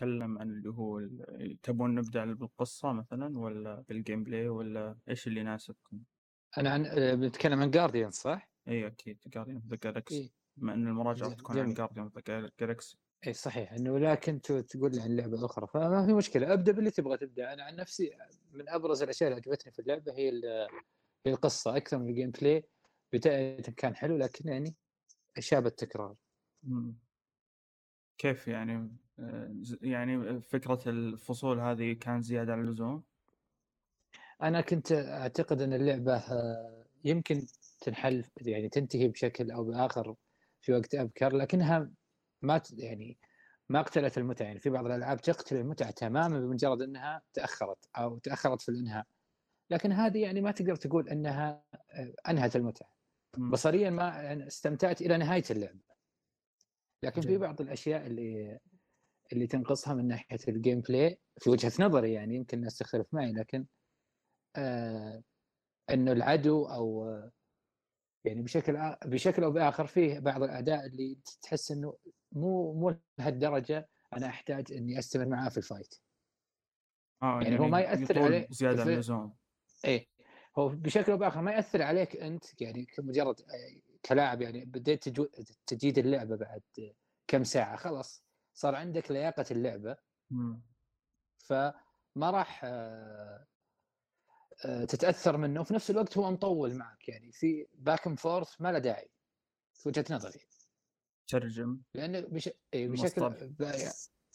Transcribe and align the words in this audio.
نتكلم 0.00 0.38
عن 0.38 0.50
اللي 0.50 0.70
هو 0.70 1.08
تبون 1.62 1.94
نبدأ 1.94 2.24
بالقصة 2.24 2.92
مثلا 2.92 3.38
ولا 3.38 3.84
بال 3.88 4.24
gameplay 4.24 4.48
ولا 4.48 4.98
إيش 5.08 5.26
اللي 5.26 5.40
يناسبكم؟ 5.40 6.00
أنا 6.58 6.70
عن 6.70 6.86
آه، 6.86 7.14
بنتكلم 7.14 7.60
عن 7.60 7.70
Guardian 7.70 8.10
صح؟ 8.10 8.50
إي 8.68 8.86
أكيد 8.86 9.18
Guardian 9.26 9.56
of 9.56 9.66
the 9.66 9.78
Galaxy 9.84 10.32
بما 10.56 10.74
إن 10.74 10.88
المراجعة 10.88 11.34
تكون 11.34 11.58
عن. 11.58 11.74
Guardian 11.74 12.04
of 12.04 12.18
the 12.28 12.50
Galaxy 12.60 12.98
إي 13.26 13.32
صحيح. 13.32 13.72
إنه 13.72 13.98
لكن 13.98 14.40
تقول 14.40 14.92
لي 14.94 15.02
عن 15.02 15.16
لعبة 15.16 15.44
أخرى 15.44 15.66
فما 15.66 16.06
في 16.06 16.12
مشكلة. 16.12 16.52
ابدا 16.52 16.72
باللي 16.72 16.90
تبغى 16.90 17.16
تبدأ. 17.16 17.52
أنا 17.52 17.62
عن 17.62 17.76
نفسي 17.76 18.10
من 18.52 18.68
أبرز 18.68 19.02
الأشياء 19.02 19.30
اللي 19.30 19.40
عجبتني 19.40 19.72
في 19.72 19.78
اللعبة 19.78 20.12
هي 20.12 20.28
هي 21.26 21.32
القصة. 21.32 21.76
أكثر 21.76 21.98
من 21.98 22.08
ال 22.08 22.30
gameplay 22.30 22.64
بداية 23.12 23.60
كان 23.60 23.96
حلو 23.96 24.16
لكن 24.16 24.48
يعني 24.48 24.74
اشياء 25.36 25.60
بالتكرار 25.60 26.14
مم. 26.62 26.96
كيف 28.18 28.48
يعني؟ 28.48 28.96
يعني 29.82 30.40
فكرة 30.40 30.80
الفصول 30.86 31.60
هذه 31.60 31.92
كانت 31.92 32.24
زيادة 32.24 32.52
عن 32.52 32.60
اللزوم؟ 32.60 33.02
أنا 34.42 34.60
كنت 34.60 34.92
أعتقد 34.92 35.62
أن 35.62 35.72
اللعبة 35.72 36.16
آه، 36.16 36.84
يمكن 37.04 37.46
تنحل 37.80 38.24
يعني 38.40 38.68
تنتهي 38.68 39.08
بشكل 39.08 39.50
أو 39.50 39.64
بآخر 39.64 40.14
في 40.60 40.72
وقت 40.72 40.94
أبكر 40.94 41.36
لكنها 41.36 41.90
ما 42.42 42.60
يعني 42.72 43.18
ما 43.68 43.82
قتلت 43.82 44.18
المتعة 44.18 44.46
يعني 44.46 44.60
في 44.60 44.70
بعض 44.70 44.86
الألعاب 44.86 45.20
تقتل 45.20 45.56
المتعة 45.56 45.90
تماما 45.90 46.40
بمجرد 46.40 46.82
أنها 46.82 47.22
تأخرت 47.34 47.88
أو 47.96 48.18
تأخرت 48.18 48.62
في 48.62 48.68
الإنهاء 48.68 49.06
لكن 49.70 49.92
هذه 49.92 50.22
يعني 50.22 50.40
ما 50.40 50.50
تقدر 50.50 50.76
تقول 50.76 51.08
أنها 51.08 51.62
آه، 51.90 52.14
أنهت 52.28 52.56
المتعة. 52.56 52.90
بصريا 53.38 53.90
ما 53.90 54.02
يعني 54.02 54.46
استمتعت 54.46 55.00
إلى 55.00 55.16
نهاية 55.16 55.44
اللعبة 55.50 55.80
لكن 57.02 57.22
في. 57.22 57.38
بعض 57.38 57.60
الأشياء 57.60 58.06
اللي 58.06 58.58
اللي 59.32 59.46
تنقصها 59.46 59.94
من 59.94 60.08
ناحية 60.08 60.38
ال 60.48 60.80
gameplay 60.80 61.18
في 61.38 61.50
وجهة 61.50 61.72
نظري 61.80 62.12
يعني 62.12 62.34
يمكن 62.36 62.58
الناس 62.58 62.78
تختلف 62.78 63.06
معي 63.12 63.32
لكن 63.32 63.66
آه 64.56 65.22
إنه 65.90 66.12
العدو 66.12 66.64
أو 66.64 67.08
آه، 67.08 67.32
يعني 68.24 68.42
بشكل 68.42 68.96
بشكل 69.04 69.44
أو 69.44 69.50
بآخر 69.50 69.86
فيه 69.86 70.18
بعض 70.18 70.42
الاعداء 70.42 70.86
اللي 70.86 71.18
تحس 71.42 71.70
إنه 71.70 71.96
مو 72.32 72.72
مو 72.72 72.96
لهالدرجة 73.18 73.88
أنا 74.16 74.26
أحتاج 74.26 74.72
إني 74.72 74.98
أستمر 74.98 75.26
معاه 75.26 75.48
في 75.48 75.56
ال 75.58 75.64
fight 75.64 75.94
آه 77.22 77.42
يعني 77.42 77.58
هو 77.58 77.68
ما 77.68 77.80
يأثر 77.80 78.16
يطول 78.16 78.32
عليه 78.32 78.48
زيادة 78.50 78.82
عن 78.82 78.88
اللزوم. 78.88 79.34
إيه 79.84 80.06
هو 80.58 80.68
بشكل 80.68 81.12
أو 81.12 81.18
بآخر 81.18 81.40
ما 81.40 81.52
يأثر 81.52 81.82
عليك 81.82 82.16
أنت 82.16 82.62
يعني 82.62 82.84
كمجرد 82.84 83.40
آه، 83.40 83.80
كلاعب 84.04 84.42
يعني 84.42 84.64
بديت 84.64 85.08
تجيد 85.66 85.98
اللعبة 85.98 86.36
بعد 86.36 86.62
كم 87.26 87.44
ساعة 87.44 87.76
خلاص. 87.76 88.29
صار 88.54 88.74
عندك 88.74 89.10
لياقة 89.10 89.44
اللعبة. 89.50 89.96
فما 91.38 92.30
راح 92.30 92.60
آه، 92.64 93.46
آه، 94.64 94.84
تتأثر 94.84 95.36
منه 95.36 95.60
وفي 95.60 95.74
نفس 95.74 95.90
الوقت 95.90 96.18
هو 96.18 96.30
مطول 96.30 96.74
معك. 96.74 97.08
يعني 97.08 97.32
في 97.32 97.66
back 97.74 98.06
and 98.06 98.18
forth 98.20 98.60
ما 98.60 98.72
له 98.72 98.78
داعي 98.78 99.10
في 99.74 99.88
وجهة 99.88 100.04
نظري. 100.10 100.40
ترجم. 101.28 101.80
لأنه 101.94 102.20
بش... 102.20 102.50
إيه 102.74 102.88
بشكل 102.88 103.56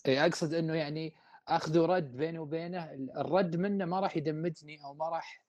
إيه 0.08 0.26
أقصد 0.26 0.54
إنه 0.54 0.74
يعني 0.74 1.16
اخذ 1.48 1.80
ورد 1.80 2.12
بيني 2.12 2.40
وبينه. 2.40 2.94
الرد 2.94 3.56
منه 3.56 3.86
ما 3.86 4.00
راح 4.00 4.18
يدمجني 4.18 4.84
أو 4.84 4.94
ما 4.94 5.10
راح 5.10 5.46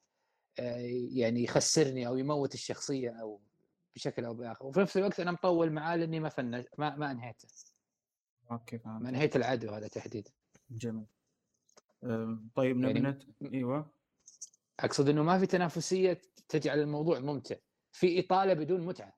آه، 0.59 0.77
يعني 1.11 1.45
يخسرني 1.45 2.07
أو 2.07 2.17
يموت 2.17 2.55
الشخصية 2.55 3.11
أو 3.11 3.41
بشكل 3.95 4.25
أو 4.25 4.35
بآخر. 4.35 4.67
وفي 4.67 4.81
نفس 4.81 4.97
الوقت 4.97 5.21
أنا 5.21 5.31
مطول 5.31 5.71
معاه 5.73 5.97
لأني 5.97 6.21
ما 6.21 6.29
فنش 6.29 6.65
ما, 6.79 6.97
ما 6.97 7.11
انهيته. 7.11 7.49
أوكي 8.51 8.77
ما 8.77 8.83
فهمت 8.99 9.09
انهيت 9.09 9.37
العدو 9.37 9.71
هذا 9.71 9.89
تحديدا. 9.89 10.31
جميل. 10.71 11.07
طيب 12.55 12.77
نبي 12.77 13.01
يعني. 13.01 13.19
إيوه. 13.55 13.91
أقصد 14.81 15.09
إنه 15.09 15.23
ما 15.23 15.39
في 15.39 15.47
تنافسية 15.47 16.23
تجعل 16.49 16.79
الموضوع 16.81 17.19
ممتع. 17.19 17.57
في 17.93 18.21
إطالة 18.21 18.55
بدون 18.55 18.81
متعة. 18.81 19.13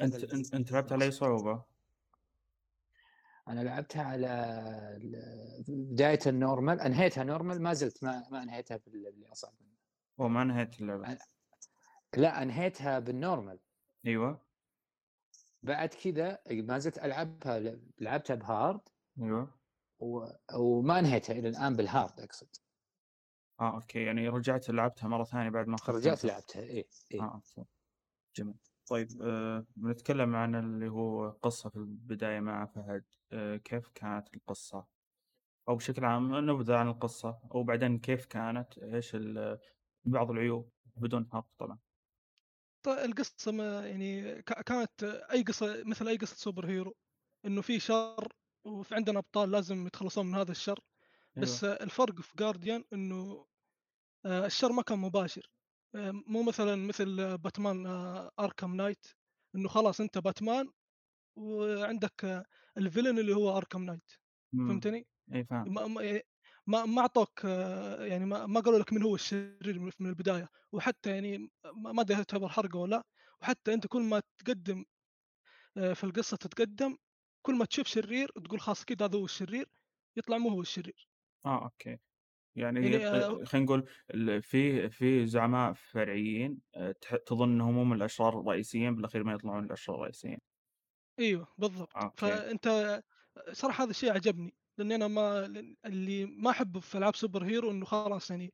انت 0.00 0.14
انت, 0.34 0.54
أنت 0.54 0.72
لعبت 0.72 0.92
على 0.92 1.04
أي 1.04 1.10
صعوبة؟ 1.10 1.62
أنا 3.48 3.60
لعبتها 3.60 4.02
على 4.02 4.98
بدايه 5.68 6.18
ال 6.26 6.34
normal 6.34 6.80
أنهيتها 6.80 7.24
normal 7.24 7.62
ما 7.62 7.74
زلت 7.74 8.04
ما 8.04 8.28
ما 8.30 8.42
أنهيتها 8.42 8.76
بال- 8.76 9.12
باللي 9.12 9.32
أصعب 9.32 9.52
منه 9.60 9.70
أو 10.20 10.28
ما 10.28 10.44
نهيت 10.44 10.80
اللعبة. 10.80 11.18
لا 12.16 12.42
أنهيتها 12.42 12.98
بال 12.98 13.13
normal 13.13 13.58
إيوه. 14.06 14.40
بعد 15.62 15.88
كذا 15.88 16.38
ما 16.50 16.78
زلت 16.78 16.98
ألعبها 16.98 17.78
لعبتها 17.98 18.34
ب 18.34 18.43
hard 18.43 18.80
أيوه. 19.22 19.60
و... 19.98 20.26
وما 20.54 20.98
انهيتها 20.98 21.38
إلى 21.38 21.48
الآن 21.48 21.76
بال 21.76 21.91
hard 21.91 22.20
أقصد. 22.20 22.48
آه 23.60 23.74
okay. 23.74 24.02
يعني 24.04 24.28
رجعت 24.28 24.70
لعبتها 24.70 25.08
مرة 25.08 25.24
ثانية 25.24 25.48
بعد 25.50 25.66
ما 25.68 25.74
اخذت 25.74 25.96
رجعت. 25.96 26.24
لعبتها 26.24 26.62
اي 26.62 26.88
اي 27.14 27.20
آه 27.20 27.34
okay. 27.34 27.64
جميل. 28.36 28.54
طيب 28.86 29.08
آه 29.22 29.66
بنتكلم 29.76 30.36
عن 30.36 30.54
اللي 30.54 30.88
هو 30.88 31.30
قصة 31.30 31.70
في 31.70 31.76
البداية 31.76 32.40
مع 32.40 32.66
فهد. 32.66 33.04
آه 33.32 33.56
كيف 33.56 33.88
كانت 33.88 34.34
القصة؟ 34.34 34.86
أو 35.68 35.76
بشكل 35.76 36.04
عام 36.04 36.50
نبذة 36.50 36.76
عن 36.76 36.88
القصة 36.88 37.40
أو 37.54 37.62
بعدين 37.62 37.98
كيف 37.98 38.26
كانت؟ 38.26 38.78
ال- 38.78 39.58
بعض 40.04 40.30
العيوب 40.30 40.70
بدون 40.96 41.28
حرق 41.32 41.46
طبعا. 41.58 41.78
القصة 42.88 43.52
ما 43.52 43.86
يعني 43.88 44.42
كانت 44.42 45.04
أي 45.04 45.42
قصة 45.42 45.82
مثل 45.86 46.08
أي 46.08 46.16
قصة 46.16 46.36
superhero 46.36 46.94
إنه 47.46 47.62
في 47.62 47.80
شر 47.80 48.28
وفي 48.66 48.94
عندنا 48.94 49.18
أبطال 49.18 49.50
لازم 49.50 49.86
يتخلصون 49.86 50.26
من 50.26 50.34
هذا 50.34 50.50
الشر 50.52 50.80
بس 51.36 51.64
أيوة. 51.64 51.76
الفرق 51.82 52.20
في 52.20 52.34
Guardians 52.38 52.84
إنه 52.92 53.46
آه، 54.26 54.46
الشر 54.46 54.72
ما 54.72 54.82
كان 54.82 54.98
مباشر 54.98 55.50
آه، 55.94 56.10
مو 56.26 56.42
مثلا 56.42 56.76
مثل 56.76 57.38
Batman 57.38 57.86
Arkham 58.40 58.76
Knight 58.76 59.06
إنه 59.54 59.68
خلاص 59.68 60.00
أنت 60.00 60.18
باتمان 60.18 60.72
وعندك 61.38 62.24
آه، 62.24 62.44
ال 62.78 62.83
villain 62.83 63.18
اللي 63.18 63.36
هو 63.36 63.56
أركام 63.58 63.84
نايت. 63.84 64.12
فهمتني؟ 64.68 65.06
اي 65.34 65.44
فاهم 65.44 65.70
ما 66.66 66.84
ما 66.84 67.00
أعطوك 67.02 67.44
آه، 67.44 68.04
يعني 68.04 68.24
ما 68.26 68.46
ما 68.46 68.60
قالوا 68.60 68.78
لك 68.78 68.92
من 68.92 69.02
هو 69.02 69.14
الشرير 69.14 69.78
من 70.00 70.08
البداية 70.10 70.48
وحتى 70.72 71.10
يعني 71.10 71.50
ما 71.74 72.00
أدري 72.02 72.16
هل 72.16 72.24
تعتبر 72.24 72.48
حرق 72.48 72.78
ولا 72.78 72.90
لا 72.96 73.04
وحتى 73.42 73.74
أنت 73.74 73.86
كل 73.86 74.02
ما 74.02 74.22
تقدم 74.38 74.84
آه، 75.78 75.92
في 75.92 76.04
القصة 76.04 76.36
تتقدم 76.36 76.96
كل 77.42 77.54
ما 77.56 77.64
تشوف 77.64 77.86
شرير 77.88 78.28
تقول 78.44 78.60
خلاص 78.60 78.84
كذا 78.84 79.06
هذا 79.06 79.18
هو 79.18 79.24
الشرير 79.24 79.70
يطلع 80.18 80.38
مو 80.38 80.48
هو 80.50 80.60
الشرير. 80.60 81.08
آه 81.46 81.64
أوكي. 81.64 81.98
يعني, 82.56 82.80
يعني، 82.80 83.06
آه، 83.06 83.44
خلينا 83.44 83.66
نقول 83.66 83.88
في 84.42 84.90
في 84.90 85.26
زعماء 85.26 85.72
فرعيين 85.72 86.60
تظن 87.26 87.50
إنهم 87.52 87.78
هم 87.78 87.92
الأشرار 87.92 88.40
الرئيسيين 88.40 88.96
بالأخير 88.96 89.24
ما 89.24 89.32
يطلعون 89.32 89.64
الأشرار 89.64 89.98
الرئيسيين. 89.98 90.38
أيوه 91.18 91.46
بالضبط. 91.58 91.92
أوكي. 91.96 92.16
فأنت 92.16 93.00
صراحة 93.52 93.84
هذا 93.84 93.90
الشيء 93.90 94.12
عجبني. 94.12 94.54
لأني 94.78 94.94
أنا 94.94 95.08
ما 95.08 95.46
اللي 95.86 96.26
ما 96.26 96.50
احبه 96.50 96.80
في 96.80 96.98
ألعاب 96.98 97.16
super 97.16 97.44
hero 97.44 97.70
إنه 97.70 97.84
خلاص 97.84 98.30
يعني 98.30 98.52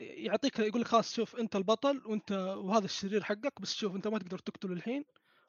يعطيك 0.00 0.58
يقول 0.58 0.80
لك 0.80 0.88
خلاص 0.88 1.14
شوف 1.14 1.36
أنت 1.36 1.56
البطل 1.56 2.02
وأنت 2.06 2.32
وهذا 2.32 2.84
الشرير 2.84 3.24
حقك 3.24 3.60
بس 3.60 3.74
شوف 3.74 3.96
أنت 3.96 4.08
ما 4.08 4.18
تقدر 4.18 4.38
تقتله 4.38 4.72
الحين. 4.72 5.04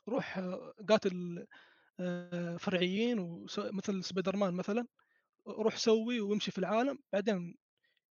روح 0.10 0.38
آه، 0.38 0.74
قاتل 0.90 1.48
آه، 2.00 2.58
فرعيين 2.58 3.46
مثل 3.58 4.04
سبايدر 4.04 4.36
مان 4.36 4.54
مثلا. 4.54 4.88
روح 5.48 5.78
سوي 5.78 6.20
وامشي 6.22 6.52
في 6.52 6.58
العالم 6.58 7.00
بعدين 7.14 7.56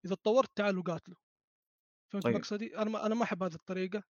إذا 0.06 0.16
تطورت 0.16 0.50
تعال 0.58 0.78
وقاتله. 0.78 1.16
فهمت 2.10 2.24
طيب. 2.24 2.36
مقصدي؟ 2.36 2.78
أنا 2.78 2.90
ما 2.90 3.06
أنا 3.06 3.16
ما 3.16 3.24
أحب 3.24 3.44
هذه 3.44 3.56
الطريقة. 3.56 4.04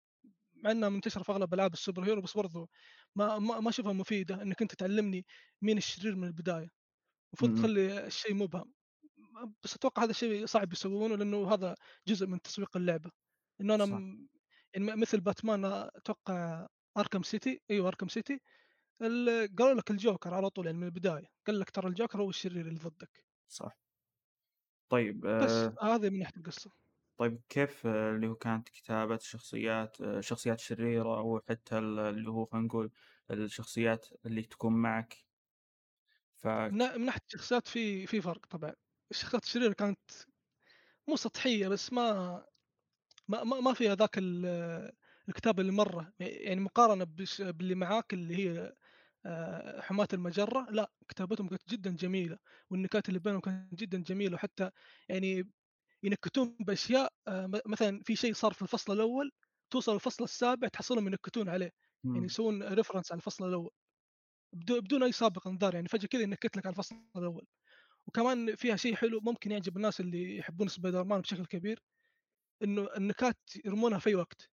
مع 0.56 0.72
إنها 0.72 0.90
منتشرة 0.90 1.24
في 1.24 1.32
أغلب 1.32 1.54
ألعاب 1.54 1.74
ال 1.74 1.79
super 1.79 2.04
hero 2.06 2.22
بس 2.22 2.38
برضو 2.38 2.70
ما 3.16 3.40
ما 3.40 3.60
ما 3.60 3.70
أشوفها 3.70 3.94
مفيدة 3.94 4.42
إنك 4.42 4.62
أنت 4.62 4.76
تعلمني 4.76 5.26
مين 5.62 5.78
الشرير 5.78 6.16
من 6.16 6.28
البداية. 6.28 6.85
المفروض. 7.44 7.54
تخلي 7.54 8.06
الشيء 8.08 8.34
مبهم. 8.34 8.74
بس 9.64 9.76
أتوقع 9.76 10.04
هذا 10.04 10.12
الشيء 10.12 10.46
صعب 10.46 10.74
يسوونه 10.74 11.16
لأنه 11.18 11.54
هذا 11.54 11.76
جزء 12.08 12.28
من 12.28 12.42
تسويق 12.42 12.78
اللعبة. 12.78 13.12
إنه 13.62 13.76
أنا 13.76 13.86
صح. 13.86 14.02
م- 14.02 14.28
يعني 14.74 14.96
مثل 14.96 15.22
باتمان 15.22 15.66
أتوقع 15.66 16.68
أركم 16.98 17.24
سيتي 17.24 17.62
أيوه 17.72 17.88
أركم 17.88 18.08
سيتي 18.08 18.40
ال- 19.02 19.56
قالوا 19.58 19.76
لك 19.76 19.92
الجوكر 19.92 20.34
على 20.34 20.50
طول 20.52 20.66
يعني 20.66 20.78
من 20.78 20.86
البداية. 20.88 21.28
قال 21.48 21.60
لك 21.60 21.70
ترى 21.72 21.88
الجوكر 21.90 22.22
هو 22.22 22.30
الشرير 22.30 22.68
اللي 22.68 22.80
ضدك. 22.80 23.26
صح. 23.48 23.78
طيب 24.90 25.26
بس 25.38 25.70
آه 25.72 25.78
هذه 25.82 26.10
من 26.10 26.20
ناحيه 26.20 26.38
القصة. 26.38 26.72
طيب 27.18 27.42
كيف 27.50 27.88
آه، 27.88 28.12
اللي 28.16 28.28
هو 28.28 28.36
كانت 28.36 28.70
كتابة 28.70 29.16
الشخصيات 29.16 30.02
آه، 30.02 30.22
شخصيات 30.22 30.60
شريرة 30.60 31.18
أو 31.20 31.40
حتى 31.50 31.78
ال- 31.78 32.00
اللي 32.00 32.30
هو 32.30 32.46
خلينا 32.46 32.66
نقول 32.68 32.92
الشخصيات 33.32 34.08
اللي 34.26 34.42
تكون 34.44 34.74
معك؟ 34.74 35.26
ف 36.36 36.48
من 36.72 36.78
نا- 36.78 36.98
من 36.98 37.06
ناحية 37.06 37.20
الشخصيات 37.28 37.68
في 37.68 38.08
في 38.08 38.22
فرق 38.22 38.46
طبعا 38.46 38.74
الشخصيات 39.12 39.44
الشريرة 39.44 39.74
كانت 39.74 40.00
مو 41.10 41.16
سطحية 41.16 41.68
بس 41.68 41.94
ما 41.94 42.46
ما 43.30 43.44
ما, 43.44 43.62
ما 43.62 43.74
فيها 43.74 43.96
ذاك 43.96 44.18
ال- 44.18 44.92
الكتابه 45.30 45.62
اللي 45.62 45.72
مرة 45.74 46.14
يعني 46.20 46.62
مقارنة 46.62 47.06
باللي 47.40 47.76
معاك 47.76 48.14
اللي 48.14 48.36
هي 48.38 48.76
آه، 49.28 49.82
حماة 49.82 50.08
المجرة 50.14 50.68
لا 50.72 50.92
كتابتهم 51.10 51.50
كانت 51.50 51.70
جدا 51.70 51.92
جميلة 51.98 52.40
والنكات 52.72 53.10
اللي 53.10 53.20
بينهم 53.20 53.42
كانت 53.42 53.76
جدا 53.76 54.00
جميلة 54.04 54.36
وحتى 54.36 54.72
يعني 55.10 55.52
ينكتون 56.04 56.58
بأشياء 56.62 57.14
آه، 57.28 57.52
مثلا 57.68 58.02
في 58.06 58.16
شيء 58.16 58.34
صار 58.34 58.54
في 58.54 58.62
الفصل 58.64 58.94
الأول 58.94 59.32
توصل 59.72 59.96
الفصل 59.96 60.24
السابع 60.26 60.68
تحصلهم 60.68 61.08
ينكتون 61.08 61.50
عليه 61.50 61.72
يعني. 62.04 62.26
يسوون 62.26 62.64
ريفرنس 62.64 63.12
على 63.12 63.20
الفصل 63.20 63.50
الأول 63.50 63.72
بدون 64.56 64.80
بدون 64.80 65.04
أي 65.04 65.12
سابق 65.12 65.48
انذار 65.48 65.76
يعني 65.76 65.88
فجأة 65.88 66.08
كذا 66.08 66.22
ينكت 66.22 66.58
لك 66.58 66.66
على 66.66 66.74
الفصل 66.74 66.96
الأول 67.18 67.48
وكمان 68.08 68.56
فيها 68.56 68.76
شيء 68.76 68.96
حلو 68.96 69.20
ممكن 69.22 69.52
يعجب 69.52 69.78
الناس 69.78 70.00
اللي 70.00 70.38
يحبون 70.38 70.68
سبايدر 70.68 71.04
مان 71.04 71.22
بشكل 71.22 71.46
كبير 71.46 71.84
إنه 72.64 72.90
النكات 72.98 73.40
يرمونها 73.66 74.00
في 74.00 74.10
أي 74.10 74.16
وقت 74.16 74.50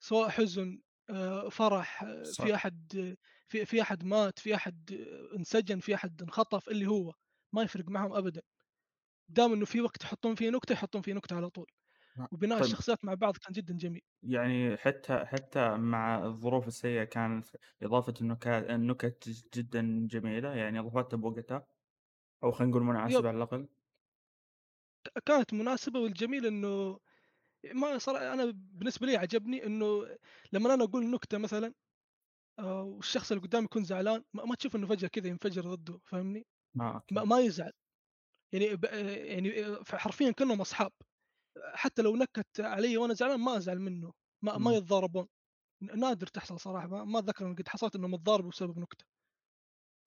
سواء 0.00 0.28
حزن 0.28 0.80
آه، 1.10 1.48
فرح 1.48 2.02
آه، 2.02 2.22
صح. 2.22 2.44
في 2.44 2.54
أحد 2.54 3.16
في 3.48 3.64
في 3.66 3.82
أحد 3.82 4.04
مات 4.04 4.38
في 4.38 4.54
أحد 4.54 4.92
انسجن 5.36 5.80
في 5.80 5.94
أحد 5.94 6.22
انخطف 6.22 6.68
اللي 6.68 6.86
هو 6.86 7.14
ما 7.52 7.62
يفرق 7.62 7.88
معهم 7.88 8.12
ابدا 8.12 8.42
دام 9.28 9.52
إنه 9.52 9.64
في 9.64 9.80
وقت 9.80 10.04
يحطون 10.04 10.34
فيه 10.34 10.50
نكتة 10.50 10.72
يحطون 10.72 11.02
فيه 11.02 11.12
نكتة 11.12 11.36
على 11.36 11.50
طول. 11.50 11.66
وبناء 12.32 12.58
طيب. 12.58 12.58
الشخصيات 12.60 13.04
مع 13.04 13.14
بعض 13.14 13.36
كان 13.36 13.52
جدا 13.52 13.74
جميل 13.76 14.02
يعني 14.22 14.76
حتى 14.76 15.24
حتى 15.26 15.76
مع 15.76 16.24
الظروف 16.24 16.66
السيئة 16.68 17.04
كان 17.04 17.42
إضافة 17.82 18.14
النكات 18.20 18.70
النكت 18.70 19.28
جدًا 19.58 20.06
جميلة، 20.10 20.54
يعني 20.54 20.78
أضافتها 20.80 21.16
بوقتها، 21.16 21.66
أو 22.44 22.52
خلينا 22.52 22.70
نقول 22.72 22.84
مناسبة 22.84 23.28
يب. 23.28 23.28
على 23.28 23.36
الأقل. 23.38 23.68
كانت 25.26 25.54
مناسبة 25.54 26.00
والجميل 26.00 26.46
إنه 26.46 26.98
ما 27.74 27.98
صراحة 27.98 28.34
أنا 28.34 28.44
بالنسبة 28.56 29.06
لي 29.08 29.16
عجبني 29.16 29.66
إنه 29.66 30.16
لما 30.52 30.74
أنا 30.74 30.84
أقول 30.84 31.10
نكتة 31.10 31.38
مثلا 31.38 31.74
آه، 32.60 32.82
والشخص 32.82 33.32
اللي 33.32 33.44
قدامي 33.44 33.64
يكون 33.64 33.84
زعلان 33.84 34.24
ما 34.34 34.44
ما 34.46 34.56
تشوف 34.56 34.76
إنه 34.76 34.86
فجأة 34.88 35.08
كذا 35.08 35.28
ينفجر 35.28 35.62
ضده 35.74 36.00
فاهمني؟ 36.06 36.46
آه 36.80 36.94
أوكي. 36.94 37.16
ما, 37.16 37.24
ما 37.24 37.40
يزعل 37.40 37.72
يعني 38.54 38.66
يعني 39.36 39.76
حرفيا 39.88 40.32
كأنهم 40.32 40.60
أصحاب 40.60 40.92
حتى 41.74 42.02
لو 42.02 42.16
نكت 42.16 42.60
علي 42.60 42.96
وأنا 42.96 43.14
زعلان 43.14 43.40
ما 43.40 43.56
أزعل 43.56 43.80
منه 43.80 44.12
ما, 44.42 44.58
ما 44.58 44.70
إمم. 44.70 44.76
يتضاربون 44.76 45.26
نادر 45.82 46.26
تحصل 46.26 46.60
صراحة 46.60 46.88
ما, 46.88 47.04
ما 47.04 47.18
أتذكر 47.18 47.46
ان 47.46 47.54
قد 47.56 47.68
حصلت 47.68 47.96
إنهم 47.96 48.14
يتضاربوا 48.14 48.50
بسبب 48.50 48.78
نكتة 48.78 49.06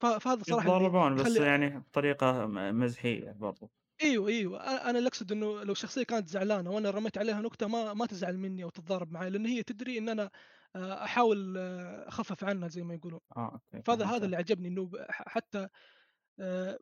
فهذا 0.02 0.44
صراحة 0.44 0.70
يتضاربون 0.70 1.16
بس 1.16 1.40
يخلي 1.40 1.40
يعني 1.40 1.80
بطريقة 1.80 2.46
م 2.48 2.80
مزحية 2.80 3.32
برضو. 3.32 3.72
أيوه 4.02 4.28
أيوه 4.30 4.60
أنا 4.90 4.98
اللي 4.98 5.08
أقصد 5.08 5.32
إنه 5.32 5.64
لو 5.64 5.74
شخصية 5.74 6.04
كانت 6.04 6.28
زعلانة 6.28 6.70
وأنا 6.72 6.90
رميت 6.90 7.18
عليها 7.18 7.42
نكتة 7.42 7.68
ما 7.68 7.94
ما 7.94 8.06
تزعل 8.06 8.38
مني 8.38 8.64
أو 8.64 8.70
تتضارب 8.70 9.12
معي 9.12 9.30
لأن 9.30 9.46
هي 9.46 9.64
تدري 9.64 9.98
إن 9.98 10.10
أنا 10.10 10.30
آه، 10.76 11.04
أحاول 11.04 11.58
آه، 11.58 12.08
أخفف 12.08 12.44
عنها 12.44 12.68
زي 12.68 12.84
ما 12.84 12.94
يقولون 12.94 13.20
آه 13.38 13.52
أوكي 13.54 13.84
فهذا 13.86 14.06
هذا. 14.06 14.26
اللي 14.26 14.38
عجبني 14.38 14.68
إنه 14.68 14.92
حتى 15.10 15.68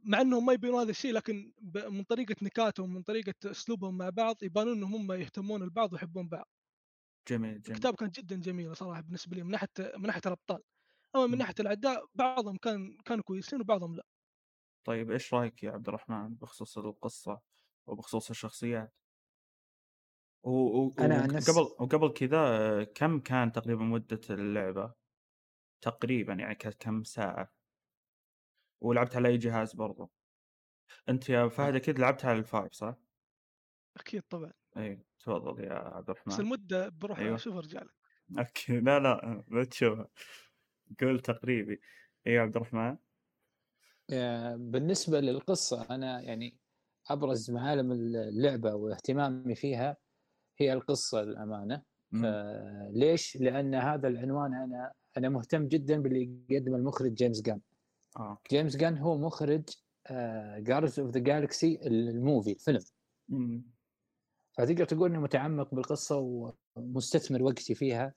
مع 0.03 0.21
إنهم 0.21 0.45
ما 0.45 0.53
يبينون 0.53 0.79
هذا 0.81 0.91
الشيء 0.91 1.13
لكن 1.13 1.53
من 1.89 2.03
طريقة 2.03 2.35
نكاتهم 2.41 2.93
من 2.93 3.03
طريقة 3.03 3.33
أسلوبهم 3.45 3.97
مع 3.97 4.09
بعض 4.09 4.35
يبانون 4.43 4.77
إنهم 4.77 4.95
هم 4.95 5.11
يهتمون 5.11 5.63
البعض 5.63 5.93
ويحبون 5.93 6.27
بعض 6.29 6.47
جميل، 7.27 7.61
جميل. 7.61 7.87
الكتاب 7.87 7.95
كانت 7.95 8.19
جدا 8.19 8.35
جميله 8.35 8.73
صراحة 8.73 9.01
بالنسبة 9.01 9.35
لي 9.35 9.43
من 9.43 9.51
ناحية 9.51 9.67
من 9.97 10.07
ناحية 10.07 10.21
الأبطال 10.25 10.61
أما 11.15 11.27
من. 11.27 11.37
ناحية 11.37 11.55
الأعداء 11.59 12.05
بعضهم 12.15 12.57
كان 12.57 12.97
كانوا 13.05 13.23
كويسين 13.23 13.61
وبعضهم 13.61 13.95
لا 13.95 14.05
طيب 14.83 15.11
إيش 15.11 15.33
رأيك 15.33 15.63
يا 15.63 15.71
عبد 15.71 15.87
الرحمن 15.87 16.35
بخصوص 16.35 16.77
القصة 16.77 17.41
وبخصوص 17.87 18.29
الشخصيات؟ 18.29 18.93
و 20.43 20.49
و 20.51 20.93
أنا 20.99 21.21
عن 21.21 21.31
نفسي 21.31 21.61
وقبل 21.61 21.75
وقبل 21.79 22.13
كذا 22.13 22.83
كم 22.83 23.19
كان 23.19 23.51
تقريبًا 23.51 23.83
مدة 23.83 24.21
اللعبة؟ 24.29 24.93
تقريبًا 25.81 26.33
يعني 26.33 26.55
كم 26.55 27.03
ساعة؟ 27.03 27.53
ولعبت 28.81 29.15
على 29.15 29.27
أي 29.27 29.37
جهاز 29.37 29.73
برضو؟ 29.73 30.11
أنت 31.09 31.29
يا 31.29 31.47
فهد. 31.47 31.75
أكيد 31.75 31.99
لعبتها 31.99 32.29
على 32.29 32.43
ال5 32.43 32.67
صح؟ 32.71 32.95
أكيد 33.97 34.21
طبعا 34.29 34.53
أي 34.77 35.03
تفضل 35.19 35.63
يا 35.63 35.73
عبد 35.73 36.11
بس 36.11 36.17
الرحمن. 36.27 36.45
المدة 36.45 36.89
بروح 36.89 37.19
أيوه. 37.19 37.35
أشوف 37.35 37.55
ارجع 37.55 37.81
لك 37.81 37.93
أوكي 38.39 38.79
لا 38.79 38.99
لا 38.99 39.43
لا 39.47 39.63
تشوفها 39.63 40.07
قول 41.01 41.19
تقريبي. 41.19 41.81
يا 42.25 42.41
عبد 42.41 42.55
الرحمن. 42.55 42.97
بالنسبة 44.71 45.19
للقصة 45.19 45.95
أنا 45.95 46.21
يعني 46.21 46.57
أبرز 47.09 47.51
معالم 47.51 47.91
اللعبة 47.91 48.75
واهتمامي 48.75 49.55
فيها 49.55 49.97
هي 50.57 50.73
القصة 50.73 51.21
للأمانة 51.21 51.81
إمم. 52.13 52.25
آه، 52.25 52.89
ليش؟ 52.93 53.37
لأن 53.37 53.75
هذا 53.75 54.07
العنوان 54.07 54.53
أنا 54.53 54.93
أنا 55.17 55.29
مهتم 55.29 55.67
جدا 55.67 56.01
باللي 56.01 56.39
يقدم 56.49 56.75
المخرج 56.75 57.13
جيمس 57.13 57.41
غان 57.41 57.61
آه. 58.19 58.37
جيمس 58.51 58.75
غان 58.75 58.97
هو 58.97 59.17
مخرج 59.17 59.63
Guardians 60.57 60.99
of 60.99 61.09
the 61.09 61.19
Galaxy 61.19 61.79
ال 61.83 61.95
movie 61.95 62.51
الفيلم. 62.51 62.81
فتقدر 64.57 64.85
تقول 64.85 65.09
إنه 65.09 65.19
متعمق 65.19 65.75
بالقصة 65.75 66.17
ومستثمر 66.75 67.43
وقتي 67.43 67.75
فيها. 67.75 68.13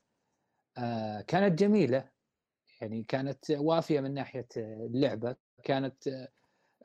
آه، 0.78 1.20
كانت 1.20 1.58
جميلة. 1.58 2.10
يعني 2.80 3.04
كانت 3.04 3.50
وافية 3.50 4.00
من 4.00 4.14
ناحية 4.14 4.48
اللعبة. 4.56 5.36
كانت 5.64 6.28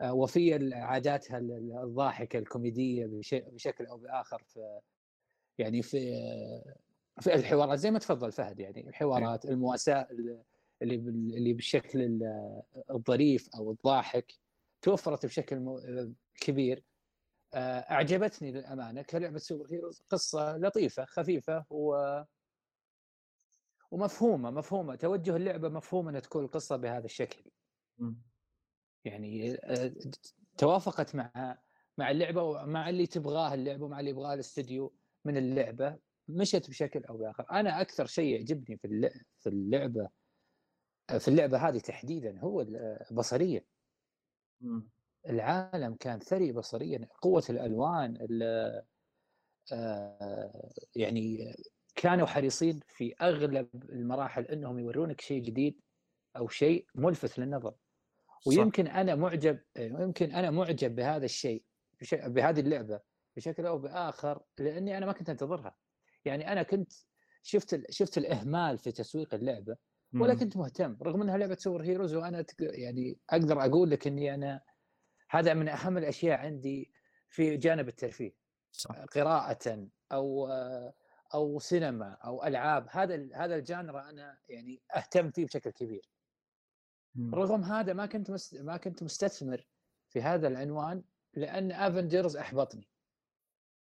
آه، 0.01 0.13
وفية 0.13 0.57
لعاداتها 0.57 1.37
الضاحكة 1.83 2.39
الكوميدية 2.39 3.05
بشكل 3.31 3.85
أو 3.85 3.97
بآخر 3.97 4.43
في 4.43 4.79
يعني 5.57 5.81
في 5.81 5.99
في 7.21 7.33
الحوارات. 7.33 7.79
زي 7.79 7.91
ما 7.91 7.99
تفضل 7.99 8.31
فهد 8.31 8.59
يعني 8.59 8.89
الحوارات 8.89 9.45
المواساة 9.45 10.07
اللي 10.81 10.95
اللي 11.37 11.53
بالشكل 11.53 12.01
ال- 12.01 12.61
الظريف 12.91 13.49
أو 13.55 13.71
الضاحك 13.71 14.33
توفرت 14.81 15.25
بشكل 15.25 15.79
كبير. 16.41 16.83
آه، 17.53 17.79
أعجبتني 17.79 18.51
للأمانة 18.51 19.01
كلعبة 19.01 19.37
سوبر 19.37 19.73
هيروز 19.73 20.01
قصة 20.09 20.57
لطيفة 20.57 21.05
خفيفة 21.05 21.65
و 21.69 21.95
ومفهومة 23.91 24.51
مفهومة. 24.51 24.95
توجه 24.95 25.35
اللعبة 25.35 25.69
مفهوم 25.69 26.07
ان 26.07 26.21
تكون 26.21 26.43
القصة 26.43 26.75
بهذا 26.75 27.05
الشكل. 27.05 27.43
يعني 29.05 29.53
آه، 29.55 29.93
توافقت 30.57 31.15
مع 31.15 31.57
مع 31.97 32.11
اللعبة 32.11 32.43
ومع 32.43 32.89
اللي 32.89 33.07
تبغاه 33.07 33.53
اللعبة 33.53 33.85
ومع 33.85 33.99
اللي 33.99 34.11
يبغاه 34.11 34.33
الاستديو 34.33 34.93
من 35.25 35.37
اللعبة. 35.37 35.97
مشت 36.27 36.69
بشكل 36.69 37.03
أو 37.05 37.17
بآخر. 37.17 37.45
أنا 37.51 37.81
أكثر 37.81 38.05
شيء 38.05 38.35
يعجبني 38.35 38.77
في 38.77 39.09
في 39.39 39.49
اللعبة 39.49 40.09
في 41.07 41.27
اللعبة 41.27 41.57
هذه 41.69 41.79
تحديدا 41.79 42.39
هو 42.39 42.65
بصريا. 43.11 43.63
العالم 45.29 45.95
كان 45.95 46.19
ثري 46.19 46.51
بصريا 46.51 47.07
قوة 47.21 47.43
الألوان 47.49 48.17
ال- 48.21 48.83
آه، 49.73 50.71
يعني 50.95 51.55
كانوا 51.95 52.27
حريصين 52.27 52.79
في 52.87 53.15
أغلب 53.21 53.69
المراحل 53.89 54.43
إنهم 54.45 54.79
يورونك 54.79 55.21
شيء 55.21 55.41
جديد 55.43 55.81
أو 56.37 56.47
شيء 56.47 56.87
ملفت 56.95 57.39
للنظر. 57.39 57.75
ويمكن 58.45 58.87
أنا 58.87 59.15
معجب 59.15 59.59
يمكن 59.77 60.31
أنا 60.31 60.51
معجب 60.51 60.95
بهذا 60.95 61.25
الشيء 61.25 61.63
بهذه 62.13 62.59
اللعبة 62.59 62.99
بشكل 63.35 63.65
أو 63.65 63.77
بآخر 63.77 64.43
لأني 64.57 64.97
أنا 64.97 65.05
ما 65.05 65.11
كنت 65.11 65.29
أنتظرها 65.29 65.77
يعني 66.25 66.51
أنا 66.51 66.63
كنت 66.63 66.93
شفت 67.43 67.91
شفت 67.91 68.17
الإهمال 68.17 68.77
في 68.77 68.91
تسويق 68.91 69.33
اللعبة 69.33 69.77
ولا. 70.13 70.33
كنت 70.33 70.57
مهتم 70.57 70.97
رغم 71.01 71.21
أنها 71.21 71.37
لعبة 71.37 71.55
سوبر 71.55 71.83
هيروز 71.83 72.13
وأنا 72.13 72.45
يعني 72.59 73.19
أقدر 73.29 73.65
أقول 73.65 73.89
لك 73.89 74.07
إني 74.07 74.33
أنا 74.33 74.61
هذا 75.29 75.53
من 75.53 75.67
أهم 75.69 75.97
الأشياء 75.97 76.39
عندي 76.39 76.91
في 77.29 77.57
جانب 77.57 77.87
الترفيه 77.87 78.31
صح. 78.71 78.95
قراءة 78.95 79.87
أو 80.11 80.47
أو 81.33 81.59
سينما 81.59 82.11
أو 82.11 82.43
ألعاب 82.43 82.87
هذا 82.91 83.29
هذا 83.35 83.55
الجانرا 83.55 84.09
أنا 84.09 84.37
يعني 84.49 84.81
أهتم 84.95 85.31
فيه 85.31 85.45
بشكل 85.45 85.69
كبير 85.69 86.09
إمم. 87.17 87.35
رغم 87.35 87.63
هذا 87.63 87.93
ما 87.93 88.05
كنت 88.05 88.31
مست... 88.31 88.55
ما 88.55 88.77
كنت 88.77 89.03
مستثمر 89.03 89.67
في 90.09 90.21
هذا 90.21 90.47
العنوان 90.47 91.03
لأن 91.33 91.71
Avengers 91.71 92.37
أحبطني 92.37 92.89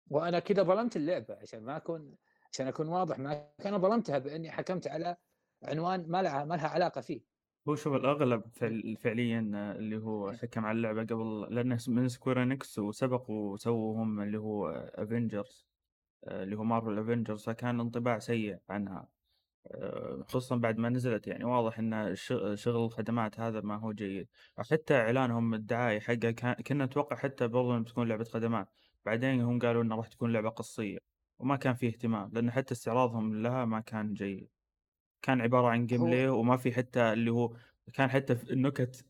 وأنا 0.10 0.40
كذا 0.40 0.64
ظلمت 0.64 0.96
اللعبة 0.96 1.36
عشان 1.36 1.64
ما 1.64 1.78
أكون 1.78 2.16
عشان 2.52 2.68
أكون 2.68 2.88
واضح 2.88 3.20
ما 3.20 3.50
أنا 3.66 3.78
ظلمتها 3.78 4.18
بأني 4.18 4.52
حكمت 4.52 4.88
على 4.88 5.18
عنوان 5.66 6.08
ما 6.10 6.22
لها 6.22 6.46
ما 6.46 6.56
لها 6.56 6.68
علاقة 6.68 7.02
فيه. 7.02 7.22
هو 7.68 7.76
شوف 7.76 7.94
الأغلب 7.94 8.44
فعل 8.54 8.98
فعليًا 8.98 9.52
آه، 9.56 9.76
اللي 9.80 9.98
هو 9.98 10.32
إيه. 10.32 10.38
حكم 10.38 10.66
على 10.66 10.76
اللعبة 10.78 11.02
قبل 11.04 11.56
لأنه 11.56 11.78
س 11.78 11.90
من 11.90 12.08
Square 12.10 12.44
Enix 12.44 12.80
وسبقوا 12.80 13.54
وسووا 13.54 14.04
هم 14.04 14.22
اللي 14.22 14.38
هو 14.38 14.68
Avengers 14.96 15.68
اللي 16.28 16.58
هو 16.58 16.64
Marvel 16.64 17.00
Avengers 17.00 17.44
فكان 17.46 17.80
انطباع 17.80 18.20
سيء 18.20 18.60
عنها. 18.70 19.10
آه، 19.68 20.24
خصوصًا 20.30 20.56
بعد 20.56 20.78
ما 20.80 20.90
نزلت 20.90 21.28
يعني. 21.28 21.46
واضح 21.46 21.80
الش 21.80 22.34
شغل 22.56 22.86
الخدمات 22.86 23.40
هذا 23.40 23.62
ما 23.62 23.76
هو 23.78 23.94
جيد، 23.94 24.30
حتى 24.72 24.96
إعلانهم 24.96 25.54
الدعاية 25.54 26.00
حقه 26.00 26.32
كان 26.32 26.54
كنا 26.56 26.86
نتوقع 26.86 27.16
حتى 27.18 27.48
برضه 27.48 27.72
إنها 27.72 27.80
بتكون 27.84 28.08
لعبة 28.10 28.24
خدمات، 28.24 28.70
بعدين 29.06 29.42
هم 29.42 29.60
قالوا 29.60 29.84
إنها 29.84 29.98
راح 29.98 30.08
تكون 30.08 30.34
لعبة 30.34 30.50
قصية، 30.50 30.98
وما 31.40 31.56
كان 31.56 31.76
في 31.76 31.88
اهتمام 31.88 32.32
لأن 32.34 32.52
حتى 32.52 32.74
استعراضهم 32.74 33.36
لها 33.44 33.66
ما 33.66 33.80
كان 33.80 34.14
جيد، 34.14 34.50
كان 35.24 35.42
عبارة 35.42 35.70
عن 35.70 35.88
هو 35.98 36.24
gameplay 36.24 36.30
وما 36.32 36.58
في 36.58 36.74
حتى 36.74 37.14
اللي 37.14 37.32
هو 37.32 37.58
كان 37.96 38.10
حتى 38.12 38.34
النكت 38.34 39.06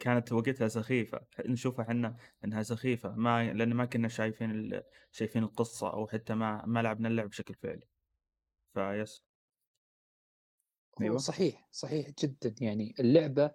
كانت 0.00 0.32
وقتها 0.32 0.68
سخيفة، 0.68 1.20
نشوفها 1.46 1.86
إحنا 1.86 2.16
إنها 2.46 2.64
سخيفة 2.64 3.16
ما 3.16 3.52
لأن 3.54 3.74
ما 3.74 3.86
كنا 3.86 4.08
شايفين 4.08 4.52
ال 4.52 4.84
شايفين 5.12 5.44
القصة 5.44 5.94
أو 5.94 6.08
حتى 6.08 6.34
ما 6.36 6.66
ما 6.66 6.82
لعبنا 6.82 7.08
اللعبة 7.08 7.30
بشكل 7.30 7.54
فعلي. 7.54 7.88
فيس. 8.74 9.22
هو 10.98 11.16
أيوه. 11.16 11.18
صحيح، 11.18 11.68
صحيح 11.72 12.10
جدًا 12.22 12.54
يعني 12.60 12.94
اللعبة 13.00 13.50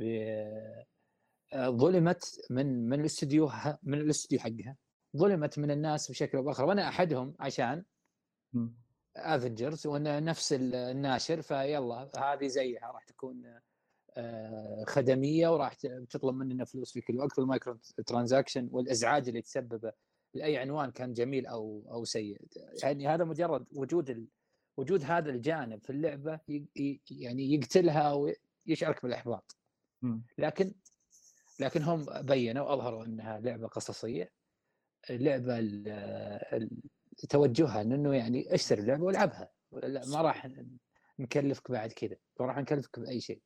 آآ 0.00 0.86
ظُلمت 1.70 2.24
من 2.50 2.88
من 2.90 3.00
الاستديو 3.00 3.50
من 3.84 4.00
الاستديو 4.00 4.40
حقها، 4.40 4.76
ظُلمت 5.18 5.60
من 5.60 5.72
الناس 5.72 6.10
بشكل 6.10 6.38
أو 6.38 6.44
بآخر 6.44 6.64
وأنا 6.64 6.88
أحدهم 6.88 7.36
عشان. 7.40 7.84
Avengers 9.16 9.86
وأن 9.86 10.24
نفس 10.24 10.52
ال 10.52 10.74
الناشر 10.74 11.42
فيالّا 11.42 12.10
هذه 12.18 12.46
زيها 12.46 12.92
راح 12.92 13.04
تكون 13.04 13.60
آآ 14.16 14.84
خدمية 14.86 15.48
وراح 15.48 15.74
تطلب 16.10 16.34
مننا 16.34 16.64
فلوس 16.64 16.92
في 16.92 17.00
كل 17.00 17.18
وقت 17.18 17.38
وال 17.38 17.49
micro 17.49 17.78
transaction 18.06 18.68
والإزعاج 18.72 19.28
اللي 19.28 19.42
تسببه 19.42 19.92
لأي 20.34 20.56
عنوان 20.58 20.90
كان 20.90 21.12
جميل 21.12 21.46
أو 21.46 21.84
أو 21.90 22.04
سيء، 22.04 22.40
يعني 22.82 23.08
هذا 23.08 23.24
مجرد 23.24 23.66
وجود 23.72 24.10
ال 24.10 24.26
وجود 24.76 25.02
هذا 25.04 25.30
الجانب 25.30 25.80
في 25.82 26.66
ي 26.76 27.00
يعني 27.10 27.54
يقتلها 27.54 28.12
ويشعرك 28.66 29.02
بالإحباط. 29.02 29.56
إمم. 30.04 30.22
لكن 30.38 30.74
لكن 31.60 31.82
هم 31.82 32.04
بيّنوا 32.22 32.66
وأظهروا 32.66 33.04
أنها 33.04 33.40
لعبة 33.40 33.66
قصصية، 33.68 34.32
اللعبة 35.10 35.58
ال 35.58 35.88
ال 36.52 36.70
توجهها 37.30 37.82
إنه 37.82 38.14
يعني 38.14 38.54
أشتري 38.54 38.80
اللعبة 38.80 39.04
وألعبها، 39.04 39.52
ما 40.06 40.22
راح 40.22 40.48
نكلفك 41.18 41.70
بعد 41.70 41.92
كذا، 41.92 42.16
ما 42.40 42.46
راح 42.46 42.58
نكلفك 42.58 43.00
بأي 43.00 43.20
شيء. 43.20 43.42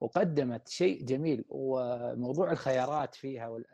وقدمت 0.00 0.68
شيء 0.68 1.04
جميل 1.04 1.44
وموضوع 1.48 2.52
الخيارات 2.52 3.14
فيها 3.14 3.48
وال 3.48 3.64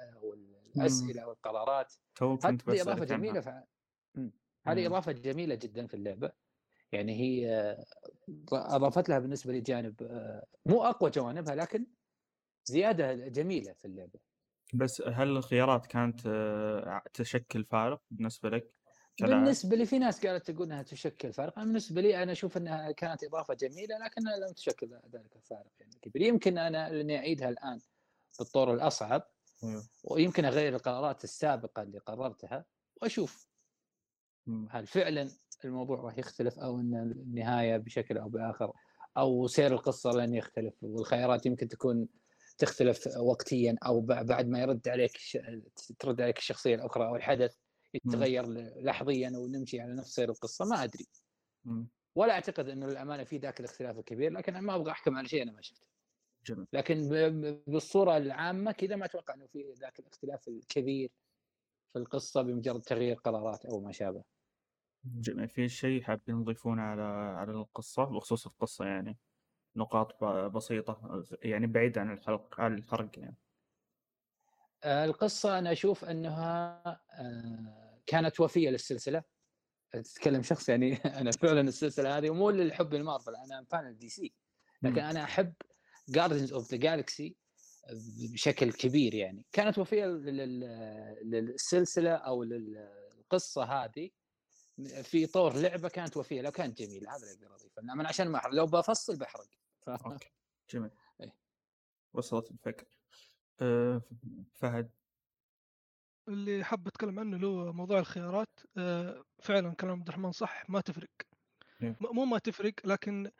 إمم. 0.77 0.77
والأسئلة 0.77 1.29
والقرارات 1.29 1.95
هذه 2.45 3.05
جميلة 3.05 3.41
عنها. 3.41 3.41
ف 3.41 3.49
هذه 4.69 4.87
إمم. 4.87 4.87
إضافة 4.87 5.13
جميلة 5.13 5.55
جدًا 5.55 5.87
في 5.87 5.95
اللعبة، 5.95 6.33
يعني 6.93 7.21
هي 7.21 7.77
ض 8.31 8.55
أضافت 8.55 9.09
لها 9.09 9.19
بالنسبة 9.19 9.53
لي 9.53 9.61
جانب 9.61 10.03
آآ 10.03 10.47
مو 10.67 10.85
أقوى 10.85 11.11
جوانبها 11.11 11.55
لكن 11.55 11.87
زيادة 12.65 13.15
جميلة 13.15 13.73
في 13.73 13.85
اللعبة. 13.85 14.21
بس 14.75 15.03
هل 15.03 15.29
الخيارات 15.37 15.87
كانت 15.87 16.27
ع 16.87 17.01
تشكِّل 17.15 17.65
فارق 17.65 18.03
بالنسبة 18.11 18.49
لك 18.51 18.75
كلاعب؟ 19.19 19.59
بالنسبة 19.59 19.77
لي 19.77 19.87
في 19.87 19.99
ناس 19.99 20.27
قالت 20.27 20.51
تقول 20.51 20.67
إنها 20.67 20.83
تشكِّل 20.83 21.33
فارق، 21.33 21.59
أنا 21.59 21.67
بالنسبة 21.67 22.01
لي 22.01 22.23
أنا 22.23 22.33
أشوف 22.33 22.57
إنها 22.57 22.93
كانت 22.93 23.25
إضافة 23.25 23.55
جميلة 23.55 23.99
لكنها 23.99 24.37
لم 24.37 24.53
تشكِّل 24.53 25.01
ذلك 25.15 25.37
الفارق 25.37 25.73
يعني 25.81 25.99
كبير، 26.03 26.23
يمكن 26.23 26.59
أنا 26.59 26.89
لإني 26.91 27.19
أعيدها 27.19 27.49
الآن 27.49 27.81
بالطور 28.39 28.75
الأصعب 28.75 29.23
أيوه. 29.65 29.89
ويمكن 30.05 30.45
أغيّر 30.45 30.77
القرارات 30.77 31.25
السابقة 31.25 31.83
اللي 31.83 31.99
قررتها 31.99 32.67
وأشوف 33.03 33.47
إمم. 34.49 34.69
هل 34.71 34.87
فعلًا 34.87 35.29
الموضوع 35.65 36.01
راح 36.01 36.19
يختلف 36.19 36.59
أو 36.59 36.81
إن 36.81 36.95
النهاية 36.95 37.77
بشكل 37.77 38.19
أو 38.19 38.29
بآخر 38.29 38.73
أو 39.17 39.47
سير 39.47 39.73
القصة 39.73 40.13
لن 40.13 40.35
يختلف 40.35 40.75
والخيارات 40.83 41.47
يمكن 41.47 41.69
تكون 41.69 42.09
تختلف 42.59 43.07
وقتيًا 43.17 43.77
ب 43.89 44.07
بعد 44.27 44.47
ما 44.49 44.61
يرد 44.61 44.89
عليك 44.89 45.13
ترد 45.99 46.21
عليك 46.21 46.39
الشخصية 46.39 46.75
الأخرى 46.75 47.07
أو 47.09 47.17
الحدث. 47.17 47.57
يتغير 47.95 48.47
لحظيًا 48.83 49.33
ونمشي 49.37 49.81
على 49.81 49.95
نفس 49.95 50.15
سير 50.15 50.31
القصة 50.31 50.65
ما. 50.65 50.89
إمم. 51.67 51.91
ولا 52.17 52.33
أعتقد 52.35 52.69
إنه 52.69 52.87
للأمانة 52.87 53.25
في 53.25 53.37
ذاك 53.39 53.61
الاختلاف 53.61 53.99
الكبير، 53.99 54.33
لكن 54.33 54.59
ما 54.59 54.75
أبغى 54.75 54.91
أحكم 54.93 55.17
على 55.17 55.29
شيء 55.29 55.43
أنا 55.43 55.53
ما 55.53 55.63
شفته. 55.63 55.87
جميل. 56.45 56.67
لكن 56.75 57.09
ب 57.11 57.15
ب 57.15 57.65
بالصورة 57.69 58.17
العامة 58.17 58.73
كذا 58.73 58.97
ما 58.97 59.05
أتوقع 59.07 59.35
إنه 59.35 59.47
في 59.47 59.73
ذاك 59.81 60.01
الاختلاف 60.01 60.49
الكبير 60.49 61.11
في 61.93 62.01
القصة 62.01 62.43
بمجرد 62.43 62.83
تغيير 62.83 63.17
قرارات 63.17 63.67
أو 63.67 63.81
ما 63.81 63.93
شابه. 63.93 64.25
جميل، 65.05 65.49
في 65.49 65.69
شيء 65.69 66.03
حابين 66.03 66.45
تضيفونه 66.45 66.83
على 66.83 67.03
على 67.39 67.51
القصة 67.53 68.05
بخصوص 68.05 68.47
القصة 68.47 68.85
يعني، 68.87 69.19
نقاط 69.77 70.25
ب 70.25 70.53
بسيطة 70.53 71.25
يعني 71.43 71.69
بعيد 71.69 71.99
عن 71.99 72.13
الحرق 72.13 72.61
عن 72.61 72.75
الحرق 72.79 73.19
يعني؟ 73.19 73.37
آآ 74.85 75.05
القصة 75.05 75.59
أنا 75.59 75.73
أشوف 75.73 76.05
أنها 76.05 76.83
آآ 77.11 78.01
كانت 78.07 78.41
وفية 78.41 78.71
للسلسلة، 78.71 79.23
تتكلم 79.93 80.43
شخص 80.43 80.69
يعني 80.69 80.95
أنا 81.21 81.33
فعلًا 81.33 81.61
السلسلة 81.61 82.19
هذه 82.19 82.31
مو 82.35 82.51
لحبي 82.51 82.99
لمارفل 82.99 83.35
أنا 83.37 83.67
fan 83.75 83.97
لDC 83.97 84.31
لكن 84.85 85.01
إمم. 85.01 85.11
أنا 85.11 85.25
أحب 85.25 85.55
Guardians 86.13 86.51
of 86.53 86.65
the 86.75 86.79
Galaxy 86.79 87.33
بشكل 88.35 88.73
كبير 88.73 89.15
يعني، 89.15 89.47
كانت 89.53 89.79
وفية 89.79 90.07
لل 90.07 90.37
لل 90.37 91.31
للسلسلة 91.31 92.13
أو 92.13 92.45
للقصة 92.45 93.65
هذه 93.65 94.11
في 95.03 95.27
طور 95.27 95.57
لعبة 95.57 95.89
كانت 95.89 96.17
وفية 96.17 96.43
لو 96.43 96.51
كانت 96.53 96.79
جميلة 96.83 97.11
هذا 97.17 97.23
اللي 97.25 97.33
أقدر 97.47 97.57
أضيفه، 97.57 97.83
إنما 97.83 98.09
عشان 98.09 98.29
ما 98.29 98.39
أحرق 98.39 98.55
لو 98.55 98.67
بافصل 98.67 99.17
باحرق 99.19 99.47
ف 99.87 99.91
أوكي، 100.07 100.31
جميل. 100.71 100.91
إيه. 101.21 101.37
وصلت 102.15 102.51
الفكرة. 102.51 102.87
آآ 103.63 104.01
فهد؟ 104.59 104.87
اللي 106.29 106.65
حاب 106.65 106.87
أتكلم 106.89 107.19
عنه 107.19 107.37
اللي 107.37 107.47
هو 107.47 107.73
موضوع 107.73 107.99
الخيارات، 107.99 108.61
آآ 108.79 109.25
فعلًا 109.43 109.75
كلام 109.75 109.93
عبد 109.99 110.09
الرحمن 110.09 110.33
صح 110.33 110.71
ما 110.71 110.81
تفرق. 110.81 111.09
إيه. 111.83 112.01
م 112.01 112.07
مو 112.17 112.25
ما 112.27 112.39
تفرق 112.39 112.75
لكن 112.87 113.31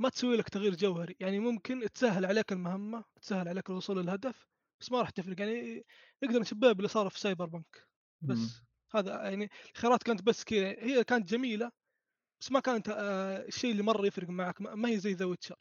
ما 0.00 0.10
تسوي 0.10 0.36
لك 0.36 0.48
تغيير 0.48 0.74
جوهري، 0.76 1.16
يعني 1.20 1.40
ممكن 1.40 1.88
تسهّل 1.94 2.26
عليك 2.26 2.52
المهمة، 2.52 3.04
تسهّل 3.22 3.48
عليك 3.48 3.70
الوصول 3.70 3.98
للهدف، 4.02 4.48
بس 4.82 4.92
ما 4.92 5.00
راح 5.00 5.10
تفرق، 5.10 5.40
يعني 5.40 5.84
نقدر 6.24 6.40
نشبهها 6.40 6.72
باللي 6.72 6.88
صار 6.88 7.10
في 7.10 7.20
Cyberpunk 7.20 7.88
إمم. 8.24 8.52
بس، 8.52 8.62
هذا 8.96 9.24
يعني 9.30 9.50
الخيارات 9.76 10.02
كانت 10.02 10.22
بس 10.22 10.44
كذا 10.44 10.68
هي 10.70 11.04
كانت 11.04 11.28
جميلة، 11.30 11.72
بس 12.42 12.52
ما 12.52 12.60
كانت 12.60 12.88
آآ 12.88 13.46
الشيء 13.46 13.72
اللي 13.72 13.82
مرّة 13.82 14.06
يفرق 14.06 14.28
معك، 14.30 14.62
ما 14.62 14.88
هي 14.88 14.98
زي 15.00 15.16
The 15.16 15.34
Witcher 15.36 15.56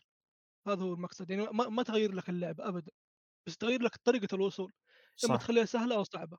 هذا 0.67 0.83
هو 0.83 0.93
المقصد، 0.93 1.29
يعني 1.31 1.43
ما 1.43 1.69
ما 1.69 1.83
تغيّر 1.83 2.13
لك 2.13 2.29
اللعبة 2.29 2.67
أبدًا، 2.69 2.91
بس 3.47 3.57
تغيّر 3.57 3.81
لك 3.83 3.95
طريقة 3.97 4.35
الوصول، 4.35 4.73
صح. 5.17 5.41
تخليها 5.41 5.65
سهلة 5.65 5.95
أو 5.95 6.03
صعبة، 6.03 6.37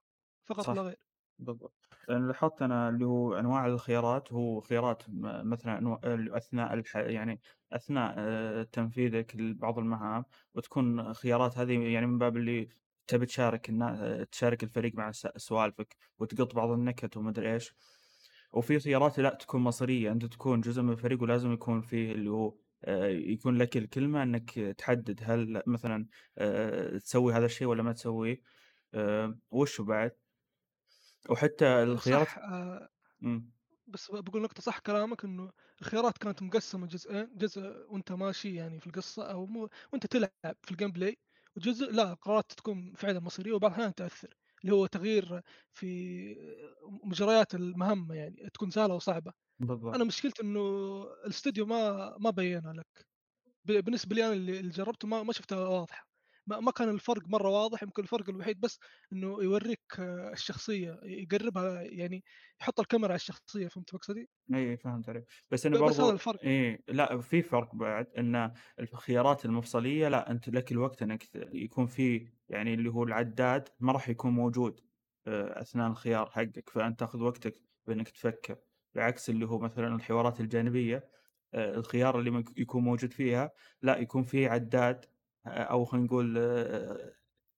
فقط 0.49 0.73
لا 0.75 0.83
صح. 0.83 0.83
غير. 0.83 0.99
بالضبط. 1.39 1.75
لأن 2.09 2.29
لاحظت 2.29 2.63
أنا 2.63 2.89
اللي 2.89 3.05
هو 3.07 3.35
أنواع 3.39 3.67
الخيارات 3.67 4.33
هو 4.33 4.61
خيارات 4.61 5.03
مثلًا 5.45 5.99
أثناء 6.37 6.75
الح 6.75 6.97
يعني 6.97 7.41
أثناء 7.73 8.15
آآ 8.19 8.63
تنفيذك 8.65 9.37
لبعض 9.37 9.79
المهام 9.79 10.25
وتكون 10.55 11.15
خيارات 11.15 11.59
هذه 11.59 11.83
يعني 11.93 12.07
من 12.07 12.19
باب 12.19 12.37
اللي 12.37 12.69
تبي 13.07 13.27
تشارك 13.27 13.69
النا 13.69 14.25
تشارك 14.33 14.63
الفريق 14.65 14.95
مع 14.95 15.11
س 15.13 15.27
سوالفك 15.37 15.97
وتقط 16.19 16.55
بعض 16.55 16.71
النكت 16.71 17.17
وما 17.17 17.31
أدري 17.31 17.55
إيش، 17.55 17.75
وفي 18.55 18.81
خيارات 18.81 19.19
لأ 19.21 19.35
تكون 19.35 19.61
مصيرية، 19.63 20.13
أنت 20.13 20.25
تكون 20.27 20.61
جزء 20.61 20.83
من 20.83 20.93
الفريق 20.93 21.23
ولازم 21.23 21.53
يكون 21.53 21.81
فيه 21.81 22.13
اللي 22.13 22.31
هو 22.31 22.55
آآ 22.85 23.09
يكون 23.09 23.59
لك 23.59 23.77
الكلمة 23.77 24.23
إنك 24.23 24.51
تحدد 24.61 25.21
هل 25.25 25.63
مثلًا 25.67 26.07
آآ 26.39 26.99
تسوي 26.99 27.33
هذا 27.35 27.47
الشيء 27.47 27.67
والّا 27.69 27.83
ما 27.83 27.93
تسويه، 27.93 28.43
آآ 28.95 29.39
وشو 29.51 29.85
بعد؟ 29.85 30.13
وحتى 31.31 31.83
الخيارات 31.83 32.29
صح 32.29 32.39
آآ 32.39 32.89
إمم. 33.25 33.53
بس 33.87 34.11
باقول 34.11 34.43
نقطة 34.43 34.63
صح 34.63 34.79
كلامك 34.79 35.25
إنه 35.25 35.53
الخيارات 35.81 36.19
كانت 36.19 36.43
مقسّمة 36.43 36.87
جزئين، 36.87 37.39
جزء 37.39 37.61
وأنت 37.89 38.13
ماشي 38.13 38.55
يعني 38.55 38.81
في 38.81 38.87
القصة 38.87 39.31
أو 39.31 39.47
مو 39.47 39.69
وأنت 39.93 40.07
تلعب 40.07 40.57
في 40.63 40.75
الGame 40.75 40.93
play 40.99 41.15
وجزء 41.57 41.93
لا 41.93 42.13
القرارات 42.13 42.53
تكون 42.53 42.95
فعلًا 42.95 43.21
مصيرية 43.21 43.53
وبعض 43.53 43.71
الأحيان 43.73 43.95
تأثّر، 43.95 44.35
اللي 44.65 44.75
هو 44.75 44.87
تغيير 44.87 45.43
في 45.75 46.37
مجريات 47.05 47.55
المهمة 47.55 48.15
يعني 48.15 48.51
تكون 48.55 48.71
سهلة 48.71 48.95
وصعبة. 48.95 49.33
بالضبط. 49.61 49.97
أنا 49.97 50.05
مشكلتي 50.05 50.43
إنه 50.43 50.61
الإستوديو 51.27 51.67
ما 51.67 52.17
ما 52.21 52.31
بيّنها 52.31 52.73
لك، 52.75 53.07
ب 53.65 53.73
بالنسبة 53.73 54.17
لي 54.17 54.27
أنا 54.27 54.35
اللي 54.35 54.71
جرّبته 54.71 55.09
ما 55.09 55.25
ما 55.25 55.35
شفتها 55.35 55.69
واضحة، 55.69 56.08
ما 56.49 56.61
ما 56.61 56.71
كان 56.73 56.89
الفرق 56.89 57.23
مرّة 57.29 57.49
واضح، 57.51 57.83
يمكن 57.83 58.03
الفرق 58.03 58.29
الوحيد 58.31 58.61
بس 58.61 58.79
إنه 59.13 59.43
يورّيك 59.43 59.81
الشخصية، 60.33 61.01
يقرّبها 61.05 61.83
يعني 61.83 62.25
يحط 62.61 62.81
الكاميرا 62.81 63.09
على 63.09 63.17
الشخصية، 63.17 63.69
فهمت 63.69 63.95
مقصدي؟ 63.95 64.29
أي 64.55 64.77
فهمت 64.77 65.09
عليك، 65.09 65.25
بس 65.51 65.67
ب 65.73 65.77
إنه 65.77 65.83
بس 65.85 66.01
هذا 66.01 66.11
برضو 66.11 66.13
الفرق. 66.13 66.41
إيه 66.43 66.85
لأ 66.89 67.21
في 67.21 67.43
فرق 67.43 67.75
بعد 67.75 68.07
إن 68.19 68.53
الخيارات 68.81 69.45
المفصلية 69.45 70.09
لأ 70.09 70.31
أنت 70.31 70.49
لك 70.49 70.73
الوقت 70.73 71.03
إنك 71.03 71.25
ت 71.25 71.37
يكون 71.53 71.87
في 71.87 72.29
يعني 72.49 72.75
اللي 72.75 72.91
هو 72.91 73.03
العداد 73.03 73.69
ما 73.81 73.93
راح 73.93 74.09
يكون 74.09 74.31
موجود 74.33 74.81
آآ 75.27 75.61
أثناء 75.61 75.91
الخيار 75.91 76.31
حقك، 76.31 76.71
فأنت 76.71 77.01
تاخذ 77.01 77.23
وقتك 77.23 77.63
بإنك 77.87 78.09
تفكر، 78.09 78.59
بعكس 78.95 79.31
اللي 79.31 79.47
هو 79.47 79.59
مثلًا 79.59 79.95
الحوارات 79.95 80.41
الجانبية 80.41 81.11
آآ 81.55 81.75
الخيار 81.75 82.19
اللي 82.19 82.45
يكون 82.57 82.83
موجود 82.85 83.13
فيها 83.13 83.51
لأ 83.83 83.99
يكون 83.99 84.23
في 84.23 84.47
عداد 84.47 85.05
أو 85.47 85.85
خلينا 85.85 86.07
نقول 86.07 86.37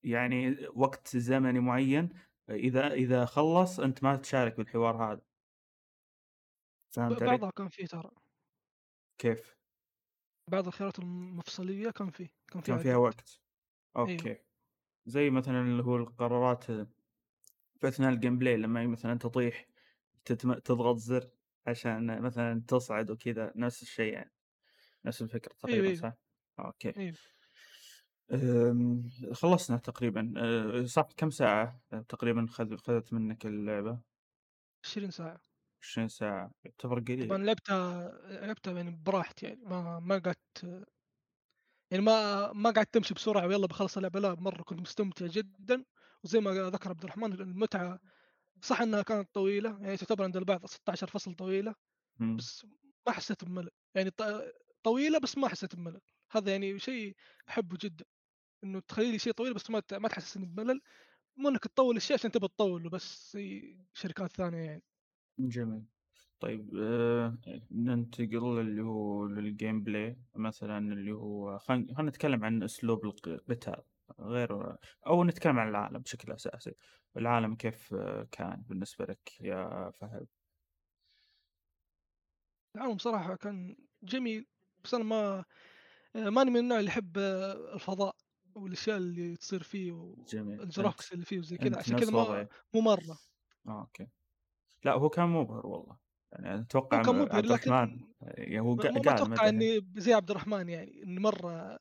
يعني 0.03 0.57
وقت 0.75 1.17
زمني 1.17 1.61
معين 1.61 2.09
إذا 2.51 2.93
إذا 2.93 3.25
خلّص 3.25 3.81
أنت 3.81 4.03
ما 4.05 4.17
تشارك 4.17 4.57
بالحوار 4.57 5.13
هذا. 5.13 5.21
فهمت 6.93 7.23
علي؟ 7.23 7.31
بعضها 7.31 7.51
كان 7.51 7.69
في 7.69 7.87
ترى. 7.87 8.11
كيف؟ 9.19 9.57
بعض 10.51 10.67
الخيارات 10.67 10.99
المفصلية 10.99 11.91
كان 11.91 12.11
فيه 12.11 12.29
كان 12.53 12.63
كان 12.65 12.79
فيها 12.79 12.79
فيها 12.79 12.97
وقت 12.97 13.41
أوكي 13.97 14.39
زي 15.07 15.31
مثلا 15.31 15.61
اللي 15.63 15.85
هو 15.85 15.97
القرارات 15.97 16.65
في 16.65 16.87
أثناء 17.89 18.11
ال 18.13 18.39
gameplay 18.39 18.57
لما 18.57 18.87
مثلا 18.87 19.19
تطيح 19.19 19.69
تتم... 20.25 20.55
تضغط 20.55 20.97
زر 20.99 21.31
عشان 21.67 22.23
مثلا 22.23 22.65
تصعد 22.69 23.11
وكذا 23.11 23.53
نفس 23.57 23.83
الشيء 23.83 24.13
يعني 24.15 24.33
نفس 25.07 25.23
الفكرة 25.23 25.55
تقريبا 25.55 25.91
أيوة. 25.91 25.95
صح؟ 25.95 26.15
أوكي 26.61 26.95
أيوه 26.97 27.19
خلصنا 29.33 29.77
تقريبا. 29.77 30.33
أه، 30.37 30.85
صح 30.85 31.09
كم 31.17 31.31
ساعة 31.31 31.81
تقريبا 32.09 32.47
خذ... 32.51 32.77
خذت 32.77 33.13
منك 33.13 33.47
اللعبة؟ 33.47 34.01
20 34.85 35.11
ساعة. 35.11 35.41
20 35.83 36.09
ساعة. 36.09 36.53
يعتبر 36.65 37.01
طبعا 37.21 37.39
قليل 37.39 37.45
لعبتها 37.45 38.09
لعبتها 38.47 38.73
يعني 38.77 38.91
براحتي 38.91 39.47
يعني 39.47 39.61
ما 39.65 39.99
ما 40.01 40.19
قعدت 40.19 40.87
يعني 41.91 42.05
ما 42.05 42.53
ما 42.53 42.71
قعدت 42.71 42.95
تمشي 42.95 43.15
بسرعة 43.15 43.47
ويلا 43.47 43.67
بخلص 43.67 43.97
اللعبة. 43.97 44.21
لا 44.21 44.35
مرة 44.35 44.63
كنت 44.63 44.81
مستمتع 44.81 45.27
جدا. 45.27 45.85
وزي 46.25 46.41
ما 46.41 46.51
ذكر 46.71 46.91
عبد 46.91 47.03
الرحمن 47.05 47.33
المتعة 47.33 48.01
صح 48.63 48.81
إنها 48.83 49.03
كانت 49.03 49.31
طويلة 49.35 49.71
يعني 49.83 49.97
تعتبر 49.97 50.25
عند 50.25 50.37
البعض 50.37 50.67
16 50.67 51.07
فصل 51.09 51.35
طويلة 51.35 51.75
مم. 52.19 52.37
بس 52.39 52.67
ما 53.09 53.15
حسيت 53.15 53.45
بملل. 53.45 53.71
يعني 53.97 54.11
ط- 54.11 54.23
طويلة 54.85 55.21
بس 55.21 55.39
ما 55.39 55.49
حسيت 55.49 55.77
بملل. 55.77 56.01
هذا 56.33 56.53
يعني 56.53 56.79
شيء 56.79 57.17
أحبه 57.51 57.79
جدا. 57.83 58.05
إنه 58.65 58.81
تخلي 58.81 59.13
لي 59.13 59.19
شيء 59.19 59.33
طويل 59.33 59.55
بس 59.55 59.71
ما 59.71 59.83
ما 59.93 60.09
تحسسني 60.09 60.47
بملل 60.47 60.81
مو 61.37 61.49
انك 61.49 61.65
تطول 61.65 61.97
الشيء 61.97 62.17
عشان 62.17 62.31
تبى 62.33 62.49
تطوله 62.49 62.91
بس 62.91 63.39
شركات 63.95 64.33
ثانية 64.33 64.59
يعني. 64.59 64.83
جميل. 65.39 65.85
طيب 66.41 66.77
أه... 66.77 67.39
ننتقل 67.71 68.61
اللي 68.61 68.83
هو 68.83 69.27
لل 69.27 69.83
gameplay 69.83 70.19
مثلا 70.37 70.79
اللي 70.79 71.13
هو 71.13 71.59
خلينا 71.59 72.03
نتكلم 72.03 72.45
عن 72.45 72.63
أسلوب 72.63 73.05
القتال 73.07 73.83
غير 74.21 74.77
أو 75.07 75.25
نتكلم 75.25 75.59
عن 75.59 75.69
العالم 75.69 75.99
بشكل 75.99 76.33
أساسي. 76.33 76.75
العالم 77.17 77.57
كيف 77.57 77.95
آه، 77.95 78.29
كان 78.33 78.63
بالنسبة 78.69 79.05
لك 79.05 79.41
يا 79.41 79.91
فهد؟ 79.91 80.27
العالم 82.77 82.99
صراحة 82.99 83.37
كان 83.37 83.77
جميل 84.03 84.47
بس 84.85 84.95
أنا 84.95 85.05
ما 85.05 85.45
ماني 86.15 86.51
من 86.51 86.57
النوع 86.57 86.79
اللي 86.81 86.91
يحب 86.91 87.19
الفضاء. 87.75 88.17
والأشياء 88.57 88.97
اللي 88.97 89.37
تصير 89.37 89.63
فيه 89.63 89.93
وال 89.93 90.17
graphics 90.17 91.13
اللي 91.13 91.25
فيه 91.25 91.39
وزي 91.39 91.57
كذا 91.59 91.79
عشان 91.79 91.97
كذا 91.97 92.11
ما 92.11 92.49
مو 92.75 92.81
مرة. 92.81 93.19
آه، 93.69 93.81
أوكي. 93.81 94.09
لا 94.85 94.93
هو 94.93 95.09
كان 95.09 95.29
مبهر 95.29 95.67
والله. 95.67 95.99
يعني 96.33 96.59
هو 96.59 96.61
أتوقع 96.63 97.03
كان 97.03 97.15
مبهر 97.17 97.37
عبد 97.37 97.47
الرحمن 97.47 97.85
لكن 97.85 98.15
يعني 98.23 98.61
هو 98.61 98.75
ما 98.75 98.83
قا- 98.83 98.87
ما 98.87 99.01
قال 99.01 99.09
أتوقع 99.09 99.49
إني 99.49 99.81
زي 99.97 100.13
عبد 100.15 100.31
الرحمن 100.31 100.69
يعني 100.69 101.03
إني 101.03 101.21
مرة 101.21 101.79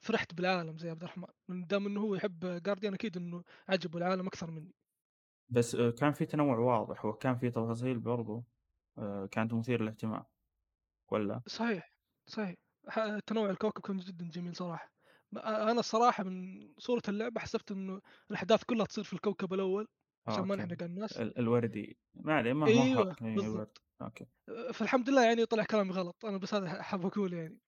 فرحت 0.00 0.34
بالعالم 0.34 0.78
زي 0.78 0.90
عبد 0.90 1.02
الرحمن. 1.04 1.24
من 1.48 1.66
دام 1.66 1.86
إنه 1.86 2.00
هو 2.00 2.14
يحب 2.14 2.62
جارديان 2.62 2.94
أكيد 2.94 3.16
إنه 3.16 3.42
عجبه 3.68 3.98
العالم 3.98 4.26
أكثر 4.26 4.50
مني. 4.50 4.74
بس 5.48 5.74
آه، 5.74 5.90
كان 5.90 6.12
في 6.12 6.26
تنوع 6.26 6.58
واضح 6.58 7.04
وكان 7.04 7.36
في 7.38 7.50
تفاصيل 7.50 7.98
برضو 8.00 8.44
آه، 8.98 9.26
كانت 9.26 9.54
مثيرة 9.54 9.82
للاهتمام 9.82 10.24
ولا؟ 11.12 11.42
صحيح 11.48 11.94
صحيح. 12.28 12.56
تنوع 13.26 13.50
الكوكب 13.50 13.82
كان 13.82 13.96
جدا 13.98 14.28
جميل 14.30 14.56
صراحة. 14.56 14.88
ما- 14.88 14.91
أنا 15.36 15.80
الصراحة 15.80 16.24
من 16.24 16.68
صورة 16.78 17.02
اللعبة 17.08 17.40
حسبت 17.40 17.70
إنه 17.72 18.00
الأحداث 18.30 18.64
كلها 18.64 18.86
تصير 18.86 19.04
في 19.04 19.12
الكوكب 19.12 19.52
الأول 19.54 19.88
عشان 20.26 20.44
ما 20.44 20.56
نحرق 20.56 20.82
على 20.82 20.90
الناس. 20.90 21.20
ال- 21.20 21.38
الوردي. 21.38 21.98
ما 22.14 22.34
عليه 22.34 22.52
ما 22.52 22.66
هو 22.66 22.82
أيوه 22.82 23.16
إيه، 23.22 23.34
بالضبط. 23.36 23.82
أوكي. 24.02 24.26
فالحمد 24.72 25.10
لله 25.10 25.24
يعني 25.24 25.46
طلع 25.46 25.64
كلامي 25.64 25.90
غلط. 25.90 26.24
أنا 26.24 26.38
بس 26.38 26.54
هذا 26.54 26.82
حاب 26.82 27.06
أقول 27.06 27.32
يعني. 27.32 27.58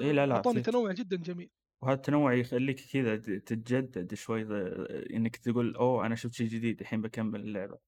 اي 0.00 0.12
لا 0.12 0.26
لا 0.26 0.34
اعطوني 0.34 0.60
تنوع 0.60 0.92
جدا 0.92 1.16
جميل. 1.16 1.50
وهذا 1.82 1.96
التنوع 1.96 2.34
يخليك 2.34 2.80
كذا 2.92 3.16
تتجدد 3.16 4.14
شوي 4.14 4.42
إنك 5.16 5.36
تقول 5.36 5.76
أوه 5.76 6.06
أنا 6.06 6.14
شفت 6.14 6.32
شيء 6.34 6.46
جديد 6.48 6.80
الحين 6.80 7.02
بكمل 7.02 7.40
اللعبة. 7.40 7.78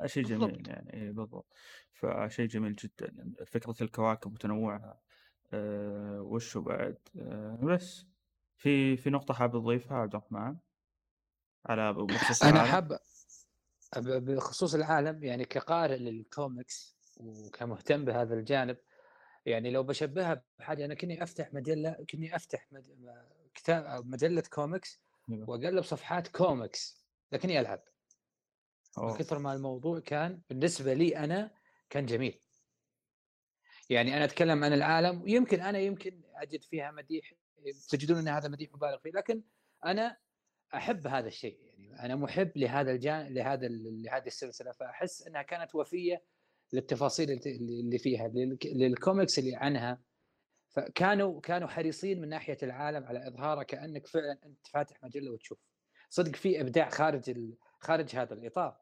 هذا 0.00 0.06
شيء 0.06 0.24
جميل 0.24 0.48
بالضبط. 0.48 0.68
يعني 0.68 0.92
إيه 0.94 1.10
بالضبط. 1.10 1.52
فشيء 1.92 2.46
جميل 2.46 2.74
جدا. 2.76 3.34
فكرة 3.46 3.74
الكواكب 3.82 4.32
وتنوعها 4.32 5.00
أه 5.52 6.22
وشو 6.22 6.60
بعد؟ 6.60 6.98
أه 7.16 7.58
بس. 7.62 8.06
في 8.58 8.96
في 8.96 9.10
نقطة 9.10 9.34
حاب 9.34 9.52
تضيفها 9.52 9.96
عبد 9.96 10.14
الرحمن 10.14 10.56
على 11.66 11.92
بخصوص 11.92 12.42
العالم 12.42 12.70
حاب 12.70 12.98
بخصوص 13.96 14.74
العالم 14.74 15.24
يعني 15.24 15.44
كقارئ 15.44 15.96
للكوميكس 15.96 16.96
وكمهتم 17.16 18.04
بهذا 18.04 18.34
الجانب 18.34 18.76
يعني 19.46 19.70
لو 19.70 19.82
بشبهها 19.82 20.42
بحاجة 20.58 20.84
أنا 20.84 20.94
كني 20.94 21.22
أفتح 21.22 21.54
مجلة 21.54 21.96
كني 22.10 22.36
أفتح 22.36 22.66
مج- 22.72 23.08
كتاب 23.54 23.84
أو 23.84 24.02
مجلة 24.02 24.42
كوميكس 24.52 25.00
أيوة. 25.30 25.50
وأقلب 25.50 25.82
صفحات 25.84 26.28
كوميكس 26.28 27.02
لكني 27.32 27.60
من 28.98 29.04
أوه. 29.04 29.18
كثر 29.18 29.38
ما 29.38 29.52
الموضوع 29.52 30.00
كان 30.00 30.40
بالنسبة 30.50 30.94
لي 30.94 31.16
أنا 31.16 31.50
كان 31.90 32.06
جميل 32.06 32.40
يعني 33.90 34.16
أنا 34.16 34.24
أتكلم 34.24 34.64
عن 34.64 34.72
العالم 34.72 35.22
ويمكن 35.22 35.60
أنا 35.60 35.78
يمكن 35.78 36.22
أجد 36.34 36.62
فيها 36.62 36.90
مديح 36.90 37.32
تجدون 37.88 38.18
إن 38.18 38.28
هذا 38.28 38.48
مديح 38.48 38.72
مبالغ 38.74 38.98
فيه 38.98 39.10
لكن 39.10 39.42
أنا 39.86 40.16
أحب 40.74 41.06
هذا 41.06 41.26
الشيء 41.28 41.58
يعني 41.62 42.00
أنا 42.04 42.16
محب 42.16 42.52
لهذا 42.56 42.90
الجانب 42.90 43.30
لهذا 43.32 43.68
لهذه 43.68 44.26
السلسلة 44.26 44.72
فأحس 44.72 45.26
إنها 45.26 45.42
كانت 45.42 45.74
وفية 45.74 46.24
للتفاصيل 46.72 47.30
اللي- 47.30 47.98
فيها 47.98 48.28
للك- 48.28 48.66
للكوميكس 48.66 49.38
اللي 49.38 49.56
عنها. 49.56 50.00
فكانوا 50.70 51.40
كانوا 51.40 51.68
حريصين 51.68 52.20
من 52.20 52.28
ناحية 52.28 52.56
العالم 52.62 53.04
على 53.04 53.28
اظهاره 53.28 53.62
كأنك 53.62 54.06
فعلا 54.06 54.38
أنت 54.46 54.66
فاتح 54.66 55.02
مجلة 55.02 55.30
وتشوف. 55.32 55.58
صدق 56.10 56.36
في 56.36 56.60
إبداع 56.60 56.88
خارج 56.88 57.30
ال... 57.30 57.56
خارج 57.80 58.16
هذا 58.16 58.34
الإطار. 58.34 58.80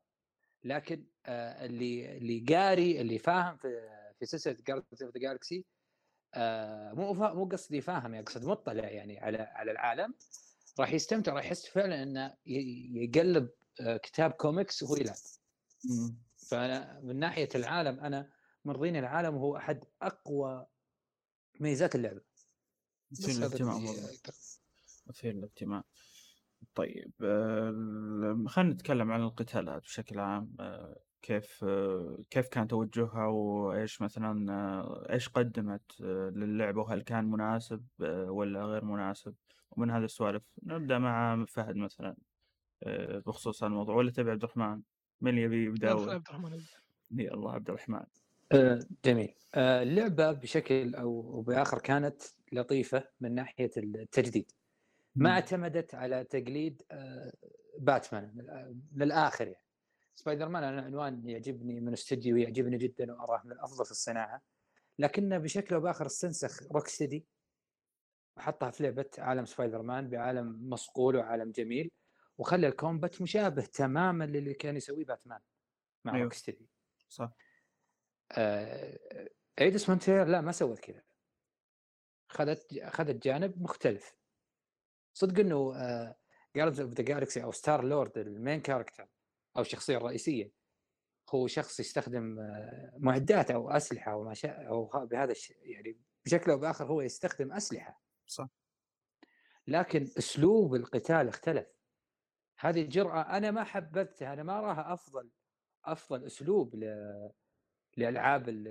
لكن 0.65 1.07
آه 1.27 1.65
اللي 1.67 2.17
اللي 2.17 2.45
قاري 2.55 3.01
اللي 3.01 3.19
فاهم 3.19 3.57
في 3.57 3.69
في 4.19 4.27
سلسلة 4.27 4.57
Guardians 4.67 5.03
of 5.03 5.15
the 5.15 5.21
Galaxy 5.21 5.65
مو 6.95 7.15
فا... 7.15 7.33
مو 7.33 7.45
قصدي 7.45 7.81
فاهم 7.81 8.15
أقصد 8.15 8.45
مطلع 8.45 8.85
يعني 8.85 9.19
على 9.19 9.39
على 9.39 9.71
العالم. 9.71 10.15
راح 10.81 10.93
يستمتع 10.93 11.33
راح 11.33 11.45
يحس 11.45 11.67
فعلا 11.67 12.03
إنه 12.03 12.35
يقلب 12.47 13.51
آه، 13.81 13.97
كتاب 13.97 14.31
كوميكس 14.31 14.83
وهو 14.83 14.97
يلعب. 14.97 15.17
فأنا 16.49 17.01
من 17.01 17.17
ناحية 17.19 17.49
العالم 17.55 18.01
أنا 18.01 18.31
مرضيني 18.65 18.99
العالم 18.99 19.35
هو 19.35 19.57
أحد 19.57 19.85
أقوى 20.03 20.67
ميزات 21.61 21.95
اللعبة. 21.95 22.21
اللي 23.29 23.65
والله. 23.65 24.09
مثير 25.07 25.33
للاهتمام. 25.33 25.83
طيب 26.75 27.13
آه، 27.25 28.45
خلينا 28.47 28.73
نتكلم 28.75 29.13
عن 29.13 29.23
القتالات 29.23 29.83
بشكل 29.83 30.19
عام. 30.19 30.57
آه، 30.61 31.06
كيف 31.27 31.65
كيف 32.31 32.49
كان 32.49 32.69
توجهها 32.69 33.27
وإيش 33.27 34.03
مثلا 34.03 35.13
إيش 35.13 35.29
قدمت 35.29 36.01
للعبة 36.01 36.81
وهل 36.81 37.03
كان 37.03 37.25
مناسب 37.25 37.87
ولا 38.29 38.65
غير 38.65 38.85
مناسب؟ 38.85 39.35
ومن 39.71 39.91
هذه 39.91 40.05
السوالف 40.05 40.43
نبدأ 40.63 40.99
مع 40.99 41.45
فهد 41.49 41.77
مثلا 41.77 42.17
بخصوص 43.27 43.63
هذا 43.63 43.71
الموضوع. 43.71 43.95
ولا 43.95 44.11
تبي 44.11 44.31
عبد 44.31 44.43
الرحمن؟ 44.45 44.81
من 45.21 45.39
يبي 45.39 45.91
أول؟ 45.91 46.11
عبد 46.11 46.29
الرحمن 46.29 46.61
الله 47.21 47.53
عبد 47.53 47.69
الرحمن. 47.69 48.05
آه، 48.53 48.79
جميل. 49.05 49.35
آه، 49.55 49.83
اللعبة 49.83 50.33
بشكل 50.33 50.95
أو 50.95 51.43
بآخر 51.43 51.79
كانت 51.79 52.23
لطيفة 52.53 53.09
من 53.21 53.35
ناحية 53.35 53.71
التجديد. 53.77 54.53
ما. 55.17 55.31
اعتمدت 55.31 55.95
على 55.95 56.25
تقليد 56.25 56.83
آه، 56.91 57.33
باتمان 57.79 58.33
من- 58.35 58.81
من 58.93 59.03
الآخر 59.03 59.47
يعني. 59.47 59.66
سبايدر 60.17 60.49
مان 60.49 60.65
أنا 60.65 60.83
عنوان 60.83 61.29
يعجبني 61.29 61.81
من 61.81 61.93
استوديو 61.93 62.37
يعجبني 62.37 62.79
جدا 62.79 63.13
وأراه 63.13 63.43
من 63.45 63.53
الافضل 63.53 63.85
في 63.85 63.91
الصناعة 63.91 64.43
لكنه 64.99 65.39
بشكل 65.39 65.75
أو 65.75 65.81
بآخر 65.81 66.07
استنسخ 66.07 66.73
Rocksteady 66.73 67.27
وحطها 68.37 68.71
في 68.71 68.83
لعبة 68.83 69.11
عالم 69.19 69.45
سبايدر 69.45 69.83
مان 69.83 70.09
بعالم 70.09 70.71
مصقول 70.71 71.17
وعالم 71.17 71.51
جميل 71.51 71.91
وخلى 72.39 72.67
ال 72.67 72.75
combat 72.75 73.23
مشابه 73.23 73.63
تماما 73.63 74.25
للي 74.25 74.55
كان 74.55 74.77
يسويه 74.77 75.05
باتمان 75.05 75.41
مع 76.05 76.15
أيوه. 76.15 76.25
Rocksteady 76.25 76.69
صح. 77.09 77.33
آه، 78.33 78.99
Eidos-Montréal 79.61 80.41
ما 80.41 80.53
سوت 80.53 80.79
كذا. 80.79 81.03
اخذت 82.31 82.79
اخذت 82.79 83.23
جانب 83.25 83.63
مختلف. 83.63 84.17
صدق 85.15 85.41
إنه 85.41 85.75
Guardians 86.57 86.81
of 86.81 86.91
the 86.91 87.03
Galaxy 87.05 87.43
أو 87.43 87.53
Star-Lord 87.53 88.19
ال 88.19 88.27
main 88.27 88.61
character 88.61 89.09
أو 89.57 89.63
الشخصيه 89.63 89.97
الرئيسيه 89.97 90.53
هو 91.31 91.47
شخص 91.47 91.81
يستخدم 91.81 92.39
آه، 92.41 92.93
معدات 92.99 93.51
أو 93.51 93.71
أسلحة 93.71 94.13
أو 94.13 94.25
ما 94.25 94.35
شاء 94.35 94.69
أو 94.69 95.07
بهذا 95.07 95.31
الشيء 95.33 95.57
يعني 95.63 95.99
بشكل 96.25 96.51
أو 96.51 96.59
بآخر 96.59 96.87
هو 96.87 97.01
يستخدم 97.01 97.53
أسلحة. 97.53 98.03
صح. 98.27 98.49
لكن 99.67 100.03
أسلوب 100.03 100.75
القتال 100.75 101.29
اختلف. 101.29 101.67
هذه 102.59 102.83
جرأة 102.83 103.37
أنا 103.37 103.51
ما 103.51 103.65
حبذتها 103.65 104.33
أنا 104.33 104.43
ما 104.43 104.59
اراها 104.59 104.93
أفضل 104.95 105.31
أفضل 105.85 106.27
أسلوب 106.27 106.75
ل... 106.77 106.85
لألعاب 107.97 108.49
ال- 108.49 108.69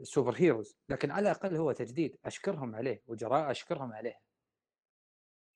السوبر 0.00 0.34
هيروز. 0.36 0.76
لكن 0.88 1.10
على 1.10 1.30
الأقل 1.30 1.56
هو 1.56 1.72
تجديد. 1.72 2.16
أشكرهم 2.24 2.74
عليه 2.74 3.02
وجراء 3.06 3.50
أشكرهم 3.50 3.92
عليه. 3.92 4.20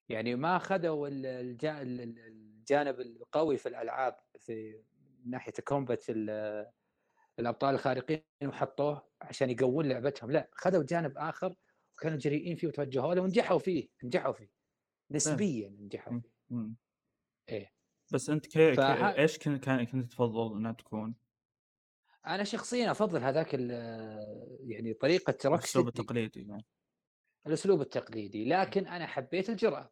يعني 0.08 0.34
ما 0.34 0.58
خذوا 0.58 1.08
ال- 1.08 1.26
الجا- 1.26 1.82
ال- 1.82 2.00
ال- 2.00 2.18
الجانب 2.70 3.00
القوي 3.00 3.56
في 3.58 3.68
الألعاب 3.68 4.16
في 4.38 4.82
ناحية 5.26 5.52
كومبات 5.64 6.04
ال- 6.08 6.66
الأبطال 7.38 7.74
الخارقين 7.74 8.22
وحطوه 8.44 9.08
عشان 9.22 9.50
يقوون 9.50 9.88
لعبتهم 9.88 10.30
لا 10.30 10.50
خذوا 10.52 10.82
جانب 10.84 11.18
آخر 11.18 11.54
وكانوا 11.94 12.18
جريئين 12.18 12.56
فيه 12.56 12.68
وتوجهوا 12.68 13.14
له 13.14 13.22
ونجحوا 13.22 13.58
فيه 13.58 13.88
نجحوا 14.04 14.32
فيه 14.32 14.50
نسبيا 15.10 15.68
نجحوا. 15.68 16.20
فيه. 16.48 16.70
إيه. 17.48 17.72
بس 18.12 18.30
أنت 18.30 18.46
كي... 18.46 18.70
كي... 18.70 18.76
فح- 18.76 19.18
إيش 19.18 19.38
كنت 19.38 19.64
كان 19.64 19.86
كنت 19.86 20.12
تفضل 20.12 20.56
إنها 20.56 20.72
تكون؟ 20.72 21.14
أنا 22.26 22.44
شخصيا 22.44 22.90
أفضل 22.90 23.22
هذاك 23.22 23.54
ال- 23.54 24.60
يعني 24.66 24.94
طريقة 24.94 25.30
الأسلوب 25.30 25.54
روكستدي 25.54 25.88
التقليدي 25.88 26.48
يعني. 26.48 26.64
الأسلوب 27.46 27.80
التقليدي 27.80 28.44
لكن 28.44 28.86
أنا 28.86 29.06
حبيت 29.06 29.50
وس- 29.50 29.88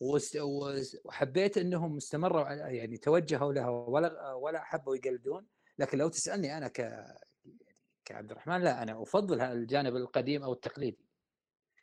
وحبيت 0.00 1.58
إنهم 1.58 1.96
استمروا 1.96 2.42
على 2.44 2.76
يعني 2.76 2.96
توجهوا 2.96 3.52
لها 3.52 3.68
ولا 3.68 4.32
ولا 4.32 4.62
حبوا 4.64 4.96
يقلدون. 4.96 5.46
لكن 5.78 5.98
لو 5.98 6.08
تسألني 6.08 6.56
أنا 6.56 6.68
ك 6.68 7.06
كعبد 8.04 8.30
الرحمن 8.30 8.60
لا 8.60 8.82
أنا 8.82 9.02
أفضل 9.02 9.40
هذا 9.40 9.52
الجانب 9.52 9.96
القديم 9.96 10.42
أو 10.42 10.52
التقليدي. 10.52 11.06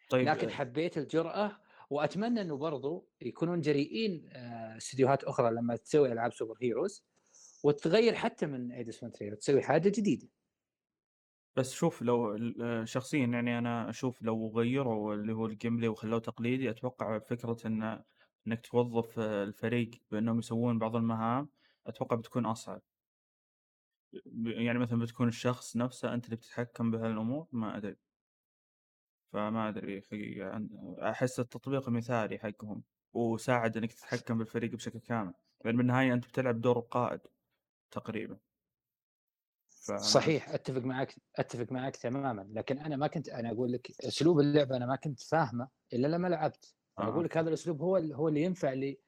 طيب 0.09 0.27
لكن 0.27 0.49
آه، 0.49 0.53
حبيت 0.53 0.97
الجرأة 0.97 1.61
وأتمنى 1.89 2.41
إنه 2.41 2.57
برضو 2.57 3.07
يكونون 3.21 3.61
جريئين 3.61 4.29
آه، 4.33 4.77
استديوهات 4.77 5.23
أخرى 5.23 5.51
لما 5.51 5.75
تسوي 5.75 6.11
ألعاب 6.11 6.33
super 6.33 6.57
heroes 6.61 7.05
وتغير 7.63 8.15
حتى 8.15 8.45
من 8.45 8.71
Eidos-Montréal 8.71 9.31
وتسوي 9.31 9.61
حاجة 9.61 9.89
جديدة. 9.89 10.27
بس 11.55 11.73
شوف 11.73 12.01
لو 12.01 12.37
آه، 12.61 12.83
شخصيا 12.85 13.25
يعني 13.25 13.57
أنا 13.57 13.89
أشوف 13.89 14.21
لو 14.21 14.51
غيروا 14.57 15.13
اللي 15.15 15.33
هو 15.33 15.45
ال 15.45 15.77
gameplay 15.77 15.87
وخلوه 15.89 16.19
تقليدي 16.19 16.69
أتوقع 16.69 17.19
فكرة 17.19 17.57
إن 17.67 18.03
إنك 18.47 18.61
توظف 18.67 19.19
آه، 19.19 19.43
الفريق 19.43 19.91
بأنهم 20.11 20.39
يسوون 20.39 20.79
بعض 20.79 20.95
المهام 20.95 21.49
أتوقع 21.87 22.15
بتكون 22.15 22.45
أصعب. 22.45 22.81
ب- 24.25 24.47
يعني 24.47 24.79
مثلا 24.79 24.99
بتكون 24.99 25.27
الشخص 25.27 25.77
نفسه 25.77 26.13
أنت 26.13 26.25
اللي 26.25 26.35
بتتحكم 26.35 26.91
بهالأمور 26.91 27.47
ما 27.51 27.77
أدري. 27.77 27.97
فما 29.33 29.69
أدري 29.69 30.01
حقيقة 30.01 30.67
أحس 30.99 31.39
التطبيق 31.39 31.89
مثالي 31.89 32.37
حقهم 32.39 32.83
وساعد 33.13 33.77
إنك 33.77 33.93
تتحكم 33.93 34.37
بالفريق 34.37 34.71
بشكل 34.71 34.99
كامل. 34.99 35.33
لأن 35.65 35.77
بالنهاية 35.77 36.13
أنت 36.13 36.27
بتلعب 36.27 36.61
دور 36.61 36.77
القائد 36.79 37.19
تقريبا. 37.91 38.39
أدري. 39.89 40.03
صحيح 40.03 40.49
أتفق 40.49 40.81
معك 40.81 41.15
أتفق 41.35 41.71
معك 41.71 41.95
تماما 41.95 42.47
لكن 42.51 42.79
أنا 42.79 42.95
ما 42.95 43.07
كنت 43.07 43.29
أنا 43.29 43.51
أقول 43.51 43.71
لك 43.71 43.91
أسلوب 44.01 44.39
اللعبه 44.39 44.77
أنا 44.77 44.85
ما 44.85 44.95
كنت 44.95 45.23
فاهمه 45.23 45.67
إلا 45.93 46.07
لما 46.07 46.27
لعبت 46.27 46.75
آه. 46.99 47.09
أقول 47.09 47.25
لك 47.25 47.37
هذا 47.37 47.47
الأسلوب 47.49 47.81
هو 47.81 47.97
هو 47.97 48.27
اللي 48.27 48.41
ينفع 48.43 48.73
لي 48.73 48.99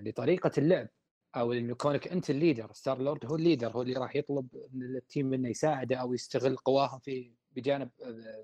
لطريقة 0.00 0.50
اللعب 0.58 0.88
أو 1.36 1.52
انه 1.52 1.74
كونك 1.74 2.08
أنت 2.08 2.30
ال 2.30 2.72
leader 2.72 3.02
Star-Lord 3.02 3.26
هو 3.26 3.36
ال 3.36 3.41
leader 3.41 3.72
هو 3.72 3.82
اللي 3.82 3.94
راح 3.94 4.16
يطلب 4.16 4.48
من 4.72 4.96
ال 4.96 5.02
team 5.02 5.26
منه 5.26 5.48
يساعده 5.48 5.96
أو 5.96 6.14
يستغل 6.14 6.56
قواهم 6.56 6.98
في 6.98 7.34
بجانب 7.50 7.90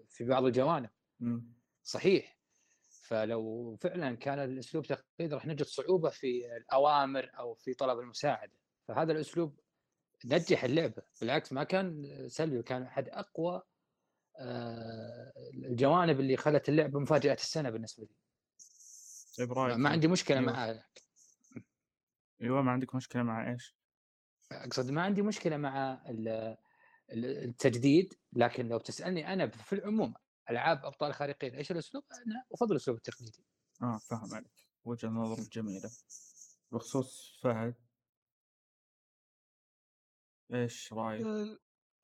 في 0.08 0.24
بعض 0.24 0.44
الجوانب 0.44 0.90
مم. 1.20 1.52
صحيح 1.82 2.38
فلو 2.88 3.76
فعلا 3.80 4.16
كان 4.16 4.38
الأسلوب 4.38 4.84
تقليدي 4.84 5.34
راح 5.34 5.46
نجد 5.46 5.62
صعوبة 5.62 6.10
في 6.10 6.56
الأوامر 6.56 7.30
أو 7.38 7.54
في 7.54 7.74
طلب 7.74 7.98
المساعدة 7.98 8.52
فهذا 8.88 9.12
الأسلوب 9.12 9.60
نجح 10.24 10.64
اللعبة 10.64 11.02
بالعكس 11.20 11.52
ما 11.52 11.64
كان 11.64 12.04
سلبي 12.28 12.62
كان 12.62 12.82
أحد 12.82 13.08
أقوى 13.08 13.62
آه، 14.38 15.32
الجوانب 15.54 16.20
اللي 16.20 16.36
خلت 16.36 16.68
اللعبة 16.68 17.00
مفاجاه 17.00 17.34
السنة 17.34 17.70
بالنسبة 17.70 18.04
لي 18.04 18.14
طيب 19.38 19.52
رأيك 19.52 19.76
ما 19.76 19.90
عندي 19.90 20.08
مشكلة 20.08 20.38
أيوة. 20.38 20.52
مع 20.52 20.80
أيوه 22.42 22.62
ما 22.62 22.72
عندك 22.72 22.94
مشكلة 22.94 23.22
مع 23.22 23.52
إيش؟ 23.52 23.76
أقصد 24.52 24.90
ما 24.90 25.02
عندي 25.02 25.22
مشكلة 25.22 25.56
مع 25.56 26.02
ال- 26.08 26.56
ال- 27.12 27.44
التجديد 27.44 28.14
لكن 28.32 28.68
لو 28.68 28.78
تسالني 28.78 29.32
أنا 29.32 29.46
في 29.48 29.72
العموم 29.72 30.14
ألعاب 30.50 30.84
أبطال 30.84 31.14
خارقين 31.14 31.54
إيش 31.54 31.70
الأسلوب؟ 31.70 32.04
أنا 32.12 32.44
أفضل 32.52 32.72
الأسلوب 32.72 32.96
التقليدي 32.96 33.44
آه 33.82 33.98
فاهم 33.98 34.34
عليك 34.34 34.50
وجهة 34.84 35.08
نظر 35.08 35.42
جميلة 35.52 35.90
بخصوص 36.72 37.40
فهد 37.42 37.74
إيش 40.52 40.92
رأيك؟ 40.92 41.28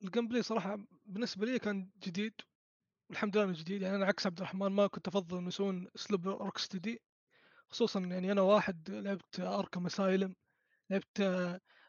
ال 0.03 0.27
gameplay 0.27 0.43
صراحة 0.43 0.77
بالنسبة 1.05 1.45
لي 1.45 1.59
كان 1.59 1.91
جديد 2.03 2.33
والحمد 3.09 3.37
لله 3.37 3.45
إنه 3.45 3.53
جديد 3.53 3.81
يعني 3.81 3.95
أنا 3.95 4.05
عكس 4.05 4.27
عبد 4.27 4.37
الرحمن 4.39 4.67
ما 4.67 4.87
كنت 4.87 5.07
أفضل 5.07 5.37
إنه 5.37 5.47
يسوون 5.47 5.87
اسلوب 5.95 6.27
Rocksteady 6.27 7.03
خصوصا 7.69 7.99
يعني 7.99 8.31
أنا 8.31 8.41
واحد 8.41 8.91
لعبت 8.91 9.39
Arkham 9.39 9.85
Asylum 9.85 10.35
لعبت 10.91 11.21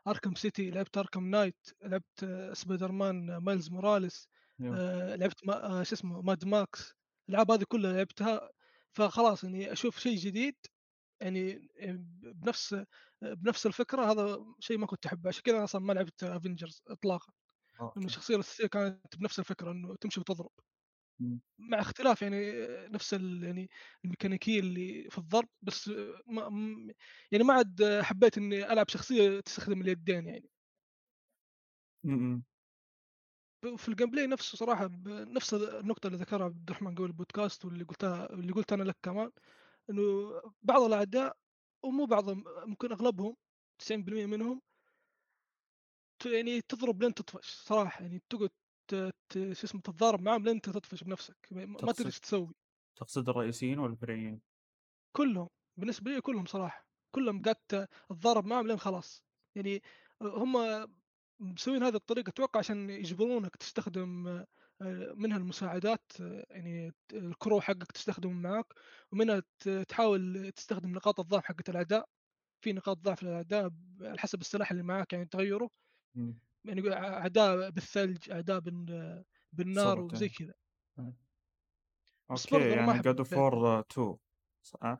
Arkham 0.09 0.35
City 0.35 0.71
لعبت 0.71 0.99
Arkham 0.99 1.25
Knight 1.31 1.57
لعبت 1.83 2.27
Spider-Man 2.53 3.37
Miles 3.39 3.71
Morales. 3.71 4.29
آه، 4.73 5.17
لعبت 5.17 5.47
ما 5.47 5.67
آه، 5.81 5.83
شو 5.83 5.95
اسمه 5.95 6.23
Mad 6.23 6.45
Max 6.47 6.95
الألعاب 7.29 7.51
هذه 7.51 7.65
كلها 7.69 7.93
لعبتها 7.93 8.51
فخلاص 8.93 9.45
يعني 9.45 9.73
أشوف 9.73 9.99
شيء 10.01 10.17
جديد 10.19 10.57
يعني 11.23 11.69
بنفس 12.23 12.77
بنفس 13.23 13.67
الفكرة 13.67 14.13
هذا 14.13 14.45
شيء 14.61 14.79
ما 14.79 14.87
كنت 14.87 15.07
أحبه 15.07 15.29
عشان 15.29 15.43
كذا 15.43 15.57
أنا 15.57 15.65
أصلا 15.65 15.81
ما 15.81 15.93
لعبت 15.93 16.25
Avengers 16.25 16.83
اطلاقا 16.89 17.33
okay. 17.81 17.99
الشخصية 18.07 18.35
الأساسية 18.35 18.67
كانت 18.69 19.17
بنفس 19.19 19.39
الفكرة 19.39 19.73
إنه 19.73 19.97
تمشي 19.97 20.21
وتضرب. 20.21 20.51
مع 21.59 21.81
اختلاف 21.81 22.23
يعني 22.23 22.53
نفس 22.89 23.15
ال- 23.15 23.45
يعني 23.45 23.69
الميكانيكية 24.05 24.61
اللي 24.61 25.09
في 25.11 25.19
الضرب 25.19 25.49
بس 25.63 25.89
ما 26.27 26.43
يعني 27.33 27.45
ما 27.45 27.55
عاد 27.55 28.01
حبيت 28.03 28.39
إني 28.39 28.73
ألعب 28.73 28.89
شخصية 28.89 29.41
تستخدم 29.41 29.81
اليدين 29.81 30.27
يعني. 30.27 30.51
في 33.77 33.89
ال 33.89 34.11
gameplay 34.11 34.27
نفسه 34.27 34.57
صراحة 34.59 34.91
نفس 35.07 35.55
النقطة 35.55 36.07
اللي 36.07 36.19
ذكرها 36.19 36.45
عبد 36.45 36.71
الرحمن 36.71 36.95
قبل 36.95 37.05
البودكاست 37.07 37.65
واللي 37.65 37.85
قلتها 37.85 38.33
اللي 38.33 38.53
قلت 38.53 38.73
أنا 38.73 38.83
لك 38.83 38.97
كمان 39.03 39.31
إنه 39.93 40.33
بعض 40.63 40.83
الأعداء 40.83 41.37
ومو 41.85 42.07
بعضهم 42.07 42.45
ممكن 42.67 42.93
أغلبهم 42.93 43.37
90% 43.79 44.27
منهم 44.27 44.61
يعني 46.27 46.61
تضرب 46.61 47.03
لين 47.03 47.15
تطفش 47.15 47.51
صراحة 47.51 48.03
يعني 48.03 48.23
تقعد 48.31 48.51
شو 49.33 49.65
اسمه 49.67 49.81
تتضارب 49.81 50.23
معاهم 50.23 50.45
لين 50.45 50.55
انت 50.55 50.71
تطفش 50.71 51.05
بنفسك 51.05 51.37
ما 51.53 51.93
تدري 51.93 52.07
إيش 52.07 52.21
تسوي. 52.21 52.55
تقصد 52.97 53.29
الرئيسيين 53.29 53.79
ولا 53.79 53.93
الفرعيين؟ 53.93 54.41
كلهم 55.17 55.49
بالنسبة 55.77 56.11
لي 56.11 56.21
كلهم 56.21 56.47
صراحة 56.47 56.87
كلهم 57.15 57.43
قعدت 57.43 57.89
أتضارب 58.11 58.47
معهم 58.47 58.67
لين 58.67 58.77
خلاص. 58.77 59.25
يعني 59.55 59.83
هم 60.23 60.57
مسوين 61.41 61.83
هذه 61.83 61.95
الطريقة 61.95 62.31
أتوقع 62.31 62.59
عشان 62.59 62.91
يجبرونك 62.91 63.57
تستخدم 63.57 64.45
منها 65.17 65.37
المساعدات 65.37 66.13
آه، 66.21 66.47
يعني 66.51 66.93
الكرو 67.13 67.61
حقك 67.61 67.93
تستخدمه 67.93 68.33
معك 68.33 68.67
ومنها 69.13 69.43
تحاول 69.89 70.53
تستخدم 70.57 70.93
نقاط 70.93 71.21
الضعف 71.21 71.45
حقت 71.45 71.69
الأعداء 71.69 72.09
في 72.61 72.73
نقاط 72.73 72.99
ضعف 72.99 73.23
للاعداء 73.23 73.71
على 74.01 74.19
حسب 74.19 74.41
السلاح 74.41 74.71
اللي 74.71 74.83
معك 74.83 75.13
يعني 75.13 75.25
تغيره 75.27 75.71
مم. 76.15 76.39
يعني 76.65 76.93
أعداء 76.93 77.71
بالثلج 77.71 78.31
أعداء 78.31 78.59
بال- 78.61 79.25
بالنار 79.53 80.01
وزي 80.01 80.27
يعني. 80.27 80.37
كذا 80.39 80.55
okay 82.43 82.69
يعني 82.71 83.03
God 83.03 83.19
of 83.19 83.33
War 83.33 83.81
2 83.81 84.17
صح؟ 84.63 84.99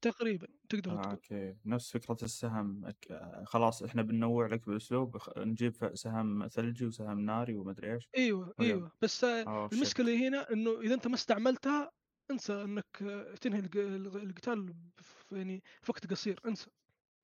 تقريبا 0.00 0.46
تقدر 0.68 0.92
آه، 0.92 1.00
تقول. 1.00 1.14
okay. 1.14 1.56
نفس 1.64 1.90
فكرة 1.92 2.16
السهم 2.22 2.86
أك- 2.90 3.10
آه، 3.10 3.44
خلاص 3.44 3.82
إحنا 3.82 4.02
بننوع 4.02 4.46
لك 4.46 4.66
بالاسلوب 4.66 5.16
نجيب 5.38 5.72
ف- 5.74 5.98
سهم 5.98 6.46
ثلجي 6.48 6.86
وسهم 6.86 7.20
ناري 7.20 7.56
ومدري 7.56 7.94
إيش. 7.94 8.08
أيوه 8.16 8.54
ويلا. 8.58 8.74
أيوه. 8.74 8.92
بس 9.02 9.24
آه، 9.24 9.44
آه 9.46 9.68
المشكلة 9.72 10.28
هنا 10.28 10.52
إنه 10.52 10.80
إذا 10.80 10.94
أنت 10.94 11.06
ما 11.06 11.14
استعملتها 11.14 11.90
انسى 12.30 12.62
إنك 12.64 12.86
آه، 13.02 13.34
تنهي 13.34 13.58
الق- 13.60 13.76
الق- 13.76 14.16
القتال 14.16 14.74
في 14.96 15.36
يعني 15.36 15.62
في 15.82 15.92
وقت 15.92 16.06
قصير 16.10 16.40
انسى. 16.46 16.70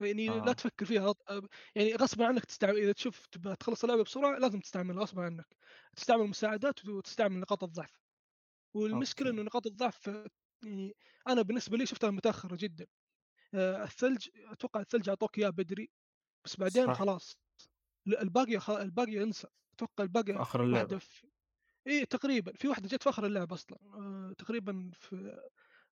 يعني 0.00 0.26
لا 0.40 0.50
آه. 0.50 0.52
تفكر 0.52 0.86
فيها 0.86 1.02
غط- 1.08 1.30
آه، 1.30 1.42
يعني 1.76 1.94
غصبا 1.96 2.26
عنك 2.26 2.44
تستعمل 2.44 2.78
إذا 2.78 2.92
تشوف 2.92 3.26
تبغى 3.26 3.56
تخلص 3.56 3.84
اللعبة 3.84 4.04
بسرعة 4.04 4.38
لازم 4.38 4.60
تستعملها 4.60 5.02
غصبا 5.02 5.22
عنك. 5.22 5.46
تستعمل 5.96 6.24
مساعدات 6.28 6.86
وتستعمل 6.88 7.40
نقاط 7.40 7.64
الضعف. 7.64 8.00
والمشكلة. 8.74 9.30
إنه 9.30 9.42
نقاط 9.42 9.66
الضعف 9.66 10.08
آه، 10.08 10.26
يعني 10.66 10.96
أنا 11.28 11.42
بالنسبة 11.42 11.76
لي 11.76 11.86
شفتها 11.86 12.10
متأخرة 12.10 12.56
جدا. 12.56 12.86
آه، 13.54 13.84
الثلج 13.84 14.28
أتوقع 14.52 14.80
الثلج 14.80 15.08
أعطوك 15.08 15.38
إياه 15.38 15.50
بدري 15.50 15.90
بس 16.44 16.56
بعدين 16.56 16.86
صح. 16.86 16.98
خلاص. 16.98 17.38
الباقي 18.06 18.58
خ... 18.58 18.70
الباقي 18.70 19.22
انسى. 19.22 19.48
أتوقع 19.74 20.04
الباقي 20.04 20.42
آخر 20.42 20.64
اللعبة. 20.64 20.98
في 20.98 21.26
إي 21.86 22.06
تقريبا. 22.06 22.52
في 22.52 22.68
واحدة 22.68 22.88
جت 22.88 23.02
في 23.02 23.08
آخر 23.08 23.26
اللعبة 23.26 23.54
أصلا. 23.54 23.78
آه، 23.82 24.34
تقريبا 24.38 24.90
في 24.94 25.40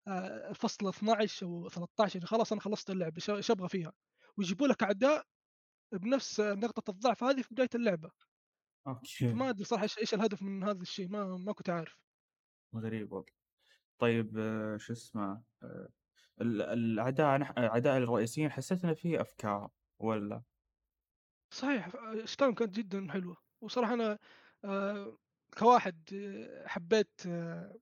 آه، 0.07 0.49
الفصل 0.49 0.87
12 0.87 1.45
أو 1.45 1.69
13 1.69 2.15
يعني 2.15 2.27
خلاص 2.27 2.51
أنا 2.51 2.61
خلصت 2.61 2.89
اللعبة 2.89 3.21
إيش 3.29 3.51
أبغى 3.51 3.69
فيها؟ 3.69 3.93
ويجيبوا 4.37 4.67
لك 4.67 4.83
أعداء 4.83 5.25
بنفس 5.91 6.39
نقطة 6.39 6.91
الضعف 6.91 7.23
هذه 7.23 7.41
في 7.41 7.47
بداية 7.51 7.69
اللعبة. 7.75 8.11
أوكي. 8.87 9.29
فما 9.29 9.49
أدري 9.49 9.63
صراحة 9.63 9.87
إيش 9.99 10.13
الهدف 10.13 10.41
من 10.41 10.63
هذا 10.63 10.81
الشيء 10.81 11.07
ما 11.07 11.37
ما 11.37 11.53
كنت 11.53 11.69
عارف. 11.69 11.99
غريب 12.75 13.13
والله. 13.13 13.40
طيب 14.01 14.37
آه، 14.37 14.77
شو 14.77 14.93
اسمه 14.93 15.43
آه، 15.63 15.89
ال- 16.41 16.61
الأعداء 16.61 17.39
نح- 17.39 17.51
الأعداء 17.57 17.97
الرئيسيين 17.97 18.51
حسيت 18.51 18.85
إن 18.85 18.93
في 18.93 19.21
أفكار 19.21 19.69
ولا؟ 19.99 20.43
صحيح 21.53 21.89
اشكالهم 22.23 22.53
كانت 22.55 22.75
جدا 22.75 23.07
حلوة. 23.11 23.37
وصراحة 23.61 23.93
أنا 23.93 24.19
آه، 24.65 25.17
كواحد 25.59 26.09
آه، 26.13 26.67
حبيت 26.67 27.11
آه، 27.27 27.75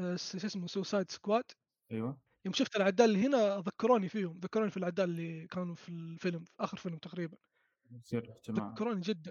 آه، 0.00 0.16
شو 0.16 0.36
اسمه 0.46 0.66
Suicide 0.66 1.10
Squad 1.10 1.44
أيوه. 1.92 2.20
يوم 2.46 2.54
شفت 2.54 2.76
الأعداء 2.76 3.06
اللي 3.08 3.26
هنا 3.26 3.58
ذكروني 3.58 4.08
فيهم 4.08 4.40
ذكروني 4.40 4.70
في 4.70 4.76
الأعداء 4.76 5.06
اللي 5.06 5.46
كانوا 5.46 5.74
في 5.74 5.88
الفيلم 5.88 6.44
في 6.44 6.52
آخر 6.60 6.76
فيلم 6.78 6.98
تقريبا. 6.98 7.36
ذكروني 8.50 9.00
جدا. 9.00 9.30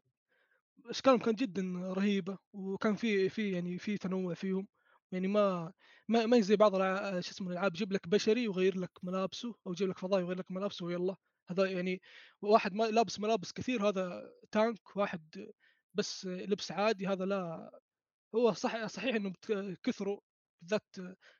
اشكالهم 0.90 1.20
كانت 1.20 1.40
جدا 1.40 1.62
رهيبة 1.76 2.38
وكان 2.54 2.96
في 2.96 3.30
في 3.30 3.52
يعني 3.52 3.80
في 3.80 3.98
تنوع 3.98 4.34
فيهم. 4.34 4.68
يعني 5.14 5.28
ما 5.28 5.74
ما 6.08 6.26
ما 6.26 6.40
زي 6.42 6.56
بعض 6.56 6.76
الع- 6.76 7.20
شو 7.22 7.32
اسمه 7.32 7.48
الألعاب 7.48 7.76
يجيب 7.76 7.92
لك 7.94 8.08
بشري 8.08 8.48
ويغير 8.48 8.78
لك 8.80 8.92
ملابسه 9.04 9.56
أو 9.68 9.72
يجيب 9.72 9.90
لك 9.90 9.98
فضائي 10.00 10.24
ويغير 10.24 10.40
لك 10.40 10.52
ملابسه 10.52 10.86
ويلا. 10.86 11.16
هذا 11.50 11.66
يعني 11.72 12.02
واحد 12.42 12.74
ما 12.74 12.84
لابس 12.84 13.20
ملابس 13.20 13.52
كثير 13.54 13.90
هذا 13.90 14.32
تانك 14.52 14.96
واحد 14.98 15.52
بس 15.94 16.26
لبس 16.26 16.72
عادي 16.72 17.08
هذا 17.08 17.26
لا 17.26 17.72
هو 18.36 18.54
صح 18.54 18.86
صحيح 18.88 19.16
إنه 19.16 19.34
كثروا 19.84 20.20
بالذات 20.62 20.86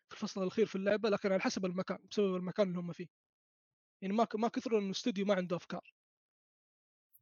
في 0.10 0.14
الفصل 0.14 0.42
الأخير 0.44 0.66
في 0.66 0.76
اللعبة 0.76 1.10
لكن 1.10 1.32
على 1.32 1.42
حسب 1.42 1.66
المكان 1.66 1.98
بسبب 2.12 2.36
المكان 2.36 2.68
اللي 2.68 2.80
هم 2.80 2.92
فيه. 2.94 3.08
يعني 4.02 4.14
ما 4.14 4.28
ما 4.36 4.48
كثروا 4.48 4.80
إنه 4.80 4.86
الاستوديو 4.88 5.26
ما 5.26 5.34
عنده 5.36 5.56
أفكار. 5.56 5.94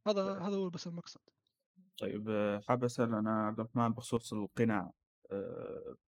هذا 0.08 0.22
هذا 0.38 0.56
هو 0.56 0.70
بس 0.70 0.86
المقصد. 0.86 1.20
طيب 1.98 2.28
آه، 2.30 2.60
حاب 2.68 2.84
أسأل 2.84 3.14
أنا 3.14 3.46
عبد 3.46 3.60
الرحمن 3.60 3.88
بخصوص 3.88 4.32
القناع. 4.32 4.80
آه، 4.80 4.92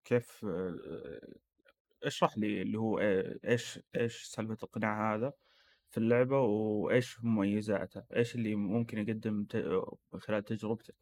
كيف 0.05 0.45
آه، 0.45 1.21
اشرح 2.05 2.39
لي 2.39 2.63
اللي 2.63 2.79
هو 2.79 2.99
آه، 2.99 3.39
إيش 3.45 3.81
إيش 3.97 4.23
سالفة 4.25 4.57
القناع 4.63 5.15
هذا 5.15 5.33
في 5.91 5.99
اللعبة 5.99 6.41
وإيش 6.41 7.25
مميزاته؟ 7.25 8.03
إيش 8.17 8.35
اللي 8.35 8.55
ممكن 8.55 8.99
يقدم 8.99 9.47
من 10.13 10.21
خلال 10.21 10.45
تجربتك؟ 10.45 10.95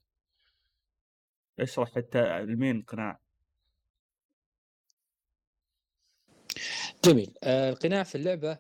اشرح 1.60 1.94
حتى 1.94 2.42
لمين 2.42 2.76
القناع. 2.76 3.20
جميل. 7.04 7.34
آه 7.44 7.70
القناع 7.70 8.02
في 8.02 8.14
اللعبة 8.14 8.58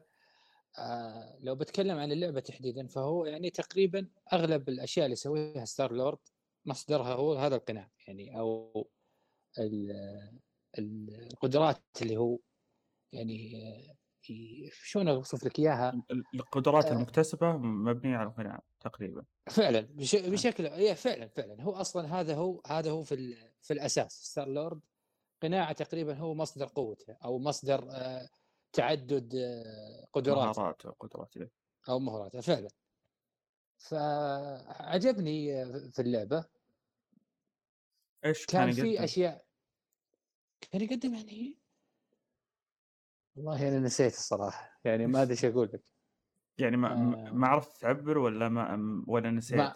آه 0.78 1.38
لو 1.40 1.54
بتكلم 1.54 1.98
عن 1.98 2.12
اللعبة 2.12 2.40
تحديدا 2.40 2.86
فهو 2.86 3.26
يعني 3.26 3.50
تقريبا 3.50 4.06
أغلب 4.32 4.68
الأشياء 4.68 5.06
اللي 5.06 5.12
يسويها 5.12 5.64
ستار 5.64 5.92
لورد 5.92 6.18
مصدرها 6.66 7.12
هو 7.14 7.34
هذا 7.34 7.56
القناع 7.56 7.90
يعني 8.08 8.40
ال- 8.40 8.84
القدرات 10.78 11.82
اللي 12.02 12.16
هو 12.16 12.38
يعني 13.12 13.52
شلون 14.72 15.08
اوصف 15.08 15.44
لك 15.44 15.58
إياها 15.58 16.02
ال- 16.10 16.24
القدرات 16.34 16.84
آه. 16.86 16.92
المكتسبة 16.92 17.52
مبنية 17.56 18.16
على 18.16 18.28
القناع 18.28 18.62
تقريبا 18.80 19.24
فعلا 19.50 19.80
بش... 19.80 20.16
بشكل 20.16 20.66
اي 20.66 20.94
فعلا 20.94 21.28
فعلا 21.28 21.62
هو 21.62 21.72
أصلا 21.72 22.20
هذا 22.20 22.34
هو 22.34 22.60
هذا 22.66 22.90
هو 22.90 23.02
في. 23.02 23.36
في 23.62 23.72
الأساس 23.72 24.12
ستار 24.12 24.48
لورد 24.48 24.80
قناعة 25.42 25.72
تقريبا 25.72 26.14
هو 26.14 26.34
مصدر 26.34 26.66
قوته 26.66 27.16
أو 27.24 27.38
مصدر 27.38 27.88
آه، 27.90 28.28
تعدد 28.72 29.34
آه، 29.34 30.06
قدراته 30.12 30.60
مهارات 30.60 30.86
وقدرات 30.86 31.36
إيه. 31.36 31.50
أو 31.88 31.98
مهاراته 31.98 32.40
فعلا 32.40 32.68
فعجبني 33.78 35.62
آه، 35.62 35.90
في 35.92 36.02
اللعبة 36.02 36.44
إيش 38.24 38.46
كان 38.46 38.72
كان 38.72 38.72
في 38.72 39.04
أشياء 39.04 39.44
كان 40.60 40.80
يقدم 40.80 41.14
يعني 41.14 41.58
والله 43.36 43.68
أنا 43.68 43.78
نسيت 43.78 44.12
الصراحة 44.12 44.80
يعني 44.84 45.06
ما 45.06 45.22
أدري 45.22 45.32
إيش 45.34 45.44
أقول 45.44 45.70
لك. 45.74 45.82
يعني 46.58 46.76
ما 46.76 46.92
آه. 46.92 47.32
ما 47.32 47.46
عرفت 47.46 47.80
تعبر 47.80 48.18
ولا 48.18 48.48
ما 48.48 49.04
ولا 49.06 49.30
نسيت؟ 49.30 49.58
ما 49.58 49.74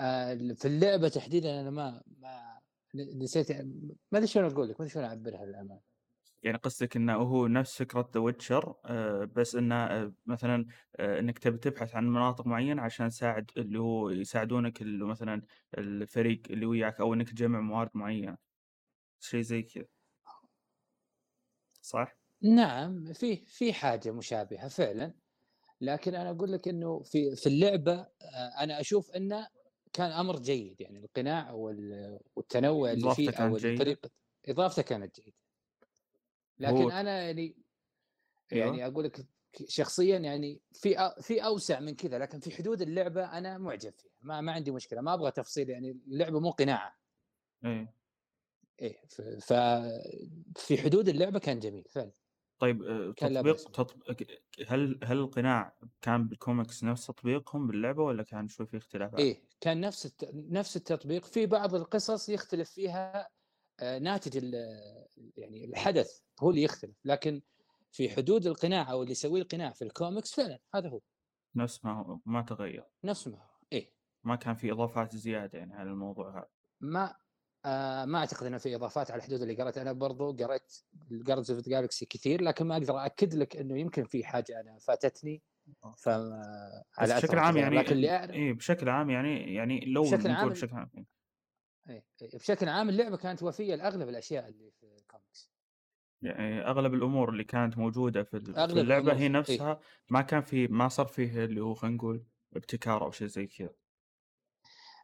آه، 0.00 0.34
في 0.34 0.64
اللعبة 0.64 1.08
تحديدا 1.08 1.60
أنا 1.60 1.70
ما 1.70 2.02
ما 2.18 2.60
نسيت 2.94 3.52
ما 3.52 4.18
أدري 4.18 4.26
شلون 4.26 4.52
أقول 4.52 4.68
لك 4.68 4.80
ما 4.80 4.86
أدري 4.86 4.88
شلون 4.88 5.04
أعبرها 5.04 5.46
للأمانة. 5.46 5.87
يعني 6.42 6.58
قصدك 6.58 6.96
إنه 6.96 7.14
هو 7.14 7.46
نفس 7.46 7.78
فكرة 7.78 8.10
The 8.14 8.20
Witcher 8.20 8.74
بس 9.36 9.54
إنه 9.56 9.74
آه، 9.74 10.14
مثلا 10.26 10.66
آه، 10.96 11.20
إنك 11.20 11.38
تبي 11.38 11.58
تبحث 11.58 11.94
عن 11.96 12.08
مناطق 12.08 12.46
معينة 12.46 12.82
عشان 12.82 13.08
تساعد 13.08 13.50
اللي 13.56 13.78
هو 13.80 14.10
يساعدونك 14.10 14.82
اللي 14.82 15.04
مثلا 15.04 15.42
الفريق 15.78 16.42
اللي 16.50 16.66
وياك 16.66 17.00
أو 17.00 17.14
إنك 17.14 17.28
تجمع 17.30 17.60
موارد 17.60 17.90
معينة 17.94 18.38
شيء 19.20 19.40
زي 19.42 19.62
كذا 19.62 19.86
صح؟ 21.82 22.16
نعم 22.42 23.12
في 23.12 23.36
في 23.46 23.72
حاجة 23.72 24.10
مشابهة 24.10 24.68
فعلا 24.68 25.14
لكن 25.82 26.16
أنا 26.16 26.30
أقول 26.30 26.52
لك 26.52 26.68
إنه 26.68 27.02
في 27.02 27.36
في 27.36 27.48
اللعبة 27.48 27.94
آه، 28.22 28.48
أنا 28.64 28.80
أشوف 28.80 29.12
إنه 29.12 29.48
كان 29.94 30.12
أمر 30.12 30.40
جيد 30.40 30.82
يعني 30.82 30.98
القناع 31.00 31.52
وال- 31.52 32.20
والتنوع 32.36 32.92
اللي 32.92 33.10
فيه 33.10 33.32
أو 33.38 33.56
كانت 33.56 33.56
جيدة؟ 33.56 33.68
طريقه 33.76 34.10
إضافته 34.48 34.82
كانت 34.82 35.16
جيدة 35.20 35.36
لكن 36.60 36.76
هو- 36.76 36.90
أنا 36.90 37.22
يعني 37.22 37.56
أيوة. 38.52 38.66
يعني 38.66 38.86
أقول 38.86 39.04
لك 39.04 39.26
شخصيا 39.68 40.18
يعني 40.18 40.62
في 40.72 41.12
في 41.20 41.44
أوسع 41.44 41.80
من 41.80 41.94
كذا 41.94 42.18
لكن 42.18 42.40
في 42.40 42.50
حدود 42.50 42.82
اللعبة 42.82 43.38
أنا 43.38 43.58
معجب 43.58 43.92
فيها 43.98 44.10
ما 44.22 44.40
ما 44.40 44.52
عندي 44.52 44.70
مشكلة 44.70 45.00
ما 45.00 45.14
أبغى 45.14 45.30
تفصيل 45.30 45.70
يعني 45.70 45.90
اللعبة 45.90 46.40
مو 46.40 46.50
قناعة 46.50 46.98
إيه 47.64 47.94
إيه 48.82 48.96
ف- 49.08 49.20
ففي 49.22 50.78
حدود 50.78 51.08
اللعبة 51.08 51.38
كان 51.38 51.58
جميل 51.60 51.84
فعلا 51.90 52.12
طيب 52.58 52.82
آه، 52.82 53.12
تطبيق. 53.12 53.56
تطبيق 53.56 54.16
هل 54.68 55.00
هل 55.04 55.18
القناع 55.18 55.76
كان 56.02 56.28
بالكوميكس 56.28 56.84
نفس 56.84 57.06
تطبيقهم 57.06 57.66
باللعبة 57.66 58.02
ولا 58.02 58.22
كان 58.22 58.48
شوي 58.48 58.66
في 58.66 58.76
اختلافات؟ 58.76 59.20
إيه 59.20 59.42
كان 59.60 59.80
نفس 59.80 60.06
الت... 60.06 60.30
نفس 60.34 60.76
التطبيق 60.76 61.24
في 61.24 61.46
بعض 61.46 61.74
القصص 61.74 62.28
يختلف 62.28 62.70
فيها 62.70 63.28
ناتج 63.82 64.36
ال- 64.36 65.06
يعني 65.36 65.64
الحدث 65.64 66.20
هو 66.40 66.50
اللي 66.50 66.62
يختلف. 66.62 66.96
لكن 67.04 67.42
في 67.92 68.10
حدود 68.10 68.46
القناع 68.46 68.90
أو 68.90 69.00
اللي 69.02 69.12
يسويه 69.12 69.42
القناع 69.42 69.70
في 69.70 69.82
الكوميكس 69.82 70.34
فعلا 70.34 70.58
هذا 70.74 70.88
هو. 70.88 71.00
نفس 71.56 71.84
ما 71.84 71.92
هو 72.00 72.18
ما 72.26 72.42
تغير. 72.42 72.84
نفس 73.04 73.28
ما 73.28 73.36
هو 73.36 73.48
إيه. 73.72 73.92
ما 74.24 74.36
كان 74.36 74.54
في 74.54 74.72
إضافات 74.72 75.16
زيادة 75.16 75.58
يعني 75.58 75.74
على 75.74 75.90
الموضوع 75.90 76.38
هذا. 76.38 76.46
ما 76.80 77.14
آه 77.64 78.04
ما 78.04 78.18
أعتقد 78.18 78.46
إنه 78.46 78.58
في 78.58 78.74
إضافات 78.74 79.10
على 79.10 79.18
الحدود 79.18 79.42
اللي 79.42 79.54
قريتها 79.62 79.82
أنا 79.82 79.92
برضو 79.92 80.32
قريت 80.32 80.72
Guardians 81.10 81.50
of 81.50 81.68
Galaxy 81.68 82.06
كثير 82.06 82.42
لكن 82.42 82.66
ما 82.66 82.76
أقدر 82.76 83.06
اكد 83.06 83.34
لك 83.34 83.56
إنه 83.56 83.78
يمكن 83.80 84.04
في 84.04 84.24
حاجة 84.24 84.60
أنا 84.60 84.78
فاتتني. 84.78 85.42
ف 85.96 86.08
بس 86.08 87.12
بشكل 87.12 87.38
عام 87.38 87.56
يعني 87.56 87.76
لكن 87.76 87.92
اللي 87.92 88.10
أعرف 88.10 88.30
إيه 88.30 88.52
بشكل 88.52 88.88
عام 88.88 89.10
يعني 89.10 89.54
يعني 89.54 89.80
لو 89.80 90.02
بشكل 90.02 90.30
عام- 90.30 90.48
بشكل 90.48 90.76
عام. 90.76 90.90
إيه. 91.88 92.04
إيه. 92.22 92.28
إيه. 92.32 92.38
بشكل 92.38 92.68
عام 92.68 92.88
اللعبة 92.88 93.16
كانت 93.16 93.42
وفية 93.42 93.74
لأغلب 93.74 94.08
الأشياء 94.08 94.48
اللي 94.48 94.70
في 94.70 94.86
الكوميكس 94.86 95.50
يعني 96.22 96.66
أغلب 96.66 96.94
الأمور 96.94 97.28
اللي 97.30 97.44
كانت 97.44 97.78
موجودة 97.78 98.22
في 98.22 98.36
أغلب 98.56 98.78
اللعبة 98.78 99.12
هي 99.12 99.22
إيه. 99.22 99.28
نفسها 99.28 99.80
ما 100.10 100.22
كان 100.22 100.40
في 100.40 100.66
ما 100.66 100.88
صار 100.88 101.06
فيه 101.06 101.44
اللي 101.44 101.60
هو 101.60 101.74
خلينا 101.74 101.96
نقول 101.96 102.24
ابتكار 102.56 103.04
أو 103.04 103.10
شيء 103.10 103.26
زي 103.26 103.46
كذا 103.46 103.74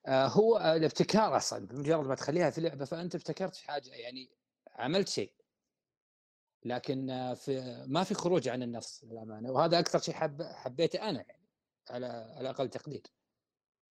آه، 0.06 0.26
هو 0.26 0.58
الابتكار 0.58 1.36
أصلا 1.36 1.66
بمجرد 1.66 2.06
ما 2.06 2.14
تخليها 2.14 2.50
في 2.50 2.60
لعبة 2.60 2.84
فأنت 2.84 3.14
ابتكرت 3.14 3.56
حاجة 3.56 3.90
يعني 3.90 4.30
عملت 4.72 5.08
شيء 5.08 5.32
لكن 6.64 7.34
في 7.36 7.84
ما 7.88 8.04
في 8.04 8.14
خروج 8.14 8.48
عن 8.48 8.62
النص 8.62 9.04
للأمانة 9.04 9.50
وهذا 9.50 9.78
أكثر 9.78 9.98
شيء 9.98 10.14
حب 10.14 10.42
حبيته 10.42 11.08
أنا 11.10 11.24
يعني 11.28 11.48
على 11.90 12.06
على 12.36 12.50
أقل 12.50 12.68
تقدير 12.68 13.02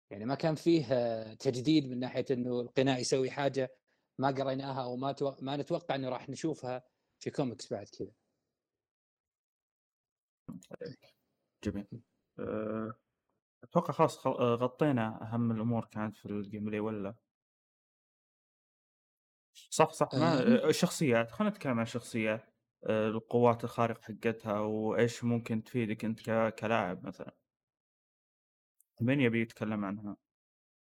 يعني 0.10 0.26
ما 0.26 0.36
كان 0.36 0.56
فيه 0.56 0.86
آه، 0.94 1.34
تجديد 1.34 1.90
من 1.90 2.00
ناحية 2.00 2.26
إنه 2.32 2.62
القناع 2.62 2.98
يسوي 3.00 3.32
حاجة 3.32 3.76
ما 4.20 4.28
قريناها 4.32 4.84
أو 4.84 4.96
ما 4.98 5.12
تو... 5.12 5.36
ما 5.42 5.58
نتوقع 5.58 5.96
إنه 5.96 6.10
راح 6.10 6.30
نشوفها 6.30 6.84
في 7.20 7.30
كوميكس 7.32 7.74
بعد 7.74 7.88
كذا. 7.90 8.12
جميل. 11.64 11.88
أه، 12.40 12.94
أتوقع 13.64 13.94
خلاص 13.94 14.18
خل- 14.20 14.32
أه، 14.32 14.56
غطينا 14.56 15.24
أهم 15.24 15.52
الأمور 15.52 15.86
كانت 15.86 16.18
في 16.18 16.26
ال 16.26 16.66
gameplay 16.66 16.80
ولا؟ 16.80 17.16
صح 19.70 19.92
صح. 19.94 20.10
ما 20.14 20.42
الشخصيات 20.70 21.32
خلينا 21.32 21.54
نتكلم 21.54 21.74
عن 21.78 21.82
الشخصيات 21.82 22.50
القوات 22.90 23.64
الخارقة 23.64 24.02
حقتها 24.02 24.60
وإيش 24.60 25.24
ممكن 25.24 25.64
تفيدك 25.64 26.06
أنت 26.06 26.54
كلاعب 26.60 27.08
مثلا. 27.08 27.36
من 29.02 29.22
يبي 29.22 29.42
يتكلم 29.42 29.86
عنها؟ 29.86 30.18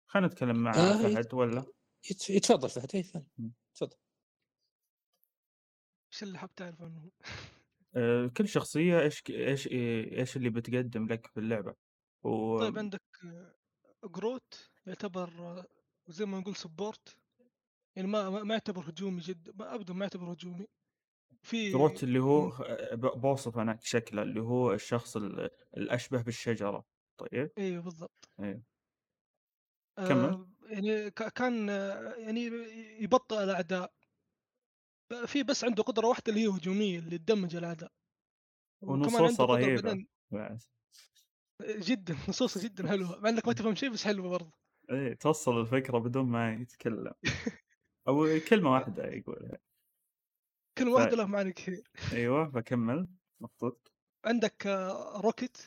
خلينا 0.07 0.27
نتكلم 0.27 0.63
مع 0.63 0.71
آه، 0.71 0.97
فهد 1.03 1.33
ولا؟ 1.33 1.65
يت- 2.11 2.29
يتفضل 2.29 2.69
فهد 2.69 2.95
إيه،. 2.95 3.03
مم. 3.37 3.53
تفضل. 3.75 3.97
إيش 6.13 6.23
اللي 6.23 6.37
حاب 6.37 6.55
تعرف 6.55 6.81
عنه؟ 6.81 7.09
أه، 7.95 8.27
كل 8.37 8.47
شخصية 8.47 9.01
إيش 9.01 9.23
إيش 9.29 9.67
إيش 9.67 10.37
اللي 10.37 10.49
بتقدم 10.49 11.07
لك 11.07 11.27
في 11.27 11.39
اللعبة؟ 11.39 11.75
و... 12.23 12.59
طيب 12.59 12.77
عندك 12.77 13.01
آه، 13.25 13.55
جروت 14.07 14.69
يعتبر 14.87 15.29
آه، 15.39 15.65
زي 16.07 16.25
ما 16.25 16.39
نقول 16.39 16.55
support 16.55 17.17
يعني 17.95 18.07
ما 18.07 18.29
ما 18.29 18.53
يعتبر 18.53 18.89
هجومي 18.89 19.19
جدا 19.21 19.53
ما 19.55 19.75
ابدا 19.75 19.93
ما 19.93 20.05
يعتبر 20.05 20.33
هجومي. 20.33 20.65
في 21.43 21.71
جروت 21.71 22.03
اللي 22.03 22.19
هو 22.19 22.51
بوصف 22.93 23.57
أنا 23.57 23.79
شكله 23.81 24.21
اللي 24.21 24.41
هو 24.41 24.73
الشخص 24.73 25.17
ال- 25.17 25.49
الأشبه 25.77 26.21
بالشجرة. 26.21 26.85
طيب. 27.17 27.51
أيوه 27.57 27.81
بالضبط. 27.83 28.29
إيه. 28.39 28.63
كمل. 30.07 30.33
آه 30.33 30.47
يعني 30.63 31.11
كان 31.11 31.69
آه، 31.69 32.13
يعني 32.17 32.41
يبطئ 33.03 33.43
الأعداء. 33.43 33.93
في 35.25 35.43
بس 35.43 35.63
عنده 35.63 35.83
قدرة 35.83 36.07
واحدة 36.07 36.23
اللي 36.29 36.41
هي 36.43 36.47
هجومية 36.47 36.99
اللي 36.99 37.17
تدمج 37.17 37.55
الأعداء. 37.55 37.91
ونصوصة 38.81 39.45
رهيبة. 39.45 40.05
بعد 40.31 40.59
جدا 41.61 42.15
نصوصة 42.29 42.63
جدا 42.63 42.87
حلوة 42.87 43.19
مع 43.19 43.29
إنك 43.29 43.47
ما 43.47 43.53
تفهم 43.57 43.75
شيء 43.75 43.89
بس 43.89 44.03
حلوة 44.05 44.29
برضه. 44.29 44.51
إيه 44.91 45.13
توصل 45.13 45.61
الفكرة 45.61 45.97
بدون 45.99 46.25
ما 46.25 46.53
يتكلم. 46.53 47.13
أو 48.07 48.27
كلمة 48.49 48.71
واحدة 48.73 49.05
يقول 49.07 49.57
كل 50.77 50.87
ف... 50.95 50.95
واحد 50.95 51.13
له 51.13 51.25
معاني 51.25 51.51
كثير. 51.53 51.83
أيوه 52.11 52.43
بكمل 52.47 53.07
نقطتك 53.41 53.91
عندك 54.25 54.67
آه، 54.67 55.21
روكيت. 55.21 55.57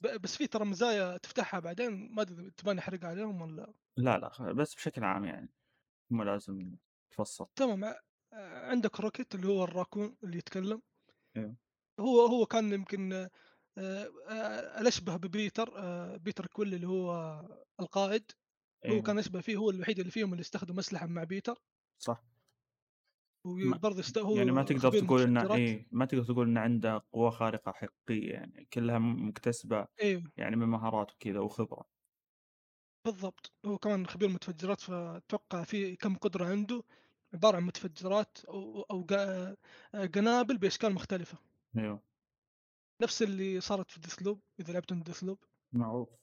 بس 0.00 0.36
في 0.36 0.46
ترى 0.46 0.64
مزايا 0.64 1.16
تفتحها 1.16 1.60
بعدين 1.60 2.14
ما 2.14 2.22
ادري 2.22 2.50
تبغى 2.50 2.74
نحرق 2.74 3.04
عليهم 3.04 3.42
ولا 3.42 3.74
لا 3.96 4.18
لا 4.18 4.52
بس 4.52 4.74
بشكل 4.74 5.04
عام 5.04 5.24
يعني 5.24 5.48
مو 6.10 6.22
لازم 6.22 6.76
تفصل 7.10 7.46
تمام 7.56 7.94
عندك 8.32 9.00
روكيت 9.00 9.34
اللي 9.34 9.48
هو 9.48 9.64
الراكون 9.64 10.16
اللي 10.24 10.38
يتكلم. 10.38 10.82
أيوه 11.36 11.56
هو 12.00 12.26
هو 12.26 12.46
كان 12.46 12.72
يمكن 12.72 13.12
آه، 13.12 13.30
آه، 13.78 14.80
الأشبه 14.80 15.16
ببيتر 15.16 15.78
آه، 15.78 16.16
بيتر 16.16 16.46
كويل 16.46 16.74
اللي 16.74 16.86
هو 16.88 17.40
القائد. 17.80 18.32
هو 18.90 18.92
أيوه 18.92 19.02
كان 19.02 19.18
يشبه 19.18 19.40
فيه 19.40 19.56
هو 19.56 19.70
الوحيد 19.70 19.98
اللي 19.98 20.10
فيهم 20.10 20.32
اللي 20.32 20.40
استخدم 20.40 20.78
أسلحة 20.78 21.06
مع 21.06 21.24
بيتر. 21.24 21.62
صح. 21.98 22.22
ما... 22.22 22.29
وبرضه 23.44 24.00
است... 24.00 24.18
هو 24.18 24.36
يعني 24.36 24.50
ما 24.52 24.62
تقدر 24.62 24.92
تقول 25.00 25.22
انه 25.22 25.54
إيه 25.56 25.88
ما 25.92 26.04
تقدر 26.04 26.24
تقول 26.24 26.48
انه 26.48 26.60
عنده 26.60 27.04
قوة 27.12 27.30
خارقة 27.30 27.72
حقيقية 27.72 28.32
يعني 28.32 28.68
كلها 28.72 28.98
م- 28.98 29.28
مكتسبة 29.28 29.86
أيوه. 30.02 30.32
يعني 30.36 30.56
من 30.56 30.66
مهارات 30.68 31.12
وكذا 31.12 31.38
وخبرة. 31.40 31.84
بالضبط. 33.04 33.52
هو 33.66 33.78
كمان 33.78 34.06
خبير 34.06 34.28
متفجرات 34.28 34.80
فأتوقع 34.80 35.64
في 35.64 35.96
كم 35.96 36.16
قدرة 36.16 36.44
عنده. 36.44 36.82
عبارة 37.34 37.56
عن 37.56 37.62
متفجرات 37.62 38.38
أو 38.44 38.80
أو 38.82 39.06
قنابل 40.14 40.58
بأشكال 40.58 40.94
مختلفة. 40.94 41.38
أيوه. 41.78 42.02
نفس 43.02 43.22
اللي 43.22 43.60
صارت 43.60 43.90
في 43.90 44.00
ديثلوب 44.00 44.40
إذا 44.60 44.72
لعبتوا 44.72 44.96
ديثلوب. 44.96 45.38
معروف. 45.72 46.20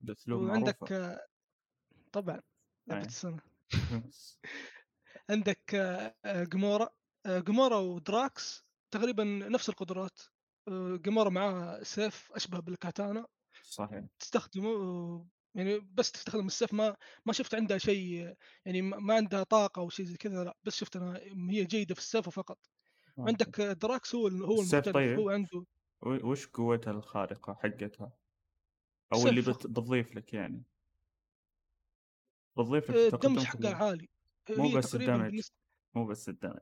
باسلوب 0.00 0.42
وعندك 0.42 0.92
معروفة. 0.92 0.96
آه، 0.96 1.26
طبعا 2.12 2.42
لعبة 2.88 3.02
إيه 3.02 3.06
السنة. 3.06 3.40
عندك 5.30 5.74
آه، 5.74 6.14
آه، 6.24 6.44
جمورا 6.44 6.88
آه، 7.26 7.38
جمورا 7.38 7.76
ودراكس 7.76 8.64
تقريبا 8.90 9.24
نفس 9.24 9.68
القدرات 9.68 10.20
آه، 10.68 10.96
جمورا 10.96 11.30
معاه 11.30 11.82
سيف 11.82 12.32
أشبه 12.32 12.60
بالكاتانا. 12.60 13.26
صحيح. 13.62 14.04
تستخدمه 14.18 15.26
يعني 15.54 15.78
بس 15.80 16.12
تستخدم 16.12 16.46
السيف 16.46 16.74
ما 16.74 16.96
ما 17.26 17.32
شفت 17.32 17.54
عندها 17.54 17.78
شيء 17.78 18.34
يعني 18.64 18.82
ما 18.82 19.14
عندها 19.14 19.42
طاقة 19.42 19.80
أو 19.80 19.88
شيء 19.90 20.06
زي 20.06 20.16
كذا 20.16 20.44
لا 20.44 20.56
بس 20.64 20.74
شفت 20.76 20.96
أنا 20.96 21.16
هي 21.50 21.64
جيدة 21.64 21.94
في 21.94 22.00
السيف 22.00 22.28
فقط. 22.28 22.58
آه. 23.18 23.24
عندك 23.28 23.60
دراكس 23.60 24.14
هو 24.14 24.28
هو 24.28 24.60
السيف 24.60 24.88
طيب. 24.88 25.18
هو 25.18 25.30
عنده 25.30 25.64
وش 26.06 26.46
قوتها 26.46 26.90
الخارقة 26.90 27.54
حقتها؟ 27.54 28.12
أو 29.12 29.26
اللي. 29.28 29.40
بتضيف 29.40 30.14
لك 30.16 30.34
يعني. 30.34 30.64
بتضيف 32.56 32.90
لك 32.90 33.14
ال 33.14 33.18
damage 33.18 33.44
حقها 33.44 33.70
ال... 33.70 33.74
عالي. 33.74 34.08
مو 34.50 34.64
هي 34.64 34.76
بس 34.76 34.94
ال 34.94 35.01
damage 35.01 35.40
مو 35.94 36.06
بس 36.06 36.28
ال 36.28 36.32
damage. 36.32 36.58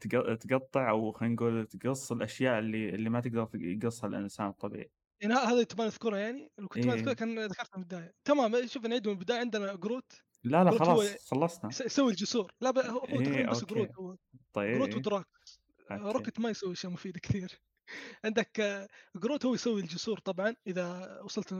تق- 0.00 0.34
تقطع 0.34 0.90
أو 0.90 1.12
خلينا 1.12 1.34
نقول 1.34 1.66
تقص 1.66 2.12
الأشياء 2.12 2.58
اللي 2.58 2.88
اللي 2.88 3.10
ما 3.10 3.20
تقدر 3.20 3.48
يقصها 3.54 4.08
الإنسان 4.08 4.46
الطبيعي 4.48 4.90
يعني 5.22 5.34
ه- 5.34 5.38
هذا 5.38 5.62
تبغى 5.62 5.86
نذكرها 5.86 6.18
يعني 6.18 6.52
لو 6.58 6.68
كنت 6.68 6.86
ما 6.86 6.94
اذكرها 6.94 7.08
إيه. 7.10 7.14
كان 7.16 7.38
ذكرتها 7.38 7.76
من 7.76 7.82
البداية. 7.82 8.14
تمام 8.24 8.66
شوف 8.66 8.86
نعيد 8.86 9.08
من 9.08 9.14
البداية 9.14 9.38
عندنا 9.40 9.74
جروت 9.74 10.12
لا 10.44 10.64
لا 10.64 10.70
جروت 10.70 10.82
خلاص 10.82 11.28
خلصنا. 11.30 11.70
يس- 11.70 11.80
يسوي 11.80 12.10
الجسور. 12.10 12.52
لا 12.60 12.90
هو 12.90 13.04
إيه 13.04 13.24
تقريبا 13.24 13.50
بس 13.50 13.64
جروت 13.64 13.88
هو 14.00 14.16
طيب. 14.52 14.74
جروت 14.74 14.94
ودراك 14.96 15.26
روكيت 15.90 16.40
ما 16.40 16.50
يسوي 16.50 16.72
اشياء 16.72 16.92
مفيده 16.92 17.20
كثير. 17.20 17.60
عندك 18.24 18.60
آه، 18.60 18.88
جروت 19.16 19.46
هو 19.46 19.54
يسوي 19.54 19.80
الجسور 19.80 20.18
طبعا 20.18 20.54
إذا 20.66 21.20
وصلت 21.24 21.54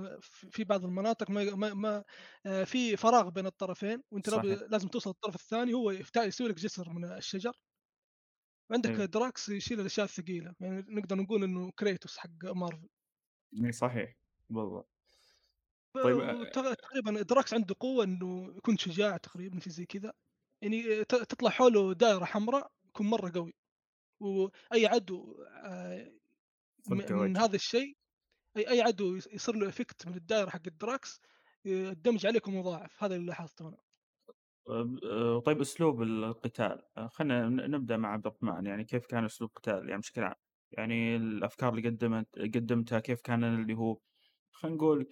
في 0.50 0.64
بعض 0.64 0.84
المناطق 0.84 1.30
ما 1.30 1.44
ما, 1.54 1.74
ما 1.74 2.04
آه، 2.46 2.64
في 2.64 2.96
فراغ 2.96 3.28
بين 3.30 3.46
الطرفين 3.46 4.02
وأنت 4.10 4.30
صحيح. 4.30 4.58
لازم 4.70 4.88
توصل 4.88 5.10
الطرف 5.10 5.34
الثاني 5.34 5.74
هو 5.74 5.90
يسوي 6.16 6.48
لك 6.48 6.54
جسر 6.56 6.90
من 6.92 7.04
الشجر. 7.04 7.52
وعندك 8.70 9.00
إيه. 9.00 9.06
دراكس 9.06 9.48
يشيل 9.48 9.80
الأشياء 9.80 10.04
الثقيلة 10.06 10.54
يعني 10.60 10.84
نقدر 10.88 11.16
نقول 11.16 11.44
إنه 11.44 11.70
كريتوس 11.78 12.18
حق 12.18 12.44
مارفل. 12.44 12.88
إيه 13.64 13.70
صحيح 13.70 14.16
بالضبط 14.50 14.88
طيب 15.94 16.18
آه، 16.20 16.40
وتق- 16.40 16.74
تقريبا 16.74 17.22
دراكس 17.22 17.54
عنده 17.54 17.74
قوة 17.80 18.04
إنه 18.04 18.54
يكون 18.56 18.76
شجاع 18.78 19.16
تقريبا 19.16 19.58
في 19.60 19.70
زي 19.70 19.86
كذا. 19.86 20.12
يعني 20.62 21.04
تطلع 21.04 21.50
حوله 21.50 21.94
دائرة 21.94 22.24
حمراء 22.24 22.72
يكون 22.88 23.06
مرة 23.10 23.32
قوي. 23.34 23.54
وأي 24.20 24.86
عدو 24.86 25.42
آه، 25.64 26.12
م- 26.12 26.20
من 26.90 27.36
هذا 27.36 27.56
الشيء 27.56 27.96
أي 28.56 28.70
أي 28.70 28.82
عدو 28.82 29.16
يص- 29.16 29.26
يصير 29.26 29.56
له 29.56 29.68
effect 29.68 30.06
من 30.06 30.14
الدائرة 30.14 30.50
حق 30.50 30.62
الدراكس 30.66 31.20
ال 31.66 31.75
damage 31.75 32.26
عليكم 32.26 32.58
مضاعف 32.58 33.04
هذا 33.04 33.16
اللي 33.16 33.26
لاحظته 33.26 33.68
أنا. 33.68 33.78
آه، 34.68 34.96
آه، 35.04 35.40
طيب 35.40 35.60
أسلوب 35.60 36.02
القتال. 36.02 36.82
آه، 36.96 37.08
خلينا 37.08 37.48
نبدأ 37.48 37.96
مع 37.96 38.12
عبد 38.12 38.26
الرحمن. 38.26 38.66
يعني 38.66 38.84
كيف 38.84 39.06
كان 39.06 39.24
أسلوب 39.24 39.50
القتال؟ 39.50 39.88
يعني 39.88 40.00
بشكل 40.00 40.22
عام 40.22 40.34
يعني 40.72 41.16
الأفكار 41.16 41.74
اللي 41.74 41.88
قدمت 41.88 42.38
قدمتها 42.38 43.00
كيف 43.00 43.20
كان 43.20 43.44
اللي 43.44 43.74
هو 43.74 43.98
خلينا 44.52 44.76
نقول 44.76 45.08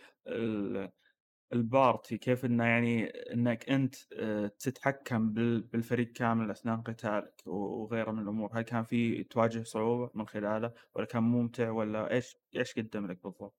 ال- 1.53 1.59
ال 1.59 1.69
party 1.69 2.19
كيف 2.19 2.45
إنه 2.45 2.65
يعني 2.65 3.07
إنك 3.07 3.71
أنت 3.71 3.95
آه، 4.19 4.47
تتحكم 4.59 5.33
بال- 5.33 5.61
بالفريق 5.61 6.13
كامل 6.13 6.51
أثناء 6.51 6.77
قتالك 6.81 7.43
وغيره 7.47 8.11
من 8.11 8.23
الأمور 8.23 8.51
هل 8.59 8.63
كان 8.63 8.85
في 8.85 9.25
تواجه 9.25 9.63
صعوبة 9.63 10.11
من 10.15 10.29
خلاله 10.29 10.73
ولا 10.95 11.07
كان 11.07 11.23
ممتع 11.23 11.71
ولا 11.71 12.11
إيش 12.11 12.37
إيش 12.57 12.75
قدم 12.79 13.07
لك 13.07 13.23
بالضبط؟ 13.23 13.55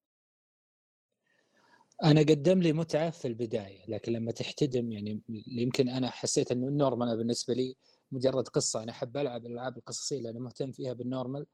أنا 2.04 2.22
قدم 2.22 2.60
لي 2.62 2.74
متعة 2.74 3.10
في 3.10 3.28
البداية 3.28 3.86
لكن 3.88 4.12
لما 4.12 4.32
تحتدم 4.32 4.92
يعني 4.92 5.22
يمكن 5.48 5.90
أنا 5.90 6.10
حسيت 6.10 6.52
إنه 6.52 6.68
ال 6.68 6.75
normal 6.75 7.18
بالنسبة 7.18 7.54
لي 7.54 7.76
مجرد 8.12 8.48
قصة 8.48 8.84
أنا 8.84 8.92
أحب 8.92 9.18
ألعب 9.18 9.46
الألعاب 9.46 9.78
القصصية 9.78 10.22
لأن 10.22 10.40
مهتم 10.40 10.72
فيها 10.72 10.94
بال 10.94 11.07
normal 11.07 11.46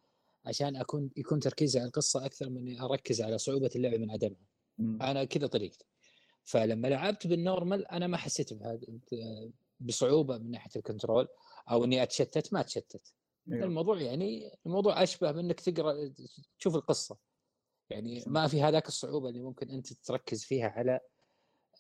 عشان 0.46 0.76
أكون 0.76 1.10
يكون 1.18 1.40
تركيزي 1.40 1.80
على 1.80 1.88
القصة 1.88 2.26
أكثر 2.26 2.50
من 2.50 2.58
اني 2.58 2.82
أركز 2.82 3.22
على 3.22 3.38
صعوبة 3.38 3.70
اللعب 3.76 4.00
من 4.00 4.12
عدمها. 4.12 4.46
أنا 4.80 5.24
كذا 5.24 5.48
طريقتي 5.48 5.86
فلما 6.48 6.88
لعبت 6.88 7.28
بال 7.28 7.43
normal 7.43 7.88
أنا 7.88 8.08
ما 8.08 8.18
حسيت 8.18 8.54
بهذا 8.54 8.80
بصعوبة 9.80 10.38
من 10.38 10.52
ناحية 10.52 10.72
ال 10.76 10.82
control 10.82 11.28
أو 11.72 11.84
إني 11.84 12.04
أتشتت 12.04 12.54
ما 12.54 12.60
أتشتت. 12.60 13.14
أيوه 13.52 13.66
الموضوع 13.66 14.02
يعني 14.02 14.52
الموضوع 14.66 15.04
أشبه 15.04 15.32
بأنك 15.32 15.60
تقرأ 15.60 16.14
تشوف 16.60 16.76
القصة. 16.76 17.18
يعني. 17.90 18.24
ما 18.28 18.48
في 18.48 18.62
هذاك 18.62 18.88
الصعوبة 18.88 19.30
اللي 19.30 19.40
ممكن 19.40 19.70
أنت 19.70 19.94
تركز 19.94 20.44
فيها 20.44 20.68
على 20.68 21.00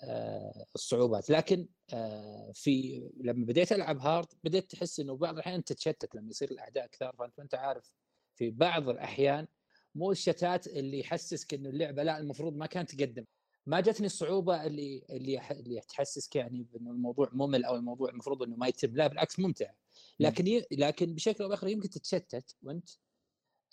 آه، 0.03 0.65
الصعوبات. 0.75 1.30
لكن 1.30 1.67
آه، 1.93 2.51
في 2.53 3.03
لما 3.17 3.45
بديت 3.45 3.71
ألعب 3.71 3.99
hard 3.99 4.27
بديت 4.43 4.71
تحس 4.71 4.99
إنه 4.99 5.15
بعض 5.17 5.34
الأحيان 5.34 5.63
تتشتت 5.63 6.15
لما 6.15 6.30
يصير 6.30 6.51
الأعداء 6.51 6.88
كثار. 6.88 7.32
فأنت 7.38 7.56
عارف 7.56 7.93
في 8.36 8.49
بعض 8.49 8.89
الأحيان 8.89 9.47
مو 9.95 10.12
الشتات 10.12 10.67
اللي 10.67 10.99
يحسسك 10.99 11.53
إنه 11.53 11.70
اللعبة 11.70 12.03
لا 12.03 12.20
المفروض 12.20 12.55
ما 12.55 12.65
كانت 12.65 12.95
تقدم. 12.95 13.26
ما 13.68 13.80
جتني 13.80 14.05
الصعوبة 14.05 14.65
اللي 14.65 15.03
اللي 15.09 15.41
اللي 15.51 15.82
تحسسك 15.82 16.36
يعني 16.36 16.63
بأنه 16.63 16.91
الموضوع 16.91 17.30
ممل 17.34 17.65
أو 17.65 17.76
الموضوع 17.76 18.09
المفروض 18.09 18.43
إنه 18.43 18.55
ما 18.55 18.68
يتم 18.68 18.95
لا 18.95 19.07
بالعكس 19.07 19.39
ممتع. 19.39 19.72
لكن 20.20 20.47
ي... 20.47 20.65
لكن 20.72 21.15
بشكل 21.15 21.43
أو 21.43 21.49
بآخر 21.49 21.68
يمكن 21.68 21.89
تتشتت 21.89 22.55
وأنت 22.63 22.89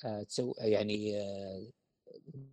آه، 0.04 0.22
تسوي 0.22 0.54
يعني 0.58 1.20
آه، 1.20 1.70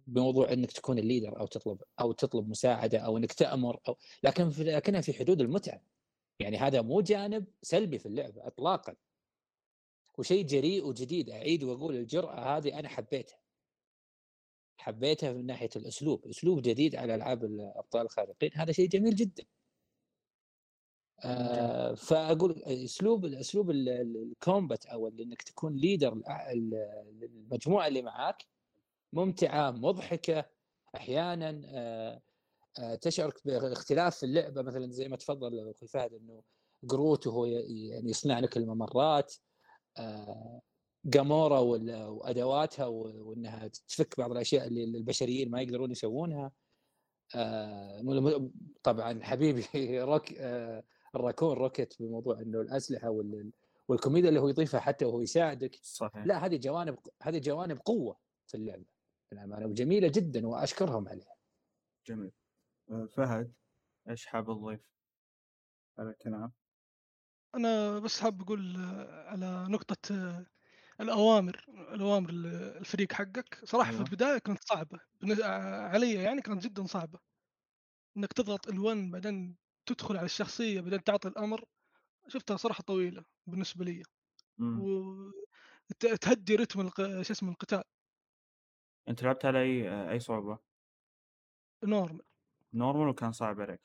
بموضوع 0.07 0.53
إنك 0.53 0.71
تكون 0.71 0.99
الليدر 0.99 1.39
أو 1.39 1.47
تطلب 1.47 1.81
أو 1.99 2.11
تطلب 2.11 2.49
مساعدة 2.49 2.99
أو 2.99 3.17
إنك 3.17 3.33
تأمر 3.33 3.79
أو 3.87 3.97
لكن 4.23 4.49
في 4.49 4.63
لكنها 4.63 5.01
في 5.01 5.13
حدود 5.13 5.41
المتعة. 5.41 5.81
يعني 6.39 6.57
هذا 6.57 6.81
مو 6.81 7.01
جانب 7.01 7.45
سلبي 7.61 7.99
في 7.99 8.05
اللعبة 8.05 8.47
اطلاقا. 8.47 8.95
وشيء 10.17 10.45
جريء 10.45 10.85
وجديد 10.85 11.29
أعيد 11.29 11.63
وأقول 11.63 11.95
الجرأة 11.95 12.57
هذه 12.57 12.79
أنا 12.79 12.89
حبيتها. 12.89 13.40
حبيتها 14.81 15.33
من 15.33 15.45
ناحية 15.45 15.69
الأسلوب 15.75 16.27
أسلوب 16.27 16.61
جديد 16.61 16.95
على 16.95 17.15
ألعاب 17.15 17.43
الابطال 17.43 18.01
الخارقين 18.01 18.51
هذا 18.55 18.71
شيء 18.71 18.89
جميل 18.89 19.15
جدا. 19.15 19.45
آه 21.23 21.93
فأقول 21.93 22.63
أسلوب 22.63 23.25
أسلوب 23.25 23.71
ال- 23.71 23.89
ال- 23.89 24.23
الكومبات 24.31 24.85
أو 24.85 25.07
إنك 25.07 25.41
تكون 25.41 25.75
ليدر 25.75 26.21
المجموعة 27.23 27.87
اللي 27.87 28.01
معاك 28.01 28.45
ممتعة 29.13 29.71
مضحكة 29.71 30.45
أحيانا 30.95 31.61
آه 31.65 32.21
آه، 32.79 32.95
تشعر 32.95 33.33
باختلاف 33.45 34.17
في 34.17 34.25
اللعبة 34.25 34.61
مثلا 34.61 34.91
زي 34.91 35.07
ما 35.07 35.17
تفضل 35.17 35.59
أخوي 35.69 35.87
فهد 35.87 36.13
إنه 36.13 36.43
Groot 36.83 37.27
وهو 37.27 37.45
يعني 37.45 38.09
يصنع 38.09 38.39
لك 38.39 38.57
الممرات. 38.57 39.35
آه، 39.97 40.61
Gamora 41.05 41.59
وأدواتها 41.59 42.85
وإنها 42.85 43.67
تفك 43.67 44.17
بعض 44.17 44.31
الأشياء 44.31 44.67
اللي 44.67 44.83
البشريين 44.83 45.51
ما 45.51 45.61
يقدرون 45.61 45.91
يسوونها. 45.91 46.51
آه، 47.35 48.51
طبعا 48.83 49.23
حبيبي 49.23 49.65
روك 50.11 50.31
الراكون 51.15 51.57
Rocket 51.57 51.93
بموضوع 51.99 52.41
إنه 52.41 52.61
الأسلحة 52.61 53.09
والكوميديا 53.87 54.29
اللي 54.29 54.39
هو 54.39 54.49
يضيفها 54.49 54.79
حتى 54.79 55.05
وهو 55.05 55.21
يساعدك. 55.21 55.79
صحيح. 55.81 56.25
لا 56.25 56.45
هذه 56.45 56.57
جوانب 56.57 56.97
هذه 57.21 57.37
جوانب 57.37 57.79
قوة 57.79 58.17
في 58.47 58.57
اللعبة. 58.57 58.85
للامانه 59.31 59.65
وجميله 59.65 60.07
جدا 60.07 60.47
وأشكرهم 60.47 61.07
عليها. 61.07 61.35
جميل. 62.07 62.31
آه، 62.91 63.05
فهد 63.05 63.53
إيش 64.09 64.25
حاب 64.25 64.45
تضيف؟ 64.45 64.79
على 65.99 66.09
الكلام؟ 66.09 66.51
أنا 67.55 67.99
بس 67.99 68.19
حاب 68.19 68.41
أقول 68.41 68.75
آه، 68.75 69.29
على 69.29 69.65
نقطة 69.69 70.45
الأوامر 71.01 71.65
الأوامر 71.93 72.29
الفريق 72.79 73.13
حقك 73.13 73.59
صراحة 73.65 73.91
في 73.91 73.99
أيوه. 73.99 74.01
البداية 74.01 74.37
كانت 74.37 74.63
صعبة 74.63 74.99
علي 75.93 76.13
يعني 76.13 76.41
كانت 76.41 76.63
جدا 76.63 76.85
صعبة 76.85 77.19
إنك 78.17 78.33
تضغط 78.33 78.67
ال1 78.69 79.11
بعدين 79.11 79.57
تدخل 79.85 80.17
على 80.17 80.25
الشخصية 80.25 80.81
بعدين 80.81 81.03
تعطي 81.03 81.27
الأمر 81.29 81.65
شفتها 82.27 82.57
صراحة 82.57 82.83
طويلة 82.83 83.25
بالنسبة 83.47 83.85
لي 83.85 84.03
إمم. 84.59 84.85
وتهدي 86.03 86.55
رتم 86.55 86.89
شو 87.23 87.33
اسمه 87.33 87.51
القتال 87.51 87.83
أنت 89.07 89.23
لعبت 89.23 89.45
على 89.45 89.61
أي 89.61 89.89
أي 90.11 90.19
صعوبة؟ 90.19 90.59
normal 91.83 92.21
normal 92.73 93.07
وكان 93.09 93.31
صعب 93.31 93.61
عليك؟ 93.61 93.81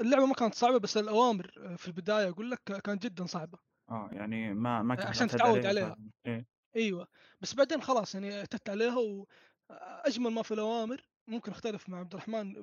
اللعبة 0.00 0.26
ما 0.26 0.34
كانت 0.34 0.54
صعبة 0.54 0.78
بس 0.78 0.96
الأوامر 0.96 1.74
في 1.78 1.88
البداية 1.88 2.28
أقول 2.28 2.50
لك 2.50 2.62
كانت 2.84 3.02
جدًا 3.02 3.26
صعبة. 3.26 3.58
آه، 3.90 4.08
يعني 4.12 4.54
ما 4.54 4.82
ما 4.82 4.94
كنت 4.94 5.06
عشان 5.06 5.28
تتعود 5.28 5.66
عليها. 5.66 5.96
إيه. 6.26 6.46
أيوه، 6.76 7.08
بس 7.40 7.54
بعدين 7.54 7.82
خلاص 7.82 8.14
يعني 8.14 8.38
اعتدت 8.38 8.70
عليها 8.70 8.96
وأجمل 8.98 10.30
ما 10.30 10.42
في 10.42 10.54
الأوامر 10.54 11.08
ممكن 11.26 11.52
أختلف 11.52 11.88
مع 11.88 11.98
عبد 11.98 12.14
الرحمن 12.14 12.54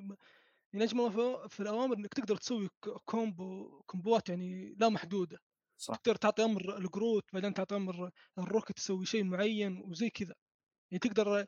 يعني 0.74 0.86
أجمل 0.86 1.02
ما 1.02 1.10
في 1.10 1.50
في 1.50 1.60
الأوامر 1.60 1.98
إنك 1.98 2.14
تقدر 2.14 2.36
تسوي 2.38 2.70
combo 3.06 3.82
كومبوات 3.86 4.30
يعني 4.30 4.76
لا 4.80 4.90
محدودة. 4.90 5.40
صح. 5.78 5.96
تقدر 5.96 6.16
تعطي 6.16 6.46
أمر 6.46 6.78
ال 6.78 6.85
Groot 6.85 7.24
بعدين 7.34 7.54
تعطي 7.54 7.76
أمر 7.76 8.10
ال 8.38 8.43
Rocket 8.43 8.72
تسوي 8.72 9.06
شيء 9.06 9.24
معين 9.24 9.78
وزي 9.78 10.10
كذا. 10.10 10.36
يعني 10.92 11.00
تقدر 11.00 11.46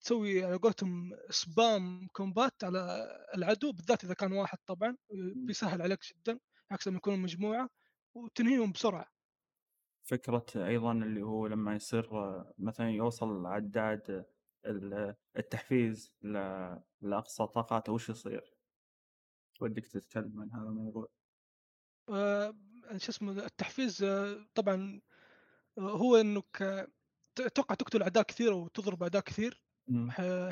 تسوي 0.00 0.44
على 0.44 0.56
قولتهم 0.56 1.10
spam 1.30 2.08
كومبات 2.12 2.64
على 2.64 3.08
العدو 3.34 3.72
بالذات 3.72 4.04
إذا 4.04 4.14
كان 4.14 4.32
واحد 4.32 4.58
طبعا 4.66 4.96
بيسهل 5.36 5.82
عليك 5.82 6.00
جدا 6.16 6.38
عكس 6.70 6.88
لما 6.88 6.96
يكونوا 6.96 7.18
مجموعة 7.18 7.70
وتنهيهم 8.14 8.72
بسرعة 8.72 9.06
فكرة 10.02 10.46
أيضا 10.56 10.92
اللي 10.92 11.22
هو 11.22 11.46
لما 11.46 11.74
يصير 11.74 12.08
مثلا 12.58 12.90
يوصل 12.90 13.46
عداد 13.46 14.26
التحفيز 15.36 16.14
لأقصى 17.00 17.46
طاقاته 17.46 17.92
وش 17.92 18.08
يصير؟ 18.08 18.54
ودك 19.60 19.86
تتكلم 19.86 20.40
عن 20.40 20.50
هذا 20.52 20.68
الموضوع 20.68 21.08
آه 22.08 22.54
شو 22.96 23.10
اسمه 23.10 23.32
التحفيز 23.46 24.02
آه، 24.02 24.46
طبعا 24.54 25.00
آه، 25.78 25.82
هو 25.82 26.16
إنك 26.16 26.46
أتوقع 27.40 27.76
تقتل 27.76 28.02
أعداء 28.02 28.24
كثير 28.24 28.54
وتضرب 28.54 29.02
أعداء 29.02 29.22
كثير. 29.22 29.64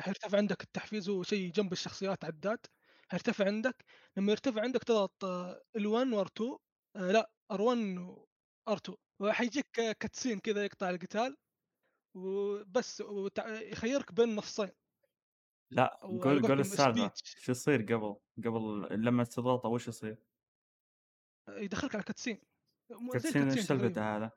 حيرتفع 0.01 0.37
عندك 0.39 0.63
التحفيز 0.63 1.09
هو 1.09 1.23
شيء 1.23 1.51
جنب 1.53 1.73
الشخصيات 1.73 2.25
عداد 2.25 2.59
حيرتفع 3.11 3.45
عندك 3.47 3.85
لما 4.17 4.31
يرتفع 4.31 4.61
عندك 4.63 4.83
تضغط 4.83 5.25
L1 5.77 6.13
و 6.15 6.29
R2 6.29 6.57
لا 6.95 7.31
R1 7.53 7.99
و 8.69 8.77
R2 8.77 8.93
وحيجيك 9.21 9.71
cutscene 9.71 10.39
كذا 10.39 10.65
يقطع 10.65 10.89
القتال 10.89 11.37
وبس 12.15 13.03
يخيرك 13.47 14.13
بين 14.13 14.35
نصين 14.35 14.71
لا 15.71 15.99
قول 16.01 16.41
قول 16.41 16.59
السالفة 16.59 17.11
شو 17.15 17.51
يصير 17.51 17.81
قبل 17.81 18.15
قبل 18.37 18.87
لما 19.05 19.23
تضغط 19.23 19.65
وش 19.65 19.87
يصير؟ 19.87 20.17
يدخلك 21.49 21.95
على 21.95 22.03
cutscene 22.03 22.41
cutscene 23.13 23.49
إيش 23.49 23.59
سالفته 23.59 24.15
هذا؟ 24.15 24.31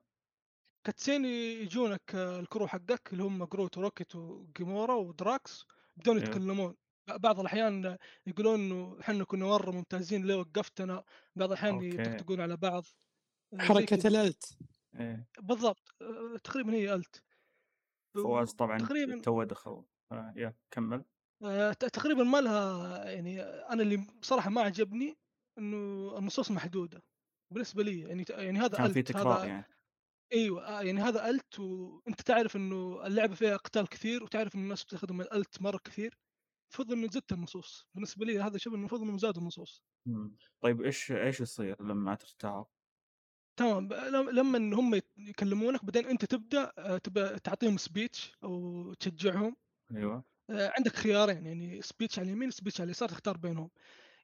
cutscene 0.86 1.24
يجونك 1.24 2.14
ال 2.14 2.25
crew 2.25 2.66
حقك 2.66 3.12
اللي 3.12 3.24
هم 3.24 3.44
Groot 3.44 3.78
و 3.78 3.84
Rocket 3.84 4.16
و 4.16 4.27
Gamora 4.27 4.94
و 4.94 5.09
Drax 5.09 5.66
بدون 5.96 6.16
أيوه. 6.16 6.28
يتكلمون 6.28 6.76
بعض 7.08 7.40
الأحيان 7.40 7.98
يقولون 8.26 8.60
إنه 8.60 9.00
إحنا 9.00 9.24
كنا 9.24 9.44
مرة 9.44 9.70
ممتازين 9.70 10.26
ليه 10.26 10.34
وقفتنا؟ 10.34 11.04
بعض 11.36 11.48
الأحيان 11.48 11.82
يطقطقون 11.82 12.40
على 12.40 12.56
بعض 12.56 12.84
حركة 13.58 14.08
ال 14.08 14.18
ult. 14.18 14.58
إيه. 14.94 15.28
بالضبط 15.38 15.94
تقريبا 16.44 16.72
هي 16.72 16.94
ult. 16.94 17.22
فواز 18.14 18.52
طبعا 18.52 18.78
تقريبا 18.78 19.20
تو 19.20 19.42
دخل 19.42 19.84
آه 20.12 20.32
يا 20.36 20.54
كمل. 20.70 21.04
آه 21.44 21.72
تقريبا 21.72 22.24
ما 22.24 22.40
لها 22.40 23.04
يعني 23.10 23.42
أنا 23.42 23.82
اللي 23.82 23.96
بصراحة 23.96 24.50
ما 24.50 24.60
عجبني 24.60 25.18
إنه 25.58 26.18
النصوص 26.18 26.50
محدودة. 26.50 27.02
بالنسبة 27.52 27.82
لي 27.82 28.00
يعني 28.00 28.24
يعني 28.30 28.58
هذا 28.58 28.76
كان 28.76 28.92
في 28.92 29.02
تكرار 29.02 29.46
يعني. 29.46 29.64
أيوه 30.32 30.66
آه 30.66 30.82
يعني 30.82 31.00
هذا 31.00 31.30
ult 31.30 31.58
وانت 31.58 32.20
تعرف 32.20 32.56
إنه 32.56 33.06
اللعبة 33.06 33.34
فيها 33.34 33.56
قتال 33.56 33.88
كثير 33.88 34.24
وتعرف 34.24 34.54
إن 34.54 34.60
الناس 34.60 34.84
بتستخدم 34.84 35.20
ال 35.20 35.31
ult 35.31 35.62
مرة 35.62 35.78
كثير. 35.78 36.18
المفروض 36.66 36.92
انه 36.92 37.10
زدت 37.10 37.32
النصوص. 37.32 37.86
بالنسبة 37.94 38.26
لي 38.26 38.40
هذا 38.40 38.58
شوف 38.58 38.74
المفروض 38.74 39.02
انه 39.02 39.18
زاد 39.18 39.36
النصوص. 39.38 39.82
إمم. 40.06 40.36
طيب 40.60 40.82
إيش 40.82 41.12
إيش 41.12 41.40
يصير 41.40 41.82
لما 41.82 42.14
ترتاح؟ 42.14 42.64
تمام. 43.56 43.88
لما 44.12 44.76
هم 44.76 45.00
يكلمونك 45.16 45.84
بعدين 45.84 46.06
أنت 46.06 46.24
تبدأ 46.24 46.72
آه، 46.78 46.98
تعطيهم 47.44 47.76
speech 47.76 48.32
أو 48.44 48.94
تشجعهم. 48.94 49.56
أيوه. 49.96 50.24
آه، 50.50 50.72
عندك 50.76 50.96
خيارين 50.96 51.46
يعني 51.46 51.82
speech 51.82 52.18
على 52.18 52.28
اليمين 52.28 52.50
speech 52.50 52.80
على 52.80 52.86
اليسار 52.86 53.08
تختار 53.08 53.36
بينهم. 53.36 53.70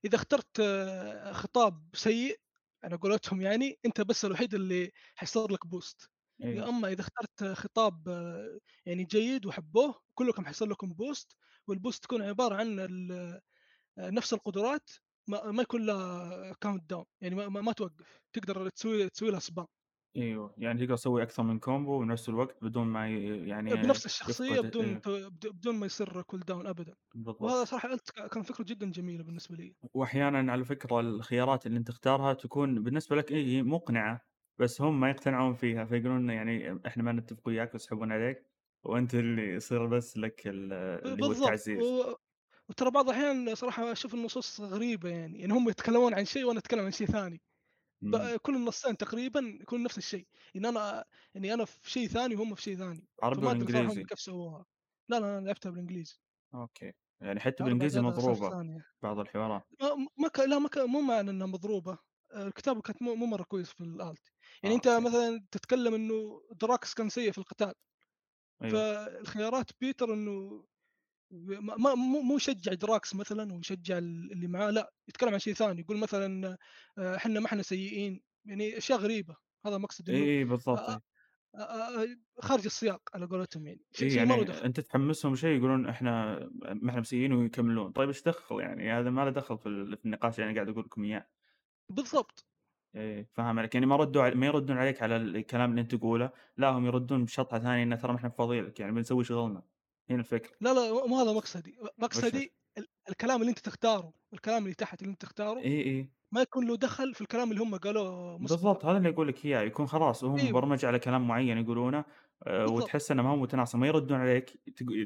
إذا 0.05 0.17
اخترت 0.17 0.61
آه، 0.61 1.33
خطاب 1.33 1.89
سيء 1.95 2.41
على 2.85 2.97
قولتهم 2.97 3.41
يعني 3.41 3.79
أنت 3.87 4.01
بس 4.01 4.25
الوحيد 4.25 4.55
اللي 4.55 4.93
حيصير 5.15 5.53
لك 5.53 5.67
boost. 5.67 6.11
يا 6.41 6.69
أما 6.69 6.89
إذا 6.89 7.01
اخترت 7.01 7.45
خطاب 7.45 8.09
يعني 8.87 9.05
جيد 9.05 9.47
وحبوه 9.47 9.95
كلكم 10.15 10.47
حيصير 10.47 10.69
لكم 10.69 10.93
boost 10.93 11.37
وال 11.69 11.78
boost 11.78 12.03
تكون 12.05 12.23
عبارة 12.23 12.55
عن 12.55 12.77
نفس 13.99 14.33
القدرات 14.33 14.91
ما, 15.29 15.51
ما 15.51 15.63
يكون 15.63 15.87
لها 15.87 16.53
count 16.61 16.91
down 16.91 17.05
يعني 17.21 17.35
ما, 17.35 17.49
ما 17.49 17.73
توقف 17.73 18.21
تقدر 18.33 18.69
تسوي 18.69 19.09
تسوي 19.09 19.31
لها 19.31 19.41
spam 19.41 19.67
إيوه 20.17 20.55
يعني 20.59 20.81
تقدر 20.81 20.97
تسوي 20.97 21.23
أكثر 21.23 21.43
من 21.43 21.59
combo 21.59 21.99
بنفس 21.99 22.29
الوقت 22.29 22.65
بدون 22.65 22.87
ما 22.87 23.09
يعني 23.09 23.75
بنفس 23.75 24.07
الشخصية 24.07 24.61
بدون 24.61 25.01
إيه. 25.07 25.29
بدون 25.29 25.75
ما 25.75 25.87
يصير 25.87 26.23
cool 26.23 26.41
down 26.41 26.67
ابدا. 26.67 26.95
بالضبط. 27.15 27.43
وهذا 27.43 27.65
صراحة 27.65 27.99
كان 28.33 28.43
فكرة 28.43 28.65
جدا 28.65 28.91
جميلة 28.91 29.25
بالنسبة 29.25 29.57
لي. 29.57 29.75
واحيانا 29.95 30.53
على 30.53 30.65
فكرة 30.65 31.01
الخيارات 31.01 31.67
اللي 31.67 31.79
أنت 31.79 31.89
تختارها 31.89 32.35
تكون 32.35 32.83
بالنسبة 32.83 33.17
لك 33.17 33.33
إيه 33.33 33.63
مقنعة 33.63 34.21
بس 34.59 34.81
هم 34.83 35.01
ما 35.01 35.11
يقتنعون 35.11 35.55
فيها 35.55 35.85
فيقولون 35.85 36.31
يعني 36.31 36.81
إحنا 36.87 37.03
ما 37.03 37.13
نتفق 37.13 37.49
وياك 37.49 37.75
ويسحبون 37.75 38.13
عليك. 38.13 38.52
وانت 38.85 39.15
اللي 39.15 39.55
يصير 39.55 39.87
بس 39.87 40.17
لك 40.17 40.47
اللي 40.47 41.25
هو 41.25 41.33
التعزيز. 41.33 41.83
و... 41.83 42.15
وترى 42.69 42.91
بعض 42.91 43.09
الأحيان 43.09 43.55
صراحة 43.55 43.93
أشوف 43.93 44.15
النصوص 44.15 44.61
غريبة 44.61 45.09
يعني 45.09 45.41
يعني 45.41 45.53
هم 45.53 45.69
يتكلمون 45.69 46.15
عن 46.15 46.25
شيء 46.25 46.45
وأنا 46.45 46.59
أتكلم 46.59 46.85
عن 46.85 46.91
شيء 46.91 47.07
ثاني. 47.07 47.43
كل 48.43 48.57
النصين 48.57 48.97
تقريبا 48.97 49.59
يكون 49.61 49.83
نفس 49.83 49.99
الشيء. 49.99 50.27
ان 50.57 50.67
أنا 50.67 51.05
يعني 51.35 51.55
أنا 51.55 51.65
في 51.65 51.91
شيء 51.91 52.09
ثاني 52.09 52.37
وهم 52.37 52.55
في 52.55 52.63
شيء 52.63 52.77
ثاني. 52.77 53.09
عربي 53.23 53.47
ولا 53.47 53.53
انجليزي؟ 53.53 54.05
كيف 54.05 54.21
سووها. 54.21 54.67
لا 55.09 55.21
لا 55.21 55.39
أنا 55.39 55.47
لعبتها 55.47 55.71
بالإنجليزي. 55.71 56.19
okay. 56.55 56.93
يعني 57.21 57.41
حتى 57.41 57.65
بالإنجليزي 57.65 58.01
مضروبة 58.01 58.81
بعض 59.03 59.19
الحوارات. 59.19 59.63
ما, 59.81 60.07
ما 60.19 60.29
ك... 60.29 60.41
لا 60.41 60.59
ما 60.59 60.69
ك... 60.69 60.79
مو 60.79 61.01
معنى 61.01 61.31
إنها 61.31 61.47
مضروبة. 61.47 61.99
الكتابة 62.37 62.81
كانت 62.81 63.03
مو, 63.03 63.15
مو 63.15 63.27
مرة 63.27 63.43
كويس 63.43 63.71
في 63.71 63.81
ال 63.81 63.94
ult 63.94 64.33
يعني 64.63 64.75
أنت 64.75 64.87
okay. 64.87 65.07
مثلا 65.07 65.47
تتكلم 65.51 65.95
إنه 65.95 66.43
Drax 66.61 66.95
كان 66.95 67.09
سيء 67.09 67.33
في 67.33 67.39
القتال. 67.39 67.73
أيوه. 68.65 69.05
فالخيارات 69.05 69.71
بيتر 69.81 70.15
إنه 70.15 70.65
ما 71.61 71.95
مو 71.95 72.21
مو 72.21 72.37
يشجع 72.37 72.75
Drax 72.75 73.15
مثلا 73.15 73.55
ويشجع 73.55 73.99
اللي 73.99 74.47
معاه 74.47 74.71
لا 74.71 74.93
يتكلم 75.09 75.33
عن 75.33 75.39
شيء 75.39 75.55
ثاني. 75.55 75.81
يقول 75.81 75.97
مثلا 75.97 76.59
آه، 76.99 77.17
إحنا 77.17 77.41
ما 77.41 77.47
إحنا 77.47 77.63
سيئين. 77.63 78.23
يعني 78.45 78.79
أشياء 78.79 78.99
غريبة. 78.99 79.37
هذا 79.67 79.79
مقصد 79.79 80.11
إنه 80.11 80.19
اي 80.19 80.45
بالضبط 80.45 80.79
آه، 80.79 81.01
آه، 81.55 82.07
خارج 82.41 82.65
السياق 82.65 83.01
على 83.15 83.27
قولتهم 83.27 83.67
يعني. 83.67 83.83
شيء 83.93 84.11
إيه 84.11 84.17
يعني 84.17 84.45
دخل. 84.45 84.65
أنت 84.65 84.81
تحمسهم 84.81 85.35
شيء 85.35 85.57
يقولون 85.57 85.87
إحنا 85.87 86.39
ما 86.63 86.91
إحنا 86.91 87.01
مسيئين 87.01 87.33
ويكملون. 87.33 87.93
طيب 87.93 88.09
إيش 88.09 88.23
دخل 88.23 88.61
يعني؟ 88.61 88.93
هذا 88.93 89.11
ما 89.11 89.21
له 89.25 89.31
دخل 89.31 89.59
في 89.59 89.67
النقاش 90.05 90.39
يعني 90.39 90.55
قاعد 90.55 90.69
أقول 90.69 90.85
لكم 90.85 91.05
إياه. 91.05 91.29
بالضبط. 91.89 92.52
إيه 92.95 93.29
فاهم 93.33 93.59
عليك؟ 93.59 93.75
يعني 93.75 93.87
ما 93.87 93.97
ردوا 93.97 94.23
علي... 94.23 94.35
ما 94.35 94.47
يردون 94.47 94.77
عليك 94.77 95.03
على 95.03 95.17
الكلام 95.17 95.71
اللي 95.71 95.81
أنت 95.81 95.95
تقوله 95.95 96.31
لا 96.57 96.71
هم 96.71 96.87
يردون 96.87 97.25
بشطحة 97.25 97.59
ثانية 97.59 97.83
إنه 97.83 97.97
ترى 97.97 98.13
ما 98.13 98.19
إحنا 98.19 98.29
فاضيين 98.29 98.65
لك 98.65 98.81
يعني 98.81 98.93
بنسوي 98.93 99.25
شغلنا. 99.25 99.63
هنا 100.11 100.21
الفكرة. 100.21 100.53
لا 100.61 100.75
لا 100.75 101.07
مو 101.07 101.21
هذا 101.21 101.33
مقصدي. 101.33 101.79
مقصدي 101.99 102.53
الكلام 103.09 103.41
اللي 103.41 103.51
أنت 103.51 103.59
تختاره 103.59 104.13
الكلام 104.33 104.63
اللي 104.63 104.75
تحت 104.75 105.03
اللي 105.03 105.11
أنت 105.11 105.23
تختاره 105.23 105.61
اي 105.61 105.83
اي 105.83 106.11
ما 106.33 106.43
يكون 106.43 106.67
له 106.67 106.77
دخل 106.77 107.15
في 107.15 107.21
الكلام 107.21 107.51
اللي 107.51 107.63
هم 107.63 107.77
قالوه 107.77 108.39
بالضبط 108.39 108.85
هذا 108.85 108.99
اللي 108.99 109.09
أقول 109.09 109.29
لك 109.29 109.45
إياه 109.45 109.61
يكون 109.61 109.87
خلاص 109.87 110.25
هو 110.25 110.37
أيوه 110.37 110.49
مبرمج 110.49 110.85
على 110.85 110.99
كلام 110.99 111.29
معين 111.29 111.59
يقولونه 111.59 112.05
آه، 112.47 112.67
وتحس 112.67 113.11
إنه 113.11 113.23
ما 113.23 113.31
هو 113.31 113.37
متناسق 113.37 113.77
ما 113.77 113.87
يردون 113.87 114.21
عليك 114.21 114.51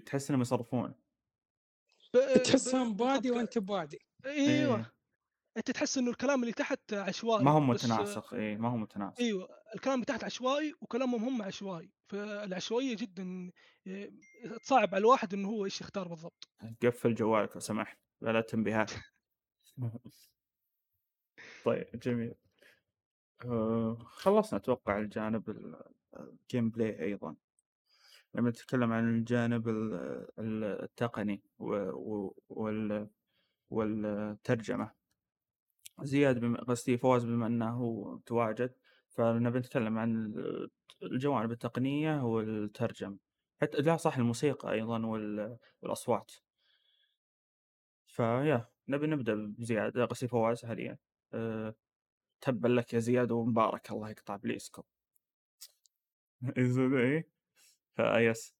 تحس 0.07 0.31
إنهم 0.31 0.41
يصرفون 0.41 0.95
ب... 2.15 2.43
تحسهم 2.43 2.95
بادي. 2.97 3.31
وأنت 3.31 3.59
بوادي 3.59 3.99
أيوه. 4.27 4.77
إيه. 4.77 4.96
أنت 5.57 5.71
تحس 5.71 5.99
إنه 5.99 6.11
الكلام 6.11 6.41
اللي 6.43 6.53
تحت 6.53 6.95
ما 6.95 7.01
عشوائي 7.03 7.47
هو 7.49 7.73
بس 7.73 7.85
متناسق 7.85 8.35
اي 8.35 8.57
ما 8.57 8.69
هو 8.69 8.77
متناسق. 8.77 9.21
أيوه 9.21 9.49
الكلام 9.75 9.95
اللي 9.95 10.05
تحت 10.05 10.25
عشوائي 10.25 10.75
وكلامهم 10.81 11.25
هم 11.25 11.43
عشوائي. 11.43 11.91
فالعشوائية 12.09 12.97
جدا 12.97 13.51
تصعب 14.63 14.89
على 14.95 14.99
الواحد 14.99 15.35
إنه 15.35 15.49
هو 15.49 15.65
إيش 15.65 15.81
يختار 15.81 16.09
بالضبط. 16.09 16.49
قفل 16.83 17.15
جوالك 17.15 17.55
لو 17.55 17.61
سمحت 17.61 17.99
لا 18.21 18.31
لا 18.33 18.41
تنبيهات 18.41 18.93
طيب 21.65 21.87
جميل. 22.03 22.35
آه، 23.45 23.95
خلصنا 24.05 24.59
أتوقع 24.59 24.99
الجانب 24.99 25.51
ال- 25.51 25.83
ال 26.19 26.71
gameplay 26.71 27.03
أيضا. 27.03 27.37
لما 28.35 28.51
نتكلم 28.51 28.93
عن 28.93 29.09
الجانب 29.19 29.69
ال- 29.69 29.95
ال- 30.39 30.65
التقني 30.83 31.43
و- 31.59 31.91
و- 31.91 32.37
وال 32.49 33.09
والترجمة. 33.71 34.91
زياد 36.03 36.39
بم- 36.39 36.57
قصدي 36.57 36.99
فواز 36.99 37.25
بما 37.25 37.47
إنه 37.47 37.71
هو 37.71 38.15
متواجد 38.15 38.75
فنبي 39.09 39.59
نتكلم 39.59 39.99
عن 39.99 40.17
ال- 40.27 40.71
الجوانب 41.03 41.53
التقنية 41.53 42.23
والترجمة. 42.25 43.19
حتى 43.63 43.79
لا 43.79 43.97
صح 43.97 44.17
الموسيقى 44.17 44.73
أيضا 44.73 45.07
وال- 45.07 45.59
والأصوات. 45.83 46.33
فيا 48.07 48.69
نبي 48.89 49.07
نبدأ 49.07 49.35
بزياد 49.59 49.99
قصدي 49.99 50.29
فواز 50.29 50.65
حاليا. 50.65 50.99
أه 51.35 51.75
تبا 52.41 52.69
لك 52.69 52.95
يا 52.95 52.99
زياد 52.99 53.33
ومبارك 53.33 53.91
الله 53.91 54.11
يقطع 54.11 54.37
بليسكم. 54.37 54.83
إيه؟ 56.97 57.29
فيس 57.97 58.56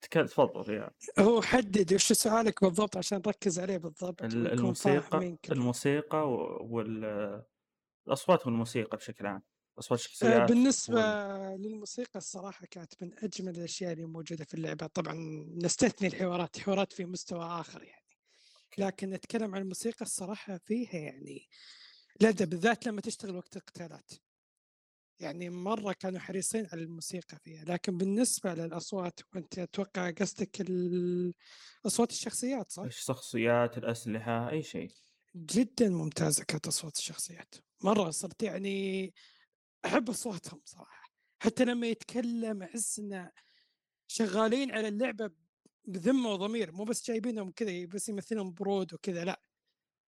تفضل 0.00 0.74
يا 0.74 0.90
هو 1.18 1.42
حدد 1.42 1.94
وش 1.94 2.12
سؤالك 2.12 2.64
بالضبط 2.64 2.96
عشان 2.96 3.22
نركز 3.26 3.58
عليه 3.58 3.76
بالضبط 3.76 4.22
الموسيقى 4.22 5.36
الموسيقى 5.50 6.30
والاصوات 6.60 8.46
والموسيقى 8.46 8.96
بشكل 8.96 9.26
عام 9.26 9.42
أصوات 9.78 10.00
الشخصيات 10.00 10.48
بالنسبة 10.48 10.94
وال... 10.94 11.62
للموسيقى 11.62 12.18
الصراحة 12.18 12.66
كانت 12.66 13.02
من 13.02 13.18
أجمل 13.18 13.56
الأشياء 13.56 13.92
اللي 13.92 14.04
موجودة 14.04 14.44
في 14.44 14.54
اللعبة. 14.54 14.86
طبعا 14.86 15.14
نستثني 15.56 16.08
الحوارات 16.08 16.56
الحوارات 16.56 16.92
في 16.92 17.04
مستوى 17.04 17.44
آخر 17.44 17.82
يعني. 17.82 18.04
لكن 18.78 19.10
نتكلم 19.10 19.54
عن 19.54 19.62
الموسيقى 19.62 20.02
الصراحة 20.02 20.58
فيها 20.58 20.96
يعني 20.96 21.48
لذة 22.20 22.44
بالذات 22.44 22.86
لما 22.86 23.00
تشتغل 23.00 23.36
وقت 23.36 23.56
القتالات 23.56 24.12
يعني 25.20 25.50
مرة 25.50 25.92
كانوا 25.92 26.20
حريصين 26.20 26.66
على 26.72 26.82
الموسيقى 26.82 27.38
فيها 27.44 27.64
لكن 27.64 27.96
بالنسبة 27.96 28.54
للأصوات 28.54 29.20
وأنت 29.34 29.58
أتوقع 29.58 30.10
قصدك 30.10 30.66
أصوات 31.86 32.10
الشخصيات 32.10 32.70
صح؟ 32.72 32.82
الشخصيات 32.82 33.78
الأسلحة 33.78 34.50
أي 34.50 34.62
شيء. 34.62 34.90
جدا 35.36 35.88
ممتازة 35.88 36.44
كانت 36.44 36.66
أصوات 36.66 36.96
الشخصيات. 36.96 37.54
مرة 37.84 38.10
صرت 38.10 38.42
يعني 38.42 39.12
أحب 39.84 40.10
أصواتهم 40.10 40.60
صراحة. 40.64 41.12
حتى 41.42 41.64
لما 41.64 41.86
يتكلم 41.86 42.62
أحس 42.62 42.98
إنه 42.98 43.30
شغالين 44.06 44.70
على 44.70 44.88
اللعبة 44.88 45.30
بذمة 45.84 46.30
وضمير. 46.32 46.72
مو 46.72 46.84
بس 46.84 47.06
جايبينهم 47.06 47.50
كذا 47.50 47.86
بس 47.86 48.08
يمثلهم 48.08 48.54
برود 48.54 48.94
وكذا 48.94 49.24
لا. 49.24 49.40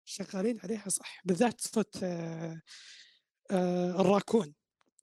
شغالين 0.05 0.61
عليها 0.61 0.89
صح 0.89 1.21
بالذات 1.25 1.61
صوت 1.61 2.03
آه، 2.03 2.61
آه، 3.51 4.01
الراكون. 4.01 4.55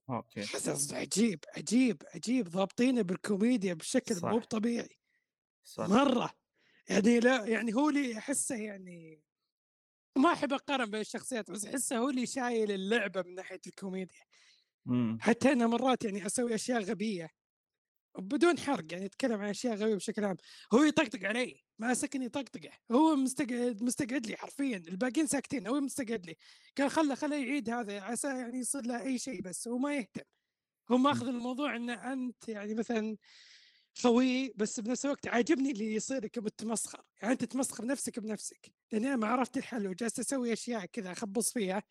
okay. 0.10 0.42
حس 0.46 0.94
عجيب 0.94 1.40
عجيب 1.58 2.04
عجيب 2.16 2.50
ضابطينه 2.50 3.02
بالكوميديا 3.02 3.74
بشكل 3.74 4.16
مو 4.24 4.40
طبيعي. 4.40 4.98
صح. 5.64 5.88
مرة 5.88 6.32
يعني 6.90 7.20
لا 7.20 7.46
يعني 7.46 7.74
هو 7.76 7.90
اللي 7.90 8.18
أحسه 8.18 8.56
يعني 8.56 9.24
ما 10.18 10.34
أحب 10.34 10.54
أقارن 10.54 10.92
بين 10.92 11.02
الشخصيات 11.02 11.52
بس 11.52 11.66
أحسه 11.66 11.98
هو 11.98 12.10
اللي 12.10 12.26
شايل 12.26 12.72
اللعبة 12.72 13.22
من 13.22 13.36
ناحية 13.36 13.62
الكوميديا. 13.68 14.22
إمم. 14.88 15.18
حتى 15.22 15.52
أنا 15.52 15.68
مرات 15.68 16.06
يعني 16.06 16.26
أسوي 16.26 16.56
أشياء 16.56 16.82
غبية. 16.84 17.30
بدون 18.20 18.60
حرق 18.60 18.94
يعني 18.94 19.06
أتكلم 19.06 19.42
عن 19.42 19.50
أشياء 19.50 19.76
غبية 19.76 19.96
بشكل 19.96 20.26
عام. 20.26 20.38
هو 20.74 20.84
يطقطق 20.84 21.24
علي 21.24 21.64
ماسكني 21.80 22.30
طقطقه 22.30 22.70
هو 22.92 23.16
مستقعد 23.16 23.84
مستقعد 23.84 24.28
لي 24.28 24.38
حرفيا. 24.38 24.78
الباقيين 24.78 25.28
ساكتين 25.28 25.68
هو 25.68 25.82
مستقعد 25.82 26.26
لي. 26.26 26.36
قال 26.78 26.92
خله 26.92 27.16
خله 27.16 27.36
يعيد 27.36 27.70
هذا 27.70 28.02
عسى 28.02 28.28
يعني 28.28 28.60
يصير 28.60 28.82
له 28.86 29.02
أي 29.04 29.18
شيء 29.18 29.42
بس 29.42 29.68
هو 29.68 29.78
ما 29.78 29.96
يهتم. 29.96 30.22
هو 30.92 30.98
ماخذ 30.98 31.28
الموضوع 31.28 31.76
إن 31.76 31.90
أنت 31.90 32.50
يعني 32.50 32.74
مثلا 32.74 33.18
خوي 33.98 34.54
بس 34.56 34.80
بنفس 34.80 35.06
الوقت 35.06 35.28
عاجبني 35.28 35.72
اللي 35.72 35.96
يصير 35.96 36.24
لك 36.24 36.40
بتمسخر 36.40 37.02
يعني 37.22 37.34
أنت 37.34 37.44
تمسخر 37.44 37.86
نفسك 37.86 38.20
بنفسك. 38.20 38.74
لأني 38.92 39.08
أنا 39.08 39.16
ما 39.16 39.28
عرفت 39.28 39.58
الحل 39.58 39.88
وجالس 39.88 40.20
أسوي 40.20 40.54
أشياء 40.54 40.86
كذا 40.86 41.12
أخبص 41.12 41.54
فيها. 41.54 41.84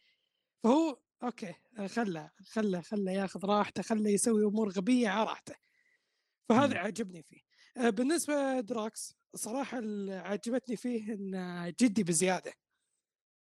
فهو 0.64 0.98
okay 1.22 1.54
خله 1.86 2.30
خله 2.42 2.80
خله 2.80 3.12
ياخذ 3.12 3.44
راحته 3.44 3.82
خله 3.82 4.10
يسوي 4.10 4.44
أمور 4.44 4.68
غبية 4.68 5.08
على 5.08 5.24
راحته. 5.24 5.54
فهذا 6.48 6.72
مم. 6.72 6.78
عجبني 6.78 7.22
فيه 7.22 7.40
آه، 7.76 7.90
بالنسبة 7.90 8.60
دراكس 8.60 9.16
صراحة 9.34 9.78
اللي 9.78 10.14
عجبتني 10.14 10.76
فيه 10.76 11.12
انه 11.14 11.68
جدي 11.68 12.02
بزيادة 12.04 12.52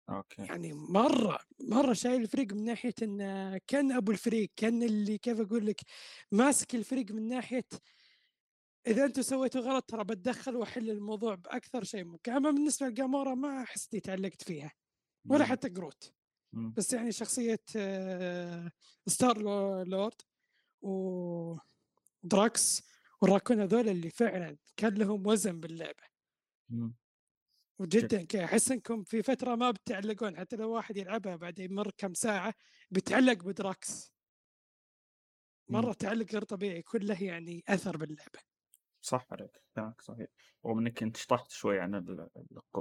okay 0.09 0.41
يعني 0.41 0.73
مرة 0.73 1.39
مرة 1.61 1.93
شايل 1.93 2.21
الفريق 2.21 2.53
من 2.53 2.63
ناحية 2.65 2.93
انه 3.01 3.57
كان 3.67 3.91
أبو 3.91 4.11
الفريق 4.11 4.51
كان 4.55 4.83
اللي 4.83 5.17
كيف 5.17 5.39
أقول 5.39 5.65
لك 5.65 5.81
ماسك 6.31 6.75
الفريق 6.75 7.11
من 7.11 7.27
ناحية 7.27 7.65
إذا 8.87 9.05
أنتم 9.05 9.21
سويتوا 9.21 9.61
غلط 9.61 9.83
ترى 9.89 10.03
بتدخل 10.03 10.55
وأحل 10.55 10.89
الموضوع 10.89 11.35
بأكثر 11.35 11.83
شيء 11.83 12.03
ممكن 12.05 12.31
أما 12.31 12.51
بالنسبة 12.51 12.87
لجامورا 12.87 13.35
ما 13.35 13.65
إني 13.93 14.01
تعلقت 14.01 14.43
فيها 14.43 14.71
ولا 15.29 15.45
مم. 15.45 15.51
حتى 15.51 15.69
جروت 15.69 16.13
مم. 16.53 16.73
بس 16.77 16.93
يعني 16.93 17.11
شخصية 17.11 17.63
آه، 17.75 18.71
Star 19.07 19.38
Lo- 19.38 19.84
Lord 19.84 20.21
ودراكس 22.24 22.84
والراكون 23.21 23.61
هذول 23.61 23.89
اللي 23.89 24.09
فعلا 24.09 24.57
كان 24.78 24.93
لهم 24.93 25.28
وزن 25.28 25.59
باللعبة 25.59 26.03
مم. 26.69 26.93
وجدا 27.80 28.45
أحس 28.45 28.71
إنكم 28.71 29.03
في 29.03 29.24
فترة 29.24 29.55
ما 29.55 29.71
بتعلقون 29.71 30.38
حتى 30.38 30.55
لو 30.55 30.71
واحد 30.71 30.97
يلعبها 30.97 31.36
بعد 31.36 31.59
يمر 31.59 31.91
كم 31.97 32.13
ساعة 32.13 32.53
بيتعلق 32.91 33.43
بدراكس 33.43 34.13
مم. 35.69 35.76
مرة 35.76 35.93
تعلق 35.93 36.32
غير 36.32 36.43
طبيعي 36.43 36.82
كله 36.82 37.24
يعني 37.24 37.63
أثر 37.67 37.97
باللعبة 37.97 38.39
صح 39.05 39.27
عليك 39.31 39.61
كلامك 39.75 40.01
صحيح. 40.01 40.27
رغم 40.65 40.79
إنك 40.79 41.03
انت 41.03 41.17
شطحت 41.17 41.51
شوي 41.51 41.79
عن 41.79 41.95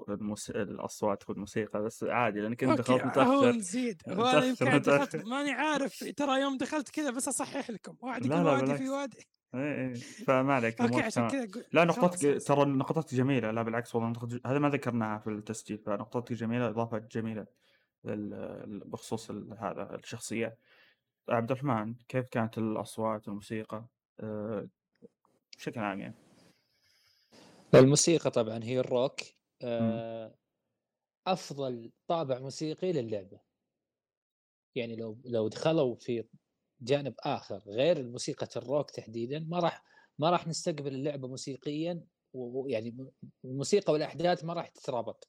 الموس... 0.09 0.51
الأصوات 0.51 1.31
والموسيقى 1.31 1.83
بس 1.83 2.05
عادي 2.05 2.41
لأنك 2.41 2.65
أنت 2.65 2.79
دخلت 2.79 3.03
هو 3.03 3.09
متأخر. 3.09 3.53
نزيد. 3.53 4.03
هو 4.09 4.27
أنا 4.27 4.45
يمكن 4.45 4.81
دخلت 4.81 5.17
ماني 5.17 5.53
عارف. 5.53 6.05
ترى 6.17 6.41
يوم 6.41 6.57
دخلت 6.57 6.91
كذا 6.91 7.11
بس 7.11 7.29
أصحح 7.29 7.71
لكم. 7.71 7.97
واحد 8.01 8.27
يقول 8.27 8.47
وادي 8.47 8.75
في 8.75 8.89
وادي 8.89 9.27
إيه 9.55 9.89
إيه. 9.89 9.95
فما 9.95 10.55
عليك 10.55 10.81
أوكي 10.81 11.03
عشان 11.03 11.29
كذا 11.29 11.65
لا 11.73 11.85
نقطتك 11.85 12.47
ترى 12.47 12.65
نقطتك 12.65 13.15
جميلة. 13.15 13.51
لا 13.51 13.63
بالعكس 13.63 13.95
والله 13.95 14.11
نقطة 14.11 14.41
هذا 14.47 14.59
ما 14.59 14.69
ذكرناها 14.69 15.19
في 15.19 15.31
التسجيل 15.31 15.79
فنقطتك 15.79 16.33
جميلة 16.33 16.69
إضافة 16.69 16.99
جميلة 16.99 17.47
بخصوص 18.05 19.31
هذا 19.31 19.95
الشخصيات 19.95 20.59
عبد 21.29 21.51
الرحمن 21.51 21.95
كيف 22.09 22.29
كانت 22.29 22.59
الأصوات 22.59 23.29
والموسيقى؟ 23.29 23.87
أه، 24.21 24.69
بشكل 25.63 25.81
عام 25.81 26.01
يعني 26.01 26.15
الموسيقى 27.75 28.31
طبعا 28.31 28.61
هي 28.65 28.81
الروك. 28.81 29.21
آه، 29.63 30.35
أفضل 31.27 31.93
طابع 32.07 32.39
موسيقي 32.39 32.93
للعبة 32.93 33.41
يعني 34.75 34.97
لو 34.97 35.21
لو 35.25 35.49
دخلوا 35.49 35.95
في 35.95 36.25
جانب 36.81 37.15
آخر 37.21 37.59
غير 37.59 38.09
موسيقى 38.09 38.49
الروك 38.57 38.91
تحديدا 38.91 39.39
ما 39.39 39.59
راح 39.59 39.85
ما 40.19 40.31
راح 40.31 40.47
نستقبل 40.47 40.95
اللعبة 40.95 41.29
موسيقيا 41.29 42.07
ويعني 42.33 43.13
الموسيقى 43.45 43.93
والأحداث 43.93 44.45
ما 44.45 44.53
راح 44.53 44.69
تترابط 44.69 45.29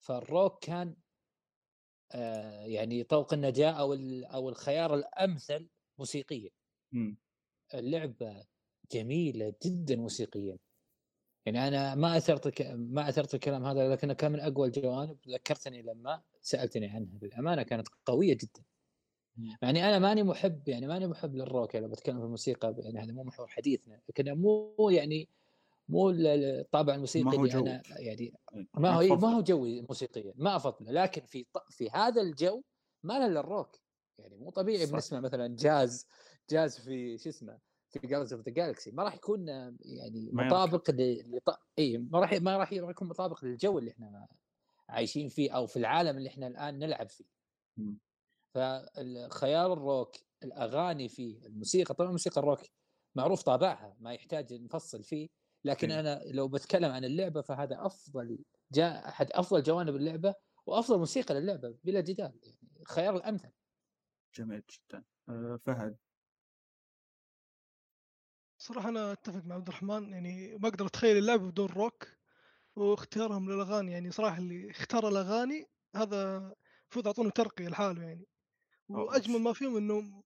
فالروك 0.00 0.64
كان 0.64 0.96
آه، 2.12 2.64
يعني 2.64 3.04
طوق 3.04 3.34
النجاة 3.34 3.70
أو 3.70 3.92
أو 4.34 4.48
الخيار 4.48 4.94
الأمثل 4.94 5.68
موسيقيا. 5.98 6.50
اللعبة 7.74 8.46
جميلة 8.92 9.54
جدا 9.64 9.96
موسيقيا 9.96 10.58
يعني 11.46 11.68
أنا 11.68 11.94
ما 11.94 12.16
أثرت 12.16 12.48
ك... 12.48 12.62
ما 12.76 13.08
أثرت 13.08 13.34
الكلام 13.34 13.64
هذا 13.64 13.88
لكنه 13.88 14.12
كان 14.14 14.32
من 14.32 14.40
أقوى 14.40 14.66
الجوانب 14.66 15.18
ذكرتني 15.28 15.82
لما 15.82 16.22
سألتني 16.42 16.86
عنها 16.86 17.08
بالأمانة 17.12 17.62
كانت 17.62 17.88
قوية 18.06 18.34
جدا. 18.34 18.62
يعني 19.62 19.84
أنا 19.84 19.98
ماني 19.98 20.22
محب 20.22 20.68
يعني 20.68 20.86
ماني 20.86 21.06
محب 21.06 21.34
للروك 21.34 21.74
يعني 21.74 21.86
لو 21.86 21.92
بتكلم 21.92 22.18
في 22.18 22.24
الموسيقى 22.24 22.74
يعني 22.78 22.98
هذا 23.00 23.12
مو 23.12 23.22
محور 23.24 23.46
حديثنا 23.46 24.00
لكن 24.08 24.32
مو 24.32 24.74
يعني 24.92 25.28
مو 25.88 26.10
ال- 26.10 26.26
ال- 26.26 26.60
الطابع 26.60 26.94
الموسيقي 26.94 27.24
ما 27.24 27.32
هو 27.36 27.44
اللي 27.44 27.52
أنا 27.58 27.82
جوك. 27.82 27.90
يعني 28.00 28.20
إيه، 28.54 28.66
ما 28.74 28.90
هو 28.90 29.00
إيه، 29.00 29.08
ما 29.10 29.16
تفضل. 29.16 29.28
هو 29.34 29.40
جوي 29.42 29.80
موسيقيا 29.82 30.32
ما 30.36 30.56
أفضله 30.56 30.92
لكن 30.92 31.22
في 31.22 31.44
ط- 31.44 31.66
في 31.72 31.90
هذا 31.90 32.22
الجو 32.22 32.62
ما 33.02 33.18
له 33.18 33.26
إلا 33.26 33.40
الروك 33.40 33.76
يعني 34.18 34.36
مو 34.36 34.50
طبيعي. 34.50 34.86
بنسمع 34.86 35.20
مثلا 35.20 35.56
jazz 35.56 36.06
jazz 36.50 36.78
في 36.78 37.18
شو 37.18 37.28
اسمه 37.28 37.58
في 37.90 37.98
Guardians 38.06 38.32
of 38.32 38.42
the 38.42 38.52
Galaxy 38.52 38.90
ما 38.90 39.02
راح 39.02 39.14
يكون 39.14 39.48
آه، 39.48 39.74
يعني 39.80 40.30
مطابق 40.32 40.90
ل... 40.90 41.22
إي 41.78 41.98
ما 41.98 42.20
راح 42.20 42.32
ما 42.32 42.56
راح 42.56 42.72
يكون 42.72 43.08
مطابق 43.08 43.44
للجو 43.44 43.78
اللي 43.78 43.90
إحنا 43.90 44.28
عايشين 44.88 45.28
فيه 45.28 45.50
أو 45.50 45.66
في 45.66 45.76
العالم 45.76 46.18
اللي 46.18 46.28
إحنا 46.28 46.46
الآن 46.46 46.78
نلعب 46.78 47.08
فيه. 47.08 47.24
مم. 47.76 47.98
فخيار 48.54 49.72
الروك 49.72 50.16
الأغاني 50.44 51.08
فيه 51.08 51.46
الموسيقى 51.46 51.94
طبعا 51.94 52.10
موسيقى 52.10 52.40
الروك 52.40 52.60
معروف 53.14 53.42
طابعها 53.42 53.96
ما 54.00 54.12
يحتاج 54.12 54.54
نفصل 54.54 55.04
فيه 55.04 55.28
لكن. 55.64 55.90
أنا 55.90 56.22
لو 56.26 56.48
بتكلم 56.48 56.90
عن 56.90 57.04
اللعبة 57.04 57.40
فهذا 57.42 57.86
أفضل 57.86 58.38
جاء 58.72 59.08
أحد 59.08 59.28
أفضل 59.32 59.62
جوانب 59.62 59.96
اللعبة 59.96 60.34
وأفضل 60.66 60.98
موسيقى 60.98 61.34
للعبة 61.34 61.78
بلا 61.84 62.00
جدال 62.00 62.40
يعني 62.42 62.58
الخيار 62.80 63.16
الأمثل. 63.16 63.50
جميل 64.34 64.62
جدا. 64.70 65.04
آه، 65.28 65.60
فهد. 65.64 65.96
صراحة 68.68 68.88
أنا 68.88 69.12
أتفق 69.12 69.44
مع 69.44 69.54
عبد 69.54 69.68
الرحمن 69.68 70.12
يعني 70.12 70.56
ما 70.56 70.68
أقدر 70.68 70.86
أتخيل 70.86 71.16
اللعبة 71.16 71.50
بدون 71.50 71.66
روك 71.66 72.08
واختيارهم 72.76 73.50
للأغاني 73.50 73.92
يعني 73.92 74.10
صراحة 74.10 74.38
اللي 74.38 74.70
اختار 74.70 75.08
الأغاني 75.08 75.66
هذا 75.96 76.36
المفروض 76.82 77.06
أعطونه 77.06 77.30
ترقية 77.30 77.68
لحاله 77.68 78.02
يعني 78.02 78.26
وأجمل؟ 78.88 79.40
ما 79.40 79.52
فيهم 79.52 79.76
إنهم 79.76 80.22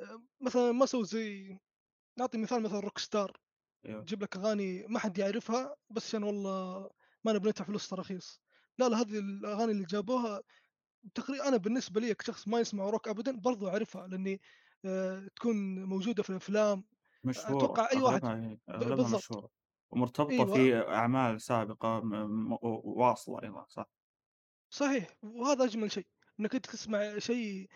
آه، 0.00 0.22
مثلا 0.40 0.72
ما 0.72 0.86
سووا 0.86 1.04
زي 1.04 1.58
نعطي 2.18 2.38
مثال 2.38 2.62
مثلا 2.62 2.80
روك 2.80 2.98
ستار 2.98 3.40
تجيب 4.06 4.22
لك 4.22 4.36
أغاني 4.36 4.86
ما 4.86 4.98
حد 4.98 5.18
يعرفها 5.18 5.76
بس 5.90 6.06
عشان 6.08 6.22
والله 6.22 6.90
ما 7.24 7.32
نبي 7.32 7.48
ندفع 7.48 7.64
فلوس 7.64 7.88
تراخيص 7.88 8.40
لا 8.78 8.88
لا 8.88 9.00
هذه 9.00 9.18
الأغاني 9.18 9.72
اللي 9.72 9.84
جابوها 9.84 10.42
تقريبا 11.14 11.48
أنا 11.48 11.56
بالنسبة 11.56 12.00
لي 12.00 12.14
كشخص 12.14 12.48
ما 12.48 12.60
يسمع 12.60 12.90
روك 12.90 13.08
أبدا 13.08 13.32
برضو 13.40 13.68
أعرفها 13.68 14.06
لأني 14.08 14.40
آه، 14.84 15.28
تكون 15.36 15.84
موجودة 15.84 16.22
في 16.22 16.30
الأفلام 16.30 16.84
مشهورة 17.24 17.56
أتوقع 17.64 17.90
أي 17.92 17.98
واحد 18.02 18.24
أغلبها 18.24 18.58
أغلبها 18.70 18.96
بالضبط. 18.96 19.14
مشهورة 19.18 19.50
ومرتبطة 19.90 20.30
أيوه. 20.32 20.54
في 20.54 20.88
أعمال 20.88 21.40
سابقة 21.40 22.00
م- 22.00 22.50
م- 22.52 22.58
واصلة 22.84 23.42
أيضا 23.42 23.66
صح؟ 23.68 23.86
صحيح 24.74 25.06
وهذا 25.22 25.64
أجمل 25.64 25.92
شيء 25.92 26.06
إنك 26.40 26.54
أنت 26.54 26.66
تسمع 26.66 27.18
شيء 27.18 27.68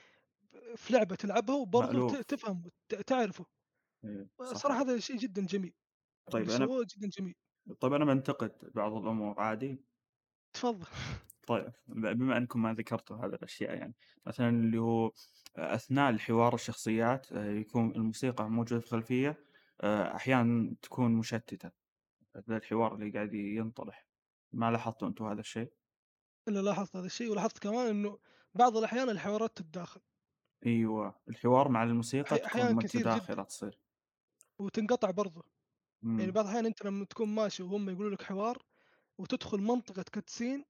في 0.76 0.92
لعبة 0.92 1.14
تلعبها 1.16 1.54
وبرضه 1.56 2.22
تفهم 2.22 2.62
تعرفه. 3.06 3.46
إيه، 4.04 4.28
صراحة 4.54 4.80
هذا 4.80 4.98
شيء 4.98 5.16
جدا 5.16 5.46
جميل 5.46 5.74
طيب 6.32 6.50
سووه 6.50 6.86
جدا 6.96 7.08
جميل. 7.18 7.34
طيب 7.80 7.92
أنا 7.92 8.04
بنتقد 8.04 8.52
بعض 8.74 8.92
الأمور 8.92 9.40
عادي؟ 9.40 9.84
تفضل. 10.52 10.86
طيب 11.48 11.72
بما 11.86 12.36
أنكم 12.36 12.62
ما 12.62 12.74
ذكرتوا 12.74 13.16
هذه 13.16 13.34
الأشياء 13.34 13.74
يعني 13.74 13.94
مثلا 14.26 14.48
اللي 14.48 14.78
هو 14.78 15.12
أثناء 15.56 16.10
الحوار 16.10 16.54
الشخصيات 16.54 17.32
آه، 17.32 17.50
يكون 17.50 17.90
الموسيقى 17.96 18.50
موجودة 18.50 18.80
في 18.80 18.86
الخلفية 18.86 19.38
آه، 19.80 20.16
أحيانا 20.16 20.74
تكون 20.82 21.14
مشتتة. 21.14 21.70
ذا 22.48 22.56
الحوار 22.56 22.94
اللي 22.94 23.10
قاعد 23.10 23.34
ينطرح. 23.34 24.06
ما 24.52 24.70
لاحظتوا 24.70 25.08
أنتم 25.08 25.24
هذا 25.26 25.40
الشيء؟ 25.40 25.72
إلا 26.48 26.60
لاحظت 26.60 26.96
هذا 26.96 27.06
الشيء 27.06 27.30
ولاحظت 27.30 27.58
كمان 27.58 27.86
إنه 27.86 28.18
بعض 28.54 28.76
الأحيان 28.76 29.08
الحوارات 29.08 29.56
تتداخل. 29.56 30.00
أيوة. 30.66 31.20
الحوار 31.28 31.68
مع 31.68 31.82
الموسيقى 31.82 32.38
تكون 32.38 32.74
متداخلة 32.74 33.42
تصير. 33.42 33.78
وتنقطع 34.58 35.10
برضه 35.10 35.44
يعني. 36.02 36.30
بعض 36.30 36.44
الأحيان 36.44 36.66
أنت 36.66 36.84
لما 36.84 37.04
تكون 37.04 37.28
ماشي 37.28 37.62
وهم 37.62 37.90
يقولوا 37.90 38.10
لك 38.10 38.22
حوار 38.22 38.62
وتدخل 39.18 39.58
منطقة 39.58 40.04
كاتسين 40.12 40.64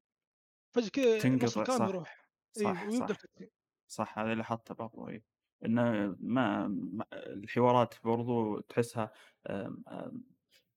فجاه 0.74 1.22
تنقطع 1.22 1.66
صح 1.66 1.88
يروح. 1.88 2.28
صح 2.52 2.88
ويبدأ 2.88 3.16
صح 3.16 3.20
صح 3.88 4.18
هذا 4.18 4.26
اللي 4.26 4.36
لاحظته 4.42 4.74
برضو 4.74 5.08
إيه. 5.08 5.24
إنه 5.64 6.16
ما, 6.20 6.68
ما 6.68 7.06
الحوارات 7.14 7.94
برضو 8.04 8.60
تحسها 8.60 9.12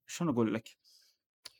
شلون 0.06 0.30
أقول 0.34 0.54
لك؟ 0.54 0.68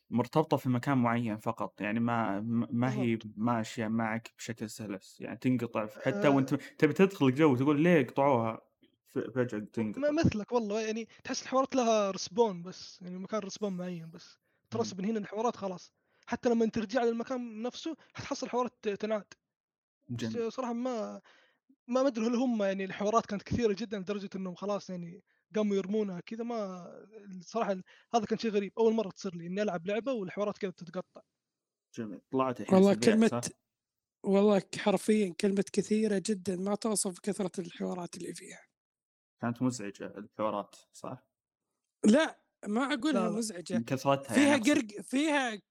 مرتبطة 0.09 0.57
في 0.57 0.69
مكان 0.69 0.97
معين 0.97 1.37
فقط 1.37 1.81
يعني 1.81 1.99
ما 1.99 2.39
ما 2.71 2.93
هي 2.93 3.19
ماشية 3.37 3.87
معك 3.87 4.33
بشكل 4.37 4.69
سلس 4.69 5.21
يعني 5.21 5.37
تنقطع 5.37 5.87
حتى 6.01 6.27
وأنت 6.27 6.53
آه 6.53 6.59
تبي 6.79 6.93
تدخل 6.93 7.25
الجو 7.27 7.55
تقول 7.55 7.81
ليه 7.81 8.07
قطعوها؟ 8.07 8.61
ف- 9.09 9.19
فجأة 9.19 9.59
ما 9.95 10.11
تنقطع. 10.11 10.11
مثلك 10.11 10.51
والله 10.51 10.81
يعني 10.81 11.07
تحس 11.23 11.41
الحوارات 11.43 11.75
لها 11.75 12.11
رسبون 12.11 12.63
بس 12.63 13.01
يعني 13.01 13.17
مكان 13.19 13.39
رسبون 13.39 13.77
معين 13.77 14.09
بس. 14.11 14.39
ترسب 14.71 15.01
من 15.01 15.05
هنا 15.05 15.19
الحوارات 15.19 15.55
خلاص. 15.55 15.93
حتى 16.25 16.49
لما 16.49 16.65
ترجع 16.65 17.03
للمكان 17.03 17.61
نفسه 17.61 17.95
حتحصل 18.13 18.45
الحوارات 18.45 18.73
ت- 18.81 18.89
تنعاد. 18.89 19.25
جميل. 20.09 20.51
صراحة 20.51 20.73
ما 20.73 21.21
ما 21.87 22.07
ادري 22.07 22.27
هل 22.27 22.35
هم 22.35 22.63
يعني 22.63 22.85
الحوارات 22.85 23.25
كانت 23.25 23.43
كثيرة 23.43 23.73
جدا 23.79 23.99
لدرجة 23.99 24.29
إنهم 24.35 24.55
خلاص 24.55 24.89
يعني 24.89 25.23
قاموا 25.55 25.75
يرمونها 25.75 26.19
كذا 26.19 26.43
ما 26.43 26.85
الصراحة 27.39 27.75
هذا 28.15 28.25
كان 28.25 28.37
شيء 28.39 28.51
غريب. 28.51 28.73
أول 28.79 28.93
مرة 28.93 29.09
تصير 29.09 29.35
لي 29.35 29.47
إني 29.47 29.61
ألعب 29.61 29.87
لعبة 29.87 30.13
والحوارات 30.13 30.57
كذا 30.57 30.71
تتقطع. 30.71 31.21
جميل. 31.95 32.21
طلعت 32.31 32.61
الحين 32.61 32.75
والله 32.75 32.93
صح؟ 33.27 33.41
والله 34.25 34.61
حرفيا 34.79 35.33
كلمة 35.41 35.65
كثيرة 35.73 36.21
جدا 36.25 36.55
ما 36.55 36.75
توصف 36.75 37.19
كثرة 37.19 37.51
الحوارات 37.59 38.17
اللي 38.17 38.33
فيها. 38.33 38.61
كانت 39.41 39.61
مزعجة 39.61 40.05
الحوارات 40.05 40.75
صح؟ 40.93 41.27
لا 42.05 42.43
ما 42.67 42.95
مزعجة. 43.29 43.73
من 43.77 43.83
كثرتها 43.83 44.33
فيها 44.33 44.47
يعني 44.47 44.71
قرق 44.71 45.01
فيها 45.01 45.61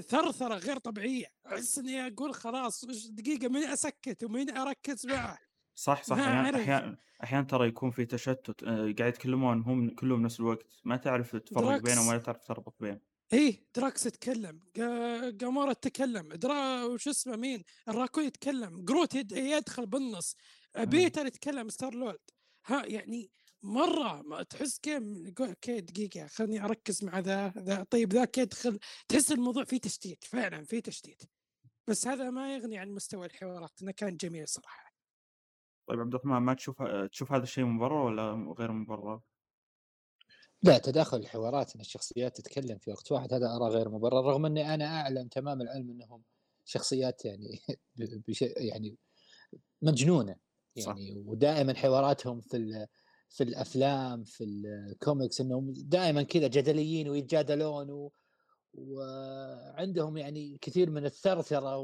ثرثرة 0.00 0.54
غير 0.54 0.78
طبيعية. 0.78 1.26
أحس 1.46 1.78
إني 1.78 2.06
أقول 2.06 2.34
خلاص 2.34 2.84
وش 2.84 3.06
دقيقة 3.06 3.48
مين 3.48 3.62
أسكت 3.64 4.24
ومين 4.24 4.56
أركز 4.56 5.06
معه. 5.06 5.38
صح 5.74 6.02
صح. 6.04 6.18
أحيانا 6.18 6.96
أحيانا 7.22 7.46
ترى 7.46 7.68
يكون 7.68 7.90
في 7.90 8.04
تشتت 8.04 8.62
آه، 8.64 8.76
قاعد 8.76 9.00
يتكلمون 9.00 9.62
هم 9.62 9.90
كلهم 9.90 10.22
نفس 10.22 10.40
الوقت. 10.40 10.66
ما 10.84 10.96
تعرف 10.96 11.36
تفرق 11.36 11.82
بينهم 11.82 12.06
ولا 12.08 12.18
تعرف 12.18 12.46
تربط 12.46 12.74
بينهم. 12.80 13.00
إيه 13.32 13.66
دراكس 13.76 14.06
يتكلم. 14.06 14.60
جا- 14.76 15.30
جامورا 15.30 15.72
تتكلم 15.72 16.28
درا 16.32 16.84
وش 16.84 17.08
اسمه 17.08 17.36
مين؟ 17.36 17.62
الراكون 17.88 18.24
يتكلم. 18.24 18.84
جروت 18.84 19.14
يد- 19.14 19.32
يدخل 19.32 19.86
بالنص. 19.86 20.36
بيتر 20.78 21.26
يتكلم 21.26 21.68
Star 21.68 21.94
Lord. 21.94 22.18
ها 22.66 22.86
يعني 22.86 23.30
مرة 23.62 24.22
ما 24.22 24.42
تحس 24.42 24.78
كيف 24.78 25.02
يقول 25.02 25.48
okay 25.48 25.80
دقيقة 25.80 26.26
خليني 26.26 26.64
أركز 26.64 27.04
مع 27.04 27.18
ذا 27.18 27.48
ذا 27.48 27.82
طيب 27.82 28.12
ذاك 28.12 28.38
يدخل 28.38 28.78
تحس 29.08 29.32
الموضوع 29.32 29.64
فيه 29.64 29.80
تشتيت 29.80 30.24
فعلا 30.24 30.64
فيه 30.64 30.80
تشتيت. 30.80 31.22
بس 31.88 32.06
هذا 32.06 32.30
ما 32.30 32.54
يغني 32.54 32.78
عن 32.78 32.90
مستوى 32.90 33.26
الحوارات 33.26 33.82
إنه 33.82 33.92
كان 33.92 34.16
جميل 34.16 34.48
صراحة. 34.48 34.94
طيب 35.86 36.00
عبد 36.00 36.14
الرحمن 36.14 36.38
ما 36.38 36.54
تشوف 36.54 36.82
تشوف 37.12 37.32
هذا 37.32 37.42
الشيء 37.42 37.64
مبرر 37.64 38.06
ولا 38.06 38.54
غير 38.58 38.72
مبرر؟ 38.72 39.20
لا 40.62 40.78
تداخل 40.78 41.16
الحوارات 41.16 41.74
إن 41.74 41.80
الشخصيات 41.80 42.36
تتكلم 42.36 42.78
في 42.78 42.90
وقت 42.90 43.12
واحد 43.12 43.32
هذا 43.34 43.46
أرى 43.56 43.74
غير 43.74 43.88
مبرر 43.88 44.24
رغم 44.24 44.46
إني 44.46 44.74
أنا 44.74 45.00
أعلم 45.00 45.28
تمام 45.28 45.60
العلم 45.62 45.90
إنهم 45.90 46.22
شخصيات 46.64 47.24
يعني 47.24 47.60
ب- 47.96 48.22
بش 48.28 48.42
يعني 48.42 48.96
مجنونة 49.82 50.36
صح. 50.78 50.86
يعني 50.88 51.22
ودائما 51.26 51.74
حواراتهم 51.74 52.40
في 52.40 52.56
ال- 52.56 52.86
في 53.30 53.44
الأفلام 53.44 54.24
في 54.24 54.44
الكوميكس 54.44 55.40
إنهم 55.40 55.72
دائما 55.72 56.22
كذا 56.22 56.46
جدليين 56.46 57.08
ويتجادلون 57.08 57.90
و 57.90 58.12
وعندهم 58.74 60.16
يعني 60.16 60.58
كثير 60.60 60.90
من 60.90 61.04
الثرثرة 61.04 61.76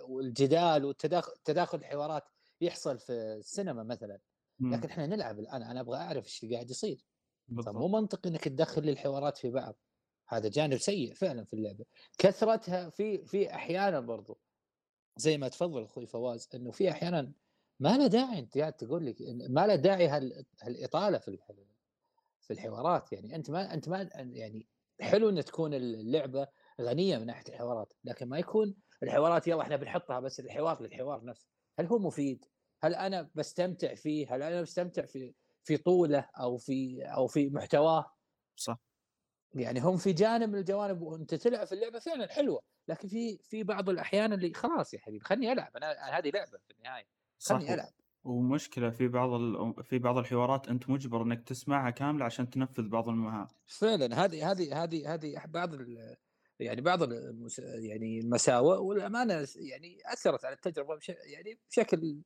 والجدال 0.00 0.84
والتداخل 0.84 1.32
تداخل 1.44 1.78
الحوارات 1.78 2.22
يحصل 2.60 2.98
في 2.98 3.12
السينما 3.12 3.82
مثلا. 3.82 4.18
مم. 4.58 4.74
لكن 4.74 4.88
إحنا 4.88 5.06
نلعب 5.06 5.38
الآن 5.38 5.62
أنا 5.62 5.80
أبغى 5.80 5.96
أعرف 5.96 6.24
إيش 6.24 6.44
اللي 6.44 6.54
قاعد 6.54 6.70
يصير. 6.70 7.06
فمو 7.48 7.56
بالضبط. 7.56 7.76
منطقي 7.76 8.30
إنك 8.30 8.44
تدخل 8.44 8.88
الحوارات 8.88 9.38
في 9.38 9.50
بعض. 9.50 9.76
هذا 10.28 10.48
جانب 10.48 10.76
سيء 10.76 11.14
فعلا 11.14 11.44
في 11.44 11.54
اللعبة. 11.54 11.84
كثرتها 12.18 12.90
في 12.90 13.26
في 13.26 13.54
أحيانا 13.54 14.00
برضو 14.00 14.38
زي 15.16 15.38
ما 15.38 15.48
تفضل 15.48 15.84
أخوي 15.84 16.06
فواز 16.06 16.48
إنه 16.54 16.70
في 16.70 16.90
أحيانا 16.90 17.32
ما 17.80 17.98
له 17.98 18.06
داعي 18.06 18.38
أنت 18.38 18.58
قاعد 18.58 18.72
تقول 18.72 19.06
لك 19.06 19.22
إن 19.22 19.52
ما 19.52 19.66
له 19.66 19.74
داعي 19.74 20.08
هال- 20.08 20.44
هالإطالة 20.62 21.18
في 21.18 21.38
في 22.40 22.52
الحوارات 22.52 23.12
يعني 23.12 23.36
أنت 23.36 23.50
ما 23.50 23.74
أنت 23.74 23.88
ما 23.88 24.08
يعني 24.14 24.68
حلو 25.00 25.28
إن 25.28 25.44
تكون 25.44 25.74
اللعبة 25.74 26.48
غنية 26.80 27.18
من 27.18 27.26
ناحية 27.26 27.44
الحوارات 27.48 27.92
لكن 28.04 28.28
ما 28.28 28.38
يكون 28.38 28.74
الحوارات 29.02 29.48
يلا 29.48 29.62
إحنا 29.62 29.76
بنحطها 29.76 30.20
بس 30.20 30.40
الحوار 30.40 30.82
للحوار 30.82 31.24
نفسه 31.24 31.48
هل 31.78 31.86
هو 31.86 31.98
مفيد؟ 31.98 32.44
هل 32.82 32.94
أنا 32.94 33.30
بستمتع 33.34 33.94
فيه؟ 33.94 34.34
هل 34.34 34.42
أنا 34.42 34.62
بستمتع 34.62 35.04
في 35.06 35.34
في 35.62 35.76
طوله 35.76 36.28
أو 36.40 36.56
في 36.56 37.02
أو 37.02 37.26
في 37.26 37.48
محتواه؟ 37.50 38.10
صح 38.56 38.78
يعني 39.54 39.80
هم 39.80 39.96
في 39.96 40.12
جانب 40.12 40.48
من 40.48 40.58
الجوانب 40.58 41.02
وأنت 41.02 41.34
تلعب 41.34 41.66
في 41.66 41.72
اللعبة 41.74 41.98
فعلا 41.98 42.28
حلوة 42.32 42.60
لكن 42.88 43.08
في 43.08 43.38
في 43.38 43.62
بعض 43.62 43.88
الأحيان 43.88 44.32
اللي 44.32 44.54
خلاص 44.54 44.94
يا 44.94 44.98
حبيبي 44.98 45.24
خلني 45.24 45.52
ألعب 45.52 45.76
أنا 45.76 46.18
هذه 46.18 46.30
لعبة 46.30 46.58
في 46.58 46.72
النهاية 46.78 47.06
خلني 47.38 47.74
ألعب 47.74 47.92
ومشكلة 48.24 48.90
في 48.90 49.08
بعض 49.08 49.30
ال 49.32 49.84
في 49.84 49.98
بعض 49.98 50.18
الحوارات 50.18 50.68
أنت 50.68 50.90
مُجبر 50.90 51.22
إنك 51.22 51.42
تسمعها 51.48 51.90
كاملة 51.90 52.24
عشان 52.24 52.50
تنفذ 52.50 52.88
بعض 52.88 53.08
المهام. 53.08 53.46
فعلًا 53.66 54.24
هذه 54.24 54.50
هذه 54.52 54.84
هذه 54.84 55.14
هذه 55.14 55.42
بعض 55.46 55.74
ال 55.74 56.16
يعني 56.58 56.80
بعض 56.80 57.02
المس 57.02 57.58
يعني 57.58 58.20
المساوئ 58.20 58.76
والأمانة 58.78 59.46
يعني 59.56 59.98
أثّرت 60.06 60.44
على 60.44 60.54
التجربة 60.54 60.96
بش 60.96 61.08
يعني 61.08 61.60
بشكل 61.70 62.22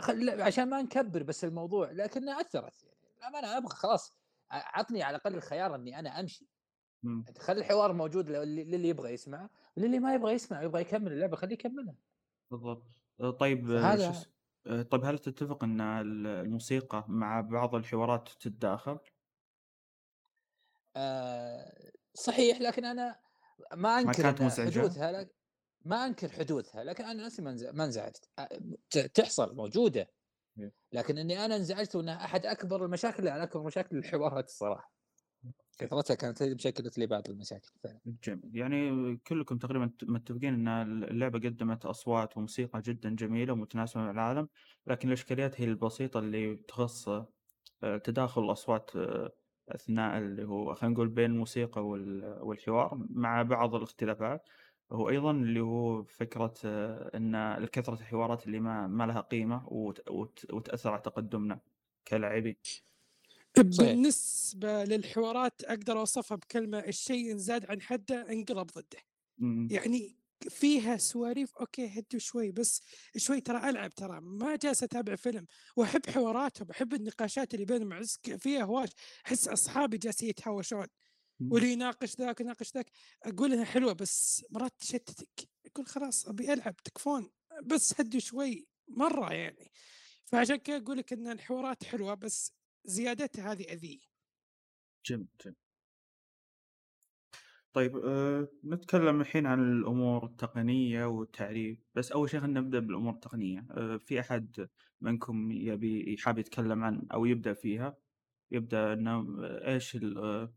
خل 0.00 0.42
عشان 0.42 0.70
ما 0.70 0.82
نكبّر 0.82 1.24
بس 1.24 1.44
الموضوع 1.44 1.92
لكنها 1.92 2.40
أثّرت 2.40 2.84
يعني 2.84 2.98
الأمانة 3.18 3.58
أبغى 3.58 3.76
خلاص 3.76 4.12
عطني 4.52 5.04
على 5.04 5.16
الأقل 5.16 5.36
الخيار 5.36 5.74
إني 5.74 6.00
أنا 6.00 6.20
أمشي. 6.20 6.48
إمم. 7.04 7.30
خلّي 7.40 7.60
الحوار 7.60 7.92
موجود 7.92 8.30
للي 8.30 8.64
للي 8.64 8.88
يبغى 8.88 9.12
يسمع، 9.14 9.50
وللي 9.76 9.98
ما 10.00 10.14
يبغى 10.14 10.32
يسمع 10.34 10.62
يبغى 10.62 10.80
يكمل 10.82 11.12
اللعبة 11.12 11.36
خليه 11.36 11.54
يكملها. 11.54 11.96
بالضبط. 12.50 12.99
آآ 13.20 13.30
طيب 13.30 13.66
فهذا 13.66 14.10
اس 14.10 14.26
آآ 14.66 14.82
طيب 14.82 15.04
هل 15.04 15.18
تتفق 15.18 15.64
ال 15.64 15.80
الموسيقى 16.26 17.04
مع 17.08 17.40
بعض 17.40 17.74
الحوارات 17.74 18.28
تتداخل؟ 18.28 18.98
آآ 20.96 21.92
صحيح 22.14 22.60
لكن 22.60 22.84
أنا 22.84 23.20
ما 23.72 23.76
ما 23.76 24.00
أنكر 24.00 24.22
كانت 24.22 24.42
مزعجة؟ 24.42 24.80
حدوثها 24.80 25.12
لك 25.12 25.34
ما 25.84 26.06
أنكر 26.06 26.28
حدوثها، 26.28 26.84
لكن 26.84 27.04
أنا 27.04 27.26
نفسي 27.26 27.42
ما 27.42 27.50
انز 27.50 27.64
ما 27.64 27.84
انزعجت 27.84 28.30
تحصل 29.14 29.56
موجودة، 29.56 30.10
إيه. 30.58 30.72
لكن 30.92 31.18
إني 31.18 31.44
أنا 31.44 31.56
انزعجت 31.56 31.96
وإنها 31.96 32.24
أحد 32.24 32.46
أكبر 32.46 32.84
المشاكل 32.84 33.26
يعني 33.26 33.42
أكبر 33.42 33.62
مشاكل 33.62 33.96
الحوارات 33.96 34.48
الصراحة. 34.48 34.99
كثرتها 35.78 36.14
كانت 36.14 36.42
مشكلت 36.42 36.98
لي 36.98 37.06
بعض 37.06 37.28
المشاكل 37.30 37.70
فعلًا. 37.84 38.00
جميل. 38.06 38.56
يعني 38.56 39.16
كلكم 39.16 39.58
تقريبًا 39.58 39.84
مت 39.84 40.04
متفقين 40.04 40.54
إن 40.54 40.68
ال 40.68 41.10
اللعبة 41.10 41.38
قدّمت 41.38 41.86
أصوات 41.86 42.36
وموسيقى 42.36 42.80
جدًا 42.82 43.10
جميلة 43.10 43.52
ومتناسبة 43.52 44.00
مع 44.02 44.10
العالم، 44.10 44.48
لكن 44.86 45.08
الإشكاليات 45.08 45.60
هي 45.60 45.64
البسيطة 45.64 46.18
اللي 46.20 46.56
تخص 46.56 47.08
آآ 47.08 47.98
تداخل 48.04 48.44
الأصوات 48.44 48.96
آه، 48.96 49.30
أثناء 49.68 50.18
اللي 50.18 50.44
هو 50.44 50.74
خلينا 50.74 50.94
نقول 50.94 51.08
بين 51.08 51.30
الموسيقى 51.30 51.86
وال 51.86 52.38
والحوار 52.42 53.06
مع 53.10 53.42
بعض 53.42 53.74
الاختلافات، 53.74 54.48
وأيضًا 54.90 55.30
اللي 55.30 55.60
هو 55.60 56.04
فكرة 56.04 56.54
آه، 56.64 57.10
إن 57.16 57.64
كثرة 57.66 57.94
الحوارات 57.94 58.46
اللي 58.46 58.60
ما 58.60 58.86
ما 58.86 59.04
لها 59.04 59.20
قيمة 59.20 59.64
وت 59.68 60.10
وت 60.10 60.46
وتأثر 60.52 60.90
على 60.92 61.02
تقدمنا 61.02 61.60
كلاعبين. 62.08 62.56
صحيح. 63.70 63.88
بالنسبة 63.92 64.84
للحوارات 64.84 65.64
أقدر 65.64 65.98
أوصفها 66.00 66.36
بكلمة 66.36 66.78
الشيء 66.78 67.32
إن 67.32 67.38
زاد 67.38 67.66
عن 67.70 67.82
حده 67.82 68.30
انقلب 68.32 68.66
ضده. 68.66 68.98
إمم. 69.42 69.68
يعني 69.70 70.16
فيها 70.48 70.96
سواليف 70.96 71.56
okay 71.56 71.86
هدوا 71.86 72.20
شوي 72.20 72.50
بس 72.52 72.82
شوي 73.16 73.40
ترى 73.40 73.70
ألعب 73.70 73.90
ترى 73.94 74.20
ما 74.20 74.56
جالس 74.56 74.82
أتابع 74.82 75.16
فيلم 75.16 75.46
وأحب 75.76 76.06
حواراتهم 76.10 76.70
أحب 76.70 76.94
النقاشات 76.94 77.54
اللي 77.54 77.64
بينهم 77.64 78.02
فيها 78.38 78.62
هواش 78.64 78.88
أحس 79.26 79.48
أصحابي 79.48 79.98
جالسين 79.98 80.28
يتهاوشون 80.28 80.86
إمم. 81.40 81.52
واللي 81.52 81.72
يناقش 81.72 82.16
ذاك 82.16 82.40
ويناقش 82.40 82.74
ذاك 82.74 82.90
أقول 83.22 83.52
إنها 83.52 83.64
حلوة 83.64 83.92
بس 83.92 84.44
مرات 84.50 84.72
تشتتك 84.78 85.28
أقول 85.66 85.86
خلاص 85.86 86.28
أبي 86.28 86.52
ألعب 86.52 86.76
تكفون 86.76 87.30
بس 87.64 88.00
هدوا 88.00 88.20
شوي 88.20 88.66
مرة 88.88 89.32
يعني 89.32 89.70
فعشان 90.24 90.56
كذا 90.56 90.76
أقول 90.76 90.98
لك 90.98 91.12
إن 91.12 91.26
الحوارات 91.28 91.84
حلوة 91.84 92.14
بس 92.14 92.52
زيادتها 92.84 93.52
هذه 93.52 93.62
أذية 93.72 93.98
جميل، 95.06 95.28
جميل. 95.44 95.56
طيب 97.72 97.96
آآ 97.96 98.48
نتكلم 98.64 99.20
الحين 99.20 99.46
عن 99.46 99.72
الأمور 99.72 100.24
التقنية 100.26 101.04
والتعريف، 101.04 101.78
بس 101.94 102.12
أول 102.12 102.30
شيء 102.30 102.40
خلينا 102.40 102.60
نبدأ 102.60 102.78
بالأمور 102.78 103.14
التقنية، 103.14 103.66
آآ 103.70 103.98
في 103.98 104.20
أحد 104.20 104.68
منكم 105.00 105.52
يبي 105.52 106.16
حابب 106.18 106.38
يتكلم 106.38 106.84
عن 106.84 107.06
أو 107.12 107.26
يبدأ 107.26 107.54
فيها؟ 107.54 107.96
يبدأ 108.50 108.92
إنه 108.92 109.26
إيش 109.44 109.96
ال 109.96 110.18
آآ 110.18 110.52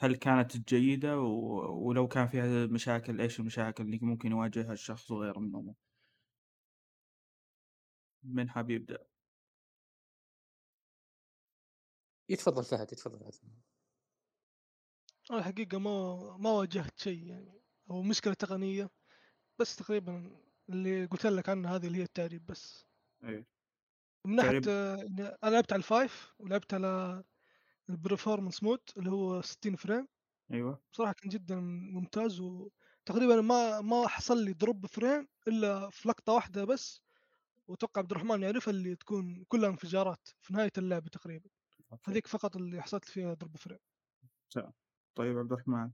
هل 0.00 0.16
كانت 0.16 0.56
جيدة 0.74 1.20
و 1.20 1.88
ولو 1.88 2.08
كان 2.08 2.28
فيها 2.28 2.66
مشاكل 2.66 3.20
إيش 3.20 3.40
المشاكل 3.40 3.84
اللي 3.84 3.98
ممكن 4.02 4.30
يواجهها 4.30 4.72
الشخص 4.72 5.10
وغيره 5.10 5.38
من 5.38 5.48
الأمور؟ 5.48 5.74
من 8.24 8.50
حاب 8.50 8.70
يبدأ؟ 8.70 9.11
يتفضل 12.32 12.64
فهد، 12.64 12.92
يتفضل 12.92 13.18
فهد. 13.32 13.62
أنا 15.30 15.38
الحقيقة 15.38 15.78
ما 15.78 16.16
ما 16.36 16.50
واجهت 16.50 16.98
شيء 17.00 17.26
يعني 17.26 17.62
أو 17.90 18.02
مشكلة 18.02 18.34
تقنية، 18.34 18.90
بس 19.60 19.76
تقريبًا 19.76 20.38
اللي 20.70 21.06
قُلت 21.06 21.26
لك 21.26 21.48
عنها 21.48 21.76
هذه 21.76 21.86
اللي 21.86 21.98
هي 21.98 22.02
التعريب 22.04 22.46
بس. 22.46 22.84
أيوه. 23.24 23.46
من 24.26 24.36
ناحية 24.36 24.56
تعريب 24.60 24.68
إني 24.68 25.26
أنا 25.44 25.50
لعبت 25.50 25.72
على 25.72 25.80
ال5 25.80 26.34
ولعبت 26.38 26.74
على 26.74 27.22
الperformance 27.92 28.58
mode 28.66 28.98
اللي 28.98 29.10
هو 29.10 29.42
60 29.42 29.76
فريم، 29.76 30.08
أيوه. 30.50 30.82
بصراحة 30.94 31.12
كان 31.14 31.30
جدًا 31.30 31.56
ممتاز 31.94 32.40
وتقريبًا 32.40 33.42
ما 33.42 33.82
ما 33.82 34.08
حصل 34.08 34.44
لي 34.44 34.54
drop 34.64 34.88
frame 35.00 35.26
إلا 35.48 35.90
في 35.90 36.08
لقطة 36.08 36.32
واحدة 36.34 36.64
بس، 36.66 37.02
وأتوقع 37.68 38.00
عبد 38.02 38.12
الرحمن 38.12 38.42
يعرفها 38.42 38.72
اللي 38.72 38.96
تكون 38.96 39.44
كلها 39.48 39.70
انفجارات 39.70 40.28
في 40.42 40.54
نهاية 40.54 40.72
اللعبة 40.78 41.08
تقريبًا،. 41.10 41.50
هذيك 42.04 42.26
فقط 42.26 42.56
اللي 42.56 42.82
حصلت 42.82 43.04
فيها 43.04 43.34
frame. 43.34 43.78
تمام. 44.50 44.72
طيب 45.14 45.38
عبد 45.38 45.52
الرحمن؟ 45.52 45.90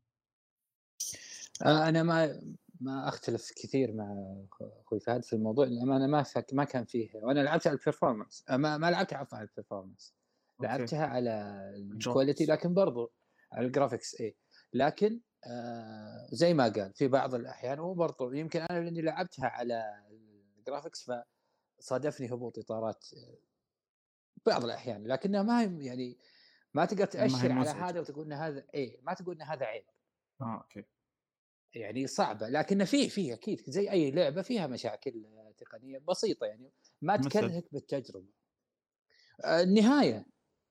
آه، 1.62 1.88
أنا 1.88 2.02
ما 2.02 2.40
ما 2.80 3.08
أختلف 3.08 3.52
كثير 3.56 3.92
مع 3.92 4.34
أخ 4.52 4.62
أخوي 4.62 5.00
فهد 5.00 5.24
في 5.24 5.32
الموضوع 5.32 5.66
للأمانة 5.66 6.06
ما 6.06 6.22
فك 6.22 6.46
ما 6.52 6.64
كان 6.64 6.84
فيه 6.84 7.10
وأنا 7.14 7.40
لعبت 7.40 7.66
على 7.66 7.78
الperformance 7.78 8.42
آآ 8.50 8.56
ما 8.56 8.78
ما 8.78 8.90
لعبتها 8.90 9.18
عفوا 9.18 9.38
على 9.38 9.48
أوكي. 9.58 10.12
لعبتها 10.60 11.06
على 11.06 11.62
الgraphics. 11.76 12.48
لكن 12.48 12.74
برضو 12.74 13.12
على 13.52 13.72
الgraphics 13.72 14.20
إيه، 14.20 14.36
لكن 14.72 15.20
آآ 15.44 16.28
زي 16.32 16.54
ما 16.54 16.68
قال 16.68 16.92
في 16.94 17.08
بعض 17.08 17.34
الأحيان 17.34 17.80
وبرضو 17.80 18.32
يمكن 18.32 18.60
أنا 18.60 18.80
لأني 18.80 19.02
لعبتها 19.02 19.46
على 19.46 20.04
ال 20.58 20.64
graphics 20.64 21.12
فصادفني 21.78 22.32
هبوط 22.32 22.58
إطارات 22.58 23.04
بعض 24.46 24.64
الأحيان، 24.64 25.06
لكنها 25.06 25.42
ما 25.42 25.60
هي 25.60 25.86
يعني 25.86 26.18
ما 26.74 26.84
تقدر 26.84 27.00
ما 27.00 27.06
تأشر 27.06 27.52
على. 27.52 27.70
هذا 27.70 28.00
وتقول 28.00 28.26
إن 28.26 28.32
هذا 28.32 28.64
إيه، 28.74 29.00
ما 29.02 29.14
تقول 29.14 29.34
إن 29.34 29.42
هذا 29.42 29.66
عيب. 29.66 29.84
آه، 30.40 30.54
okay. 30.54 30.84
يعني 31.74 32.06
صعبة، 32.06 32.48
لكن 32.48 32.84
فيه 32.84 33.08
فيه 33.08 33.34
أكيد 33.34 33.70
زي 33.70 33.90
أي 33.90 34.10
لعبة 34.10 34.42
فيها 34.42 34.66
مشاكل 34.66 35.26
تقنية 35.58 35.98
بسيطة 35.98 36.46
يعني 36.46 36.72
ما؟ 37.02 37.16
تكرهك 37.16 37.64
بالتجربة. 37.72 38.26
آآ 39.44 39.62
النهاية 39.62 40.26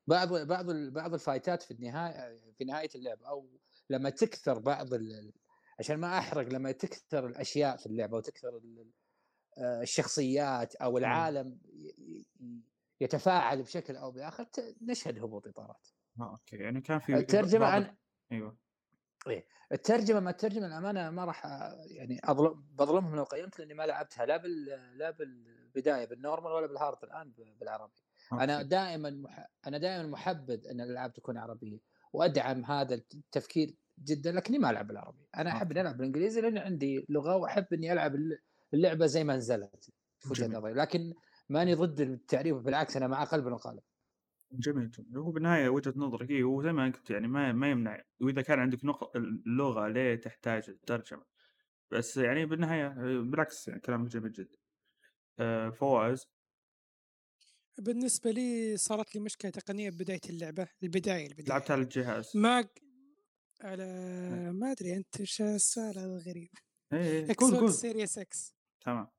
بعض 0.07 0.33
بعض 0.33 0.71
بعض 0.71 1.13
ال 1.13 1.20
fight 1.20 1.56
ات 1.56 1.63
في 1.63 1.71
النهاية 1.71 2.37
في 2.57 2.65
نهاية 2.65 2.89
اللعبة 2.95 3.27
أو 3.27 3.49
لما 3.89 4.09
تكثر 4.09 4.59
بعض 4.59 4.93
ال 4.93 5.33
عشان 5.79 5.97
ما 5.97 6.17
أحرق 6.17 6.47
لما 6.47 6.71
تكثر 6.71 7.27
الأشياء 7.27 7.77
في 7.77 7.85
اللعبة 7.85 8.17
وتكثر 8.17 8.61
آآ 9.57 9.81
الشخصيات 9.81 10.75
إمم. 10.97 10.97
العالم 10.97 11.59
يتفاعل 13.01 13.61
بشكل 13.63 13.95
أو 13.95 14.11
بآخر 14.11 14.43
ت 14.43 14.75
نشهد 14.81 15.19
هبوط 15.19 15.47
إطارات. 15.47 15.87
آه، 16.19 16.31
okay. 16.31 16.55
يعني 16.57 16.81
كان 16.81 16.99
في 16.99 17.57
بعض 17.57 17.77
عن 17.77 17.97
أيوه. 18.31 18.57
إيه، 19.27 19.47
الترجمة 19.71 20.19
ما 20.19 20.29
الترجمة 20.29 20.67
الأمانة 20.67 21.09
ما 21.09 21.25
راح 21.25 21.45
يعني 21.87 22.19
أظلم 22.23 22.65
باظلمهم 22.71 23.15
لو 23.15 23.23
قيمت 23.23 23.59
لأني 23.59 23.73
ما 23.73 23.83
لعبتها 23.85 24.25
لا 24.25 24.37
بال 24.37 24.65
لا 24.97 25.11
بالبداية 25.11 26.05
بال 26.07 26.17
normal 26.17 26.45
ولا 26.45 26.67
بال 26.67 26.77
hard 26.77 26.97
الآن 27.03 27.31
ب 27.31 27.57
بالعربي. 27.59 27.93
okay. 28.33 28.63
دائمًا 28.63 29.09
مح 29.09 29.47
أنا 29.67 29.77
دائمًا 29.77 30.07
محبذ 30.07 30.67
أن 30.67 30.81
الألعاب 30.81 31.13
تكون 31.13 31.37
عربية، 31.37 31.79
وأدعم 32.13 32.65
هذا 32.65 32.95
الت 32.95 33.15
التفكير 33.15 33.75
جدًا، 33.99 34.31
لكني 34.31 34.57
ما 34.59 34.69
ألعب 34.69 34.87
بالعربي، 34.87 35.27
أنا 35.37 35.49
أحب 35.51 35.71
إني 35.71 35.81
أوكي. 35.81 35.81
ألعب 35.81 35.97
بالإنجليزي 35.97 36.41
لأن 36.41 36.57
عندي 36.57 37.05
لغة 37.09 37.35
وأحب 37.35 37.73
إني 37.73 37.93
ألعب 37.93 38.15
ال 38.15 38.39
اللعبة 38.73 39.05
زي 39.05 39.23
ما 39.23 39.35
نزلت 39.35 39.89
في 40.19 40.33
جميل. 40.35 40.57
نظري، 40.57 40.73
لكن 40.73 41.13
ماني 41.49 41.73
ضد 41.73 42.01
التعريب 42.01 42.55
بالعكس 42.55 42.97
أنا 42.97 43.07
معاه 43.07 43.25
قلبًا 43.25 43.53
وقالبًا. 43.53 43.81
جميل، 44.51 44.91
جميل. 44.91 45.17
هو 45.17 45.31
بالنهاية 45.31 45.69
وجهة 45.69 45.93
نظرك 45.97 46.29
إيه، 46.29 46.43
وزي 46.43 46.71
ما 46.73 46.85
قلت 46.85 47.09
يعني 47.09 47.27
ما 47.27 47.51
ما 47.51 47.69
يمنع 47.71 48.01
وإذا 48.21 48.41
كان 48.41 48.59
عندك 48.59 48.85
نق 48.85 49.17
اللغة 49.17 49.87
ليه 49.87 50.15
تحتاج 50.15 50.69
الترجمة، 50.69 51.25
بس 51.91 52.17
يعني 52.17 52.45
بالنهاية 52.45 52.87
آآ 52.87 53.21
بالعكس 53.21 53.67
يعني 53.67 53.81
كلامك 53.81 54.07
جميل 54.09 54.31
جدًا. 54.33 54.57
آآ 55.39 55.71
فواز؟ 55.71 56.27
بالنسبة 57.77 58.31
لي 58.31 58.77
صارت 58.77 59.15
لي 59.15 59.21
مشكلة 59.21 59.51
تقنية 59.51 59.89
ببداية 59.89 60.19
اللعبة، 60.29 60.67
البداية 60.83 61.27
البداية 61.27 61.49
لعبتها 61.49 61.73
على 61.73 61.81
الجهاز. 61.83 62.41
ما 62.43 62.69
على 63.61 63.83
إيه. 64.29 64.47
ما 64.53 64.71
أدري 64.71 64.97
أنت 64.97 65.19
إيش 65.21 65.41
السؤال 65.41 65.99
هذا. 65.99 66.23
إيه، 66.93 66.99
إيه. 66.99 67.31
قُل، 67.37 67.55
Xbox 67.55 67.59
قُل. 67.59 67.83
Series 67.83 68.19
X. 68.23 68.53
تمام. 68.81 69.11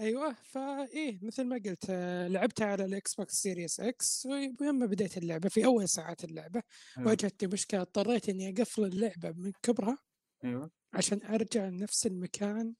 أيوه، 0.00 0.32
فإيه 0.32 1.18
مثل 1.22 1.44
ما 1.44 1.56
قلت 1.66 1.90
لعبتها 2.30 2.66
على 2.66 3.00
الXbox 3.00 3.26
Series 3.26 3.84
X 3.84 4.26
ولما 4.26 4.86
بديت 4.86 5.18
اللعبة 5.18 5.48
في 5.48 5.64
أول 5.64 5.88
ساعات 5.88 6.24
اللعبة 6.24 6.62
أيوه. 6.98 7.08
واجهتني 7.08 7.48
مشكلة 7.52 7.80
اضطريت 7.80 8.28
إني 8.28 8.48
أقفل 8.50 8.84
اللعبة 8.84 9.30
من 9.32 9.52
كبرها 9.62 9.98
أيوه. 10.44 10.70
عشان 10.94 11.22
أرجع 11.26 11.64
لنفس 11.68 12.06
المكان 12.06 12.74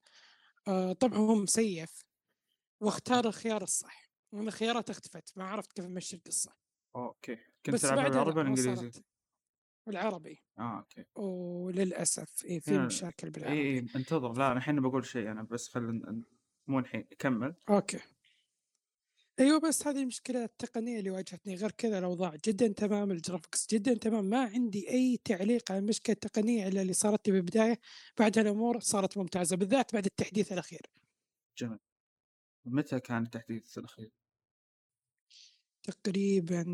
آآ 0.69 0.93
طبعًا 0.93 1.19
هو 1.19 1.35
م 1.35 1.48
save 1.48 2.03
واختار 2.83 3.27
الخيار 3.29 3.62
الصح. 3.62 4.07
وأن 4.33 4.49
الخيارات 4.49 4.91
اختفت 4.91 5.39
ما 5.39 5.45
عرفت 5.45 5.73
كيف 5.73 5.85
أمشي 5.85 6.17
القصة 6.17 6.53
أوكي 6.97 7.39
كنت 7.67 7.77
تلعبها 7.77 8.03
بعدها 8.03 8.25
بالعربي 8.25 8.31
لا، 8.35 8.37
ولا 8.41 8.45
ما 8.45 8.49
إنجليزي؟ 8.51 8.77
صارت. 8.93 9.05
بالعربي 9.87 10.39
آه 10.59 10.79
okay 10.79 11.05
وللأسف 11.17 12.45
إيه 12.45 12.61
في 12.61 12.71
هنا- 12.71 12.87
مشاكل 12.87 13.27
اي 13.27 13.31
بالعربي 13.33 13.61
اي 13.61 13.79
انتظر 13.97 14.33
لا 14.33 14.53
الحين 14.53 14.81
بقول 14.81 15.07
شيء 15.07 15.31
أنا 15.31 15.43
بس 15.43 15.69
خل 15.69 15.83
مو 16.69 16.79
الحين 16.79 17.03
كمل. 17.19 17.55
أوكي. 17.71 17.99
أيوه 19.41 19.61
بس 19.61 19.87
هذه 19.87 20.03
المشكلة 20.03 20.45
التقنية 20.45 20.99
اللي 20.99 21.11
واجهتني. 21.11 21.55
غير 21.55 21.71
كذا 21.71 21.99
الأوضاع 21.99 22.37
جدا 22.45 22.69
تمام 22.69 23.11
ال 23.11 23.17
graphics 23.17 23.67
جدا 23.71 23.95
تمام. 23.95 24.25
ما 24.25 24.45
عندي 24.45 24.91
أي 24.91 25.17
تعليق 25.25 25.73
على 25.73 25.79
المشكلة 25.79 26.14
التقنية 26.14 26.69
إلا 26.69 26.83
اللي 26.83 26.93
صارت 26.93 27.29
لي 27.29 27.33
بالبداية. 27.33 27.81
بعدها 28.19 28.43
الأمور 28.43 28.81
صارت 28.81 29.19
ممتازة 29.19 29.57
بالذات 29.57 29.95
بعد 29.95 30.07
التحديث 30.07 30.53
الأخير. 30.53 30.83
جميل. 31.59 31.79
متى 32.64 33.01
كان 33.01 33.23
التحديث 33.23 33.79
الأخير؟ 33.79 34.11
تقريبا 35.83 36.64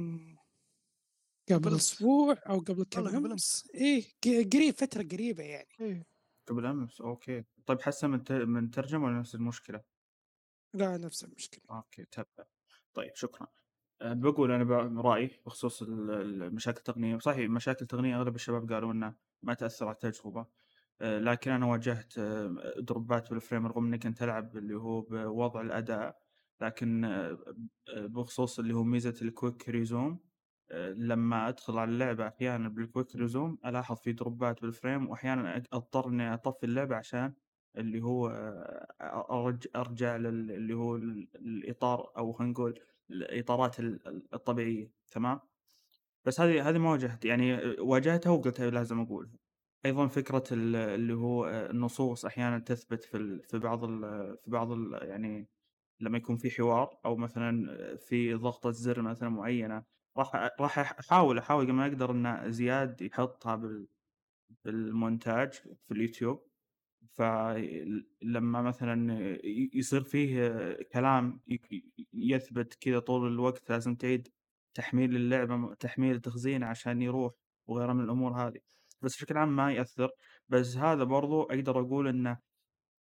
قبل. 1.50 1.76
أسبوع 1.76 2.36
أو 2.48 2.58
قبل 2.58 2.84
كم 2.84 3.06
أمس؟ 3.06 3.68
ق- 4.24 4.48
قريب 4.52 4.74
فترة 4.74 5.02
قريبة 5.02 5.42
يعني. 5.42 5.68
إيه. 5.80 6.06
قبل 6.46 6.66
أمس 6.66 7.00
okay. 7.00 7.44
طيب 7.66 7.80
حسن 7.82 8.10
من 8.10 8.24
ت- 8.24 8.32
من 8.32 8.70
ترجمة 8.70 9.04
ولا 9.06 9.18
نفس 9.18 9.34
المشكلة؟ 9.34 9.82
لا 10.74 10.96
نفس 10.96 11.24
المشكلة. 11.24 11.62
أوكي 11.70 12.04
تبع 12.04 12.44
طيب 12.94 13.10
شكرا. 13.14 13.46
أه، 14.02 14.12
بقول 14.12 14.52
أنا 14.52 14.64
ب- 14.64 14.98
رأيي 15.06 15.30
بخصوص 15.46 15.82
ال- 15.82 16.10
ال- 16.10 16.42
المشاكل 16.42 16.78
التقنيه 16.78 17.18
صحيح 17.18 17.50
مشاكل 17.50 17.78
التقنيه 17.82 18.16
أغلب 18.16 18.34
الشباب 18.34 18.72
قالوا 18.72 18.92
إنها 18.92 19.16
ما 19.42 19.54
تأثر 19.54 19.86
على 19.86 19.94
التجربة. 19.94 20.46
أه، 21.00 21.18
لكن 21.18 21.50
أنا 21.50 21.66
واجهت 21.66 22.18
أه، 22.18 22.74
دروبات 22.78 23.30
بال 23.30 23.41
frame 23.41 23.66
رغم 23.66 23.86
اني 23.86 23.98
كنت 23.98 24.22
العب 24.22 24.56
اللي 24.56 24.74
هو 24.76 25.00
بوضع 25.02 25.60
الأداء 25.60 26.18
لكن 26.60 27.04
أه، 27.04 27.38
بخصوص 27.88 28.58
اللي 28.58 28.74
هو 28.74 28.82
ميزة 28.84 29.14
ال 29.22 29.30
quick 29.30 29.68
resume 29.68 30.20
لما 30.96 31.48
أدخل 31.48 31.78
على 31.78 31.90
اللعبة 31.90 32.28
أحيانا 32.28 32.68
بال 32.68 32.82
quick 32.82 33.16
resume 33.16 33.58
ألاحظ 33.66 33.96
في 33.96 34.12
دروبات 34.12 34.62
بال 34.62 34.75
frame 34.75 35.08
واحيانا 35.10 35.62
أضطر 35.72 36.08
إني 36.08 36.34
أطفي 36.34 36.66
اللعبة 36.66 36.96
عشان 36.96 37.34
اللي 37.76 38.02
هو 38.02 38.28
أرجع 39.76 40.16
لل- 40.16 40.50
اللي 40.50 40.74
هو 40.74 40.96
ال- 40.96 41.28
الإطار 41.36 42.12
أو 42.18 42.32
خلينا 42.32 42.52
نقول 42.52 42.80
الإطارات 43.10 43.80
ال- 43.80 44.08
ال- 44.08 44.34
الطبيعية 44.34 44.92
تمام؟ 45.12 45.40
بس 46.24 46.40
هذه 46.40 46.68
هذه 46.68 46.78
ما 46.78 46.90
واجهت 46.90 47.24
يعني 47.24 47.54
واجهتها 47.80 48.30
وقلت 48.30 48.60
لازم 48.60 49.00
أقولها. 49.00 49.32
أيضا 49.86 50.06
فكرة 50.06 50.44
ال- 50.52 50.76
اللي 50.76 51.14
هو 51.14 51.48
النصوص 51.48 52.24
أحيانا 52.24 52.58
تثبت 52.58 53.04
في 53.04 53.40
في 53.42 53.58
بعض 53.58 53.80
في 54.36 54.50
بعض 54.50 54.70
يعني 55.02 55.48
لما 56.00 56.18
يكون 56.18 56.36
في 56.36 56.50
حوار 56.50 57.00
أو 57.04 57.16
مثلا 57.16 57.96
في 57.96 58.34
ضغطه 58.34 58.70
زر 58.70 59.02
مثلا 59.02 59.28
معينة 59.28 59.84
راح 60.18 60.36
راح 60.60 60.78
أحاول 61.00 61.38
أحاول 61.38 61.72
ما 61.72 61.86
أقدر 61.86 62.10
ان 62.10 62.52
زياد 62.52 63.02
يحطها 63.02 63.56
بال 63.56 63.88
بالمونتاج 64.64 65.52
في 65.54 65.92
اليوتيوب. 65.94 66.51
فلما 67.12 68.62
مثلا 68.62 69.38
يصير 69.74 70.02
فيه 70.02 70.48
كلام 70.92 71.40
يثبت 72.12 72.74
كذا 72.74 72.98
طول 72.98 73.32
الوقت 73.32 73.70
لازم 73.70 73.94
تعيد 73.94 74.28
تحميل 74.74 75.16
اللعبة 75.16 75.74
تحميل 75.74 76.20
تخزين 76.20 76.62
عشان 76.62 77.02
يروح 77.02 77.32
وغيرها 77.66 77.94
من 77.94 78.04
الأمور 78.04 78.32
هذه. 78.32 78.60
بس 79.02 79.16
بشكل 79.16 79.36
عام 79.38 79.56
ما 79.56 79.72
يأثر. 79.72 80.10
بس 80.48 80.76
هذا 80.76 81.04
برضو 81.04 81.42
أقدر 81.42 81.80
أقول 81.80 82.08
إنه 82.08 82.38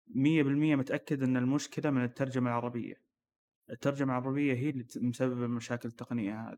مية 0.08 0.44
بالمية 0.44 0.76
متأكد 0.76 1.24
إن 1.24 1.38
المشكلة 1.38 1.92
من 1.92 2.04
الترجمة 2.04 2.50
العربية. 2.50 2.96
الترجمة 3.72 4.18
العربية 4.18 4.54
هي 4.54 4.70
اللي 4.70 4.86
مسببة 4.96 5.46
المشاكل 5.46 5.90
التقنية 5.90 6.50
هذه 6.50 6.58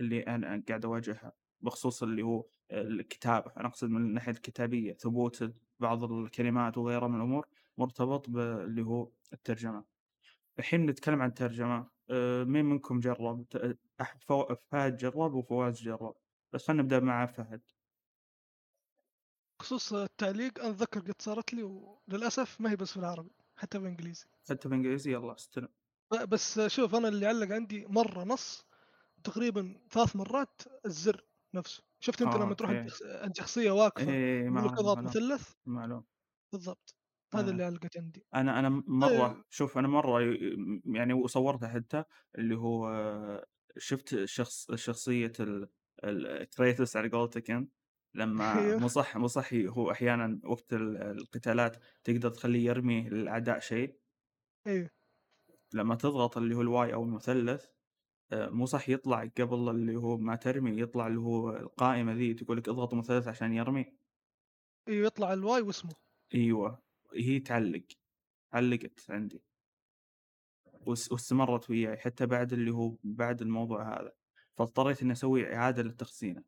اللي 0.00 0.20
أنا 0.20 0.62
قاعد 0.68 0.84
أواجهها 0.84 1.32
بخصوص 1.60 2.02
اللي 2.02 2.22
هو 2.22 2.46
الكتابة. 2.72 3.52
أنا 3.56 3.68
أقصد 3.68 3.90
من 3.90 4.00
الناحية 4.00 4.32
الكتابية 4.32 4.92
ثبوت 4.92 5.54
بعض 5.84 6.04
الكلمات 6.12 6.78
وغيرها 6.78 7.08
من 7.08 7.16
الأمور 7.16 7.46
مرتبط 7.78 8.30
باللي 8.30 8.82
هو 8.82 9.10
الترجمة. 9.32 9.84
الحين 10.58 10.86
نتكلم 10.86 11.22
عن 11.22 11.28
الترجمة. 11.28 11.90
آه، 12.10 12.44
مين 12.44 12.64
منكم 12.64 13.00
جرب؟ 13.00 13.44
فو- 14.26 14.54
فهد 14.70 14.96
جرب 14.96 15.34
وفواز 15.34 15.82
جرب. 15.82 16.14
بس 16.52 16.66
خلينا 16.66 16.82
نبدأ 16.82 17.00
مع 17.00 17.26
فهد. 17.26 17.62
بخصوص 19.60 19.92
التعليق 19.92 20.60
أنا 20.60 20.70
أتذكر 20.70 21.00
قد 21.00 21.22
صارت 21.22 21.54
لي 21.54 21.62
وللأسف 21.62 22.60
ما 22.60 22.70
هي 22.70 22.76
بس 22.76 22.98
بالعربي 22.98 23.30
حتى 23.56 23.78
بالانجليزي 23.78 24.26
حتى 24.50 24.68
بالإنجليزي 24.68 25.12
يلا 25.12 25.34
استلم 25.34 25.68
بس 26.28 26.60
شوف 26.60 26.94
أنا 26.94 27.08
اللي 27.08 27.26
علق 27.26 27.54
عندي 27.54 27.86
مرة 27.86 28.24
نص 28.24 28.66
تقريبا 29.24 29.80
ثلاث 29.90 30.16
مرات 30.16 30.62
الزر 30.86 31.24
نفسه. 31.54 31.82
شفت 32.04 32.22
أنت 32.22 32.34
لما 32.36 32.54
تروح. 32.54 32.70
عند 32.70 32.88
شخص- 32.88 33.02
عند 33.02 33.36
شخصية 33.36 33.70
واقفة 33.70 34.10
إيه 34.12 34.44
يقول 34.44 34.46
لك 34.46 34.52
معلوم 34.52 34.78
اضغط 34.78 34.98
مثلث 34.98 35.52
معلوم 35.66 36.04
بالضبط 36.52 36.96
هذا 37.34 37.48
آه. 37.48 37.50
اللي 37.50 37.64
علقت 37.64 37.96
عندي 37.98 38.26
أنا 38.34 38.58
أنا 38.58 38.68
مرة 38.86 39.28
طيب. 39.32 39.44
شوف 39.50 39.78
أنا 39.78 39.88
مرة 39.88 40.20
يعني 40.84 41.12
وصورتها 41.12 41.68
حتى 41.68 42.04
اللي 42.38 42.56
هو 42.56 42.88
شفت 43.78 44.24
شخص 44.24 44.72
شخصية 44.74 45.32
ال- 45.40 45.68
الكريتوس 46.04 46.96
على 46.96 47.08
قولتك 47.08 47.50
أنت 47.50 47.72
لما 48.14 48.58
أيوه. 48.58 48.78
مصح 48.80 49.16
مصحي 49.16 49.68
هو 49.68 49.90
أحيانا 49.90 50.40
وقت 50.44 50.72
ال- 50.72 50.96
القتالات 51.02 51.76
تقدر 52.04 52.30
تخليه 52.30 52.64
يرمي 52.66 53.08
للاعداء 53.08 53.58
شيء 53.60 53.98
أيوه 54.66 54.90
لما 55.72 55.94
تضغط 55.94 56.36
اللي 56.36 56.54
هو 56.56 56.60
الواي 56.62 56.94
أو 56.94 57.04
المثلث 57.04 57.66
مو 58.34 58.66
صح 58.66 58.88
يطلع 58.88 59.24
قبل 59.24 59.68
اللي 59.70 59.96
هو 59.96 60.16
ما 60.16 60.36
ترمي 60.36 60.80
يطلع 60.80 61.06
اللي 61.06 61.20
هو 61.20 61.50
القائمة 61.56 62.12
ذي 62.12 62.34
تقول 62.34 62.56
لك 62.56 62.68
اضغط 62.68 62.94
مثلث 62.94 63.28
عشان 63.28 63.52
يرمي؟ 63.52 63.96
إيوه 64.88 65.06
يطلع 65.06 65.32
الواي 65.32 65.62
واسمه. 65.62 65.92
إيوه 66.34 66.82
هي 67.14 67.40
تعلق 67.40 67.84
علقت 68.52 69.10
عندي. 69.10 69.42
واس- 70.86 71.12
واستمرت 71.12 71.70
وياي 71.70 71.96
حتى 71.96 72.26
بعد 72.26 72.52
اللي 72.52 72.70
هو 72.70 72.96
بعد 73.04 73.42
الموضوع 73.42 74.00
هذا. 74.00 74.12
فاضطريت 74.56 75.02
إني 75.02 75.12
أسوي 75.12 75.54
إعادة 75.54 75.82
للتخزين 75.82 76.44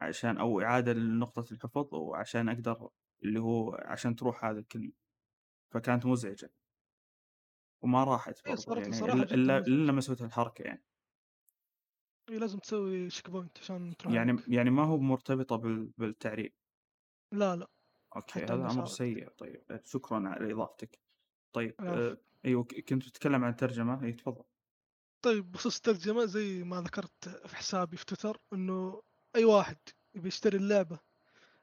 عشان 0.00 0.38
أو 0.38 0.60
إعادة 0.60 0.92
لنقطة 0.92 1.52
الحفظ 1.52 1.94
وعشان 1.94 2.48
أقدر 2.48 2.88
اللي 3.24 3.40
هو 3.40 3.74
عشان 3.74 4.16
تروح 4.16 4.44
هذا 4.44 4.58
الكلمة. 4.58 4.92
فكانت 5.72 6.06
مزعجة. 6.06 6.50
وما 7.82 8.04
راحت 8.04 8.46
إيه، 8.46 8.54
برضه 8.66 8.80
يعني 8.80 8.98
إلا 9.34 9.58
مزعجة. 9.58 9.70
لما 9.70 10.00
سويت 10.00 10.22
الحركة 10.22 10.62
يعني. 10.62 10.84
لازم 12.30 12.58
تسوي 12.58 13.10
checkpoint 13.10 13.58
عشان 13.58 13.96
تروح 13.96 14.14
يعني. 14.14 14.42
يعني 14.48 14.70
ما 14.70 14.84
هو 14.84 14.98
مرتبطة 14.98 15.56
بال- 15.56 15.92
بالتعريب؟ 15.98 16.52
لا 17.32 17.56
لا. 17.56 17.66
okay 18.16 18.40
هذا 18.40 18.54
أمر. 18.54 18.86
سيء. 18.86 19.28
طيب 19.28 19.80
شكرا 19.84 20.28
على 20.28 20.52
إضافتك. 20.52 20.98
طيب. 21.52 21.74
آه 21.80 22.18
أيوه 22.44 22.64
كنت 22.64 23.02
تتكلم 23.08 23.44
عن 23.44 23.50
الترجمه 23.50 24.04
اي 24.04 24.12
تفضل. 24.12 24.44
طيب 25.22 25.52
بخصوص 25.52 25.76
الترجمة 25.76 26.24
زي 26.24 26.64
ما 26.64 26.80
ذكرت 26.80 27.28
في 27.28 27.56
حسابي 27.56 27.96
في 27.96 28.04
تويتر 28.04 28.40
إنه 28.52 29.02
أي 29.36 29.44
واحد 29.44 29.76
يبي 30.14 30.28
يشتري 30.28 30.56
اللعبة 30.56 30.98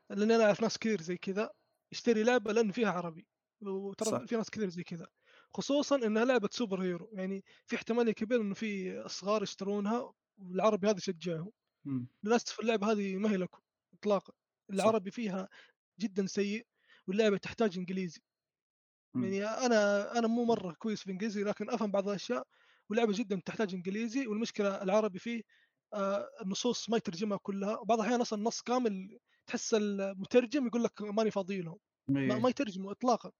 لأن 0.09 0.31
أنا 0.31 0.45
أعرف 0.45 0.61
ناس 0.61 0.77
كثير 0.77 1.01
زي 1.01 1.17
كذا 1.17 1.49
يشتري 1.91 2.23
لعبة 2.23 2.53
لأن 2.53 2.71
فيها 2.71 2.91
عربي. 2.91 3.27
وترى 3.61 4.27
في 4.27 4.35
ناس 4.35 4.49
كثير 4.49 4.69
زي 4.69 4.83
كذا. 4.83 5.07
خصوصا 5.53 5.95
إنها 5.95 6.25
لعبة 6.25 6.49
super 6.51 6.81
hero 6.81 7.09
يعني 7.13 7.43
في 7.65 7.75
احتمالية 7.75 8.11
كبيرة 8.11 8.41
إنه 8.41 8.53
في 8.53 9.03
صغار 9.07 9.43
يشترونها 9.43 10.13
والعربي 10.37 10.87
هذا 10.87 10.97
يشجعهم 10.97 11.51
مم. 11.85 12.07
للأسف 12.23 12.59
اللعبة 12.59 12.91
هذه 12.91 13.15
ما 13.17 13.31
هي 13.31 13.37
لكم 13.37 13.59
اطلاقا 13.93 14.33
العربي 14.71 15.11
فيها 15.11 15.49
جدا 15.99 16.25
سيء 16.27 16.67
واللعبة 17.07 17.37
تحتاج 17.37 17.77
إنجليزي 17.77 18.21
مم. 19.15 19.23
يعني 19.23 19.45
أنا 19.45 20.11
أنا 20.19 20.27
مو 20.27 20.45
مرة 20.45 20.73
كويس 20.73 20.99
في 20.99 21.05
الانجليزي 21.07 21.43
لكن 21.43 21.69
أفهم 21.69 21.91
بعض 21.91 22.09
الأشياء 22.09 22.47
واللعبة 22.89 23.13
جدا 23.15 23.41
تحتاج 23.45 23.73
إنجليزي 23.75 24.27
والمشكلة 24.27 24.83
العربي 24.83 25.19
فيه 25.19 25.41
آه، 25.93 26.29
النصوص 26.41 26.89
ما 26.89 26.97
يترجمها 26.97 27.37
كلها 27.37 27.77
وبعض 27.77 27.99
الأحيان 27.99 28.21
أصلا 28.21 28.39
النص 28.39 28.61
كامل 28.61 29.19
تحس 29.47 29.73
المترجم 29.73 30.67
يقول 30.67 30.83
لك 30.83 31.01
ماني 31.01 31.31
فاضي 31.31 31.61
لهم 31.61 31.79
ما, 32.27 32.35
إيه. 32.35 32.39
ما 32.39 32.49
يترجموا 32.49 32.91
اطلاقا. 32.91 33.31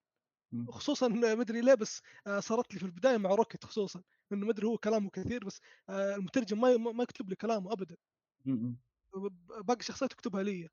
خصوصا 0.70 1.08
ليه 1.08 1.74
بس 1.74 2.00
آه، 2.26 2.40
صارت 2.40 2.74
لي 2.74 2.80
في 2.80 2.86
البداية 2.86 3.16
مع 3.16 3.30
روكت 3.34 3.64
خصوصا 3.64 4.02
إنه 4.32 4.46
ما 4.46 4.52
أدري 4.52 4.66
هو 4.66 4.78
كلامه 4.78 5.10
كثير 5.10 5.44
بس 5.44 5.60
آه، 5.88 6.14
المترجم 6.16 6.60
ما 6.60 6.76
ما 6.76 7.02
يكتب 7.02 7.28
لي 7.30 7.36
كلامه 7.36 7.72
ابدا. 7.72 7.96
باقي 9.64 9.80
الشخصيات 9.80 10.10
تكتبها 10.10 10.42
لي. 10.42 10.68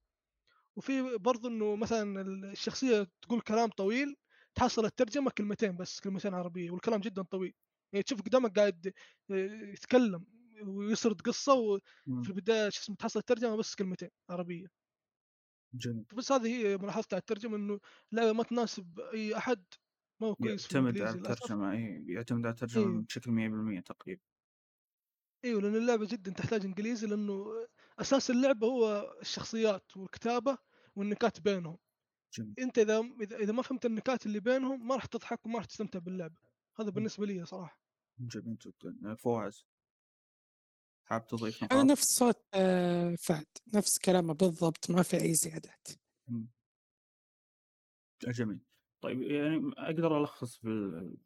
وفي 0.78 1.18
برضو 1.18 1.48
إنه 1.48 1.76
مثلا 1.76 2.22
الشخصية 2.52 3.08
تقول 3.22 3.42
كلام 3.42 3.70
طويل 3.70 4.16
تحصل 4.56 4.86
الترجمه 4.86 5.32
كلمتين 5.32 5.78
بس 5.78 6.00
كلمتين 6.02 6.34
عربية 6.34 6.72
والكلام 6.72 7.02
جدا 7.02 7.24
طويل. 7.24 7.54
يعني 7.94 8.04
تشوف 8.04 8.22
قدامك 8.22 8.60
قاعد 8.60 8.94
آه، 9.32 9.36
يتكلم 9.74 10.26
ويسرد 10.68 11.22
قصة 11.22 11.54
وفي. 11.56 12.30
البداية 12.30 12.70
شو 12.70 12.82
اسمه 12.82 12.96
تحصل 12.96 13.20
الترجمه 13.20 13.58
بس 13.58 13.76
كلمتين 13.76 14.10
عربية. 14.30 14.83
جميل. 15.74 16.06
بس 16.14 16.32
هذه 16.32 16.48
هي 16.48 16.78
ملاحظتي 16.78 17.16
على 17.16 17.20
الترجمة 17.20 17.56
إنه 17.56 17.80
اللعبه 18.12 18.34
ما 18.34 18.44
تناسب 18.44 19.00
أي 19.00 19.38
أحد 19.38 19.64
ما 20.22 20.28
هو 20.28 20.36
كويس 20.36 20.64
يعتمد 20.64 21.02
على 21.02 21.16
الترجمة 21.16 21.72
أي 21.72 22.06
يعتمد 22.08 22.46
على 22.46 22.54
الترجمة 22.54 22.84
أيوه 22.84 23.02
بشكل 23.02 23.32
100% 23.32 23.84
تقريبا. 23.84 24.22
إيوه 25.46 25.62
لأن 25.62 25.76
اللعبة 25.76 26.08
جدا 26.08 26.32
تحتاج 26.32 26.66
إنجليزي 26.66 27.08
لأنه 27.08 27.68
أساس 28.00 28.32
اللعبة 28.32 28.68
هو 28.68 29.14
الشخصيات 29.22 29.98
والكتابة 29.98 30.58
والنكات 30.96 31.42
بينهم. 31.42 31.78
جميل. 32.34 32.54
أنت 32.60 32.78
إذا 32.78 33.00
إذا 33.22 33.54
ما 33.54 33.62
فهمت 33.62 33.86
النكات 33.86 34.26
اللي 34.26 34.40
بينهم 34.40 34.88
ما 34.88 34.96
راح 34.96 35.06
تضحك 35.06 35.46
وما 35.46 35.58
راح 35.58 35.66
تستمتع 35.66 36.00
باللعبة. 36.00 36.36
هذا 36.80 36.90
بالنسبة 36.90 37.26
لي 37.26 37.46
صراحة. 37.46 37.80
جميل 38.20 38.58
جدا. 38.58 39.16
فواز. 39.16 39.66
حاب 41.06 41.28
تضيف 41.28 41.64
نقاط؟ 41.64 41.86
نفس 41.86 42.16
صوت 42.18 42.44
آه، 42.54 43.16
فهد 43.16 43.46
نفس 43.74 44.00
كلامه 44.00 44.34
بالضبط 44.34 44.92
ما 44.92 45.02
في 45.04 45.22
أي 45.22 45.34
زيادات. 45.34 45.88
جميل 48.24 48.60
طيب 49.04 49.22
يعني 49.22 49.72
أقدر 49.78 50.18
ألخص 50.22 50.60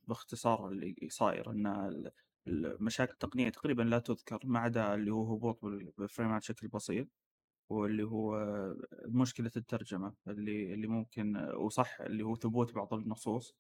باختصار 0.08 0.68
اللي 0.68 0.96
صاير 1.10 1.52
إن 1.52 1.68
ال- 1.68 2.12
المشاكل 2.48 3.12
التقنية 3.14 3.50
تقريبا 3.50 3.82
لا 3.84 4.00
تذكر 4.00 4.40
ما 4.44 4.60
عدا 4.60 4.94
اللي 4.94 5.12
هو 5.12 5.34
هبوط 5.36 5.62
بال- 5.66 5.92
بالفريمات 5.98 6.42
بشكل 6.42 6.68
بسيط 6.68 7.08
واللي 7.70 8.04
هو 8.04 8.38
مشكلة 9.06 9.52
الترجمة 9.58 10.14
اللي 10.28 10.74
اللي 10.74 10.88
ممكن 10.88 11.38
وصح 11.38 12.02
اللي 12.02 12.24
هو 12.24 12.36
ثبوت 12.36 12.74
بعض 12.74 12.94
النصوص 12.94 13.56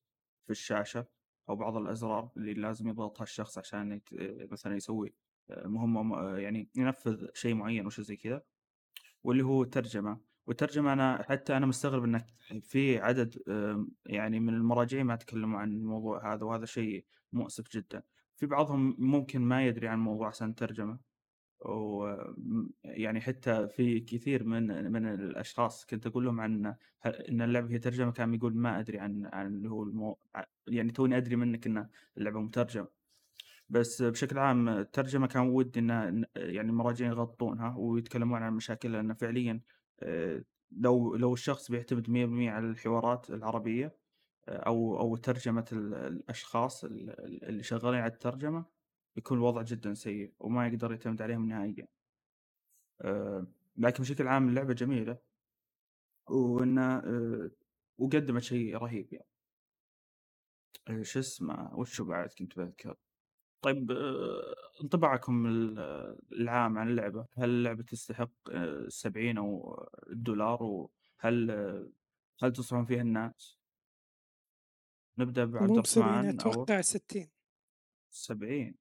في 0.45 0.51
الشاشة 0.51 1.07
أو 1.49 1.55
بعض 1.55 1.77
الأزرار 1.77 2.31
اللي 2.37 2.53
لازم 2.53 2.87
يضغطها 2.87 3.23
الشخص 3.23 3.57
عشان 3.57 4.01
مثلا 4.51 4.75
يسوي 4.75 5.13
مهمه 5.49 6.03
م- 6.03 6.35
يعني 6.37 6.69
ينفذ 6.75 7.27
شيء 7.33 7.53
معين 7.55 7.85
وشيء 7.85 8.05
زي 8.05 8.15
كذا 8.15 8.41
واللي 9.23 9.43
هو 9.43 9.63
الترجمة. 9.63 10.19
والترجمة 10.47 10.93
أنا 10.93 11.23
حتى 11.29 11.57
أنا 11.57 11.65
مستغرب 11.65 12.03
إنك 12.03 12.25
في 12.63 12.99
عدد 12.99 13.43
يعني 14.05 14.39
من 14.39 14.53
المراجعين 14.53 15.05
ما 15.05 15.15
تكلموا 15.15 15.59
عن 15.59 15.71
الموضوع 15.71 16.33
هذا 16.33 16.43
وهذا 16.45 16.65
شيء 16.65 17.05
مؤسف 17.33 17.69
جدا. 17.77 18.03
في 18.35 18.45
بعضهم 18.45 18.95
ممكن 18.99 19.41
ما 19.41 19.65
يدري 19.67 19.87
عن 19.87 19.99
موضوع 19.99 20.27
أحسن 20.27 20.49
الترجمة 20.49 20.99
يعني 22.83 23.21
حتى 23.21 23.67
في 23.67 23.99
كثير 23.99 24.43
من 24.43 24.91
من 24.91 25.05
الأشخاص 25.13 25.85
كنت 25.85 26.07
أقول 26.07 26.25
لهم 26.25 26.41
عن 26.41 26.65
ه- 26.65 26.75
إن 27.07 27.41
اللعبة 27.41 27.71
هي 27.71 27.79
ترجمة 27.79 28.11
كان 28.11 28.33
يقول 28.33 28.57
ما 28.57 28.79
أدري 28.79 28.99
عن 28.99 29.29
عن 29.33 29.47
اللي 29.47 29.69
هو 29.69 29.83
المو... 29.83 30.19
يعني 30.67 30.91
توني 30.91 31.17
أدري 31.17 31.35
منك 31.35 31.67
إن 31.67 31.89
اللعبة 32.17 32.39
مترجمة. 32.39 32.96
بس 33.69 34.01
بشكل 34.01 34.39
عام 34.39 34.69
الترجمة 34.69 35.27
كان 35.27 35.47
ودي 35.49 35.79
إن 35.79 36.25
يعني 36.35 36.69
المراجعين 36.69 37.11
يغطونها 37.11 37.75
ويتكلمون 37.77 38.43
عن 38.43 38.49
المشاكل 38.49 38.91
لأن 38.91 39.13
فعليا 39.13 39.61
آه، 40.03 40.43
لو 40.71 41.15
لو 41.15 41.33
الشخص 41.33 41.71
بيعتمد 41.71 42.09
100% 42.09 42.51
على 42.51 42.67
الحوارات 42.67 43.29
العربية 43.29 43.97
آه، 44.49 44.57
أو 44.57 44.99
أو 44.99 45.15
ترجمة 45.15 45.65
ال- 45.73 45.93
الأشخاص 45.95 46.83
ال- 46.85 47.43
اللي 47.45 47.63
شغالين 47.63 47.99
على 48.01 48.11
الترجمة 48.13 48.65
يكون 49.17 49.37
الوضع 49.37 49.61
جدا 49.61 49.93
سيء 49.93 50.33
وما 50.39 50.67
يقدر 50.67 50.91
يعتمد 50.91 51.21
عليهم 51.21 51.47
نهائيا. 51.49 51.87
آه، 53.01 53.47
لكن 53.77 54.03
بشكل 54.03 54.27
عام 54.27 54.49
اللعبة 54.49 54.73
جميلة 54.73 55.17
وإنها 56.29 57.03
آه، 57.05 57.51
وقدمت 57.99 58.41
شيء 58.43 58.77
رهيب 58.77 59.13
يعني. 59.13 61.03
شو 61.03 61.19
اسمه 61.19 61.75
وشو 61.79 62.05
بعد 62.05 62.29
كنت 62.29 62.57
بذكر؟ 62.59 62.95
طيب 63.61 63.91
آه، 63.91 64.55
انطباعكم 64.83 65.45
ال- 65.45 65.79
العام 66.31 66.77
عن 66.77 66.87
اللعبة 66.89 67.27
هل 67.33 67.49
اللعبة 67.49 67.83
تستحق 67.83 68.31
آه، 68.51 68.87
70 68.89 69.37
أو 69.37 69.83
دولار 70.07 70.63
وهل 70.63 71.51
آه، 71.51 71.89
هل 72.43 72.53
تنصحون 72.53 72.85
فيها 72.85 73.01
الناس؟ 73.01 73.57
نبدأ 75.17 75.45
بعبد 75.45 75.71
الرحمن 76.03 76.39
أو 76.41 76.51
أتوقع 76.51 76.81
60 76.81 77.29
70 78.11 78.75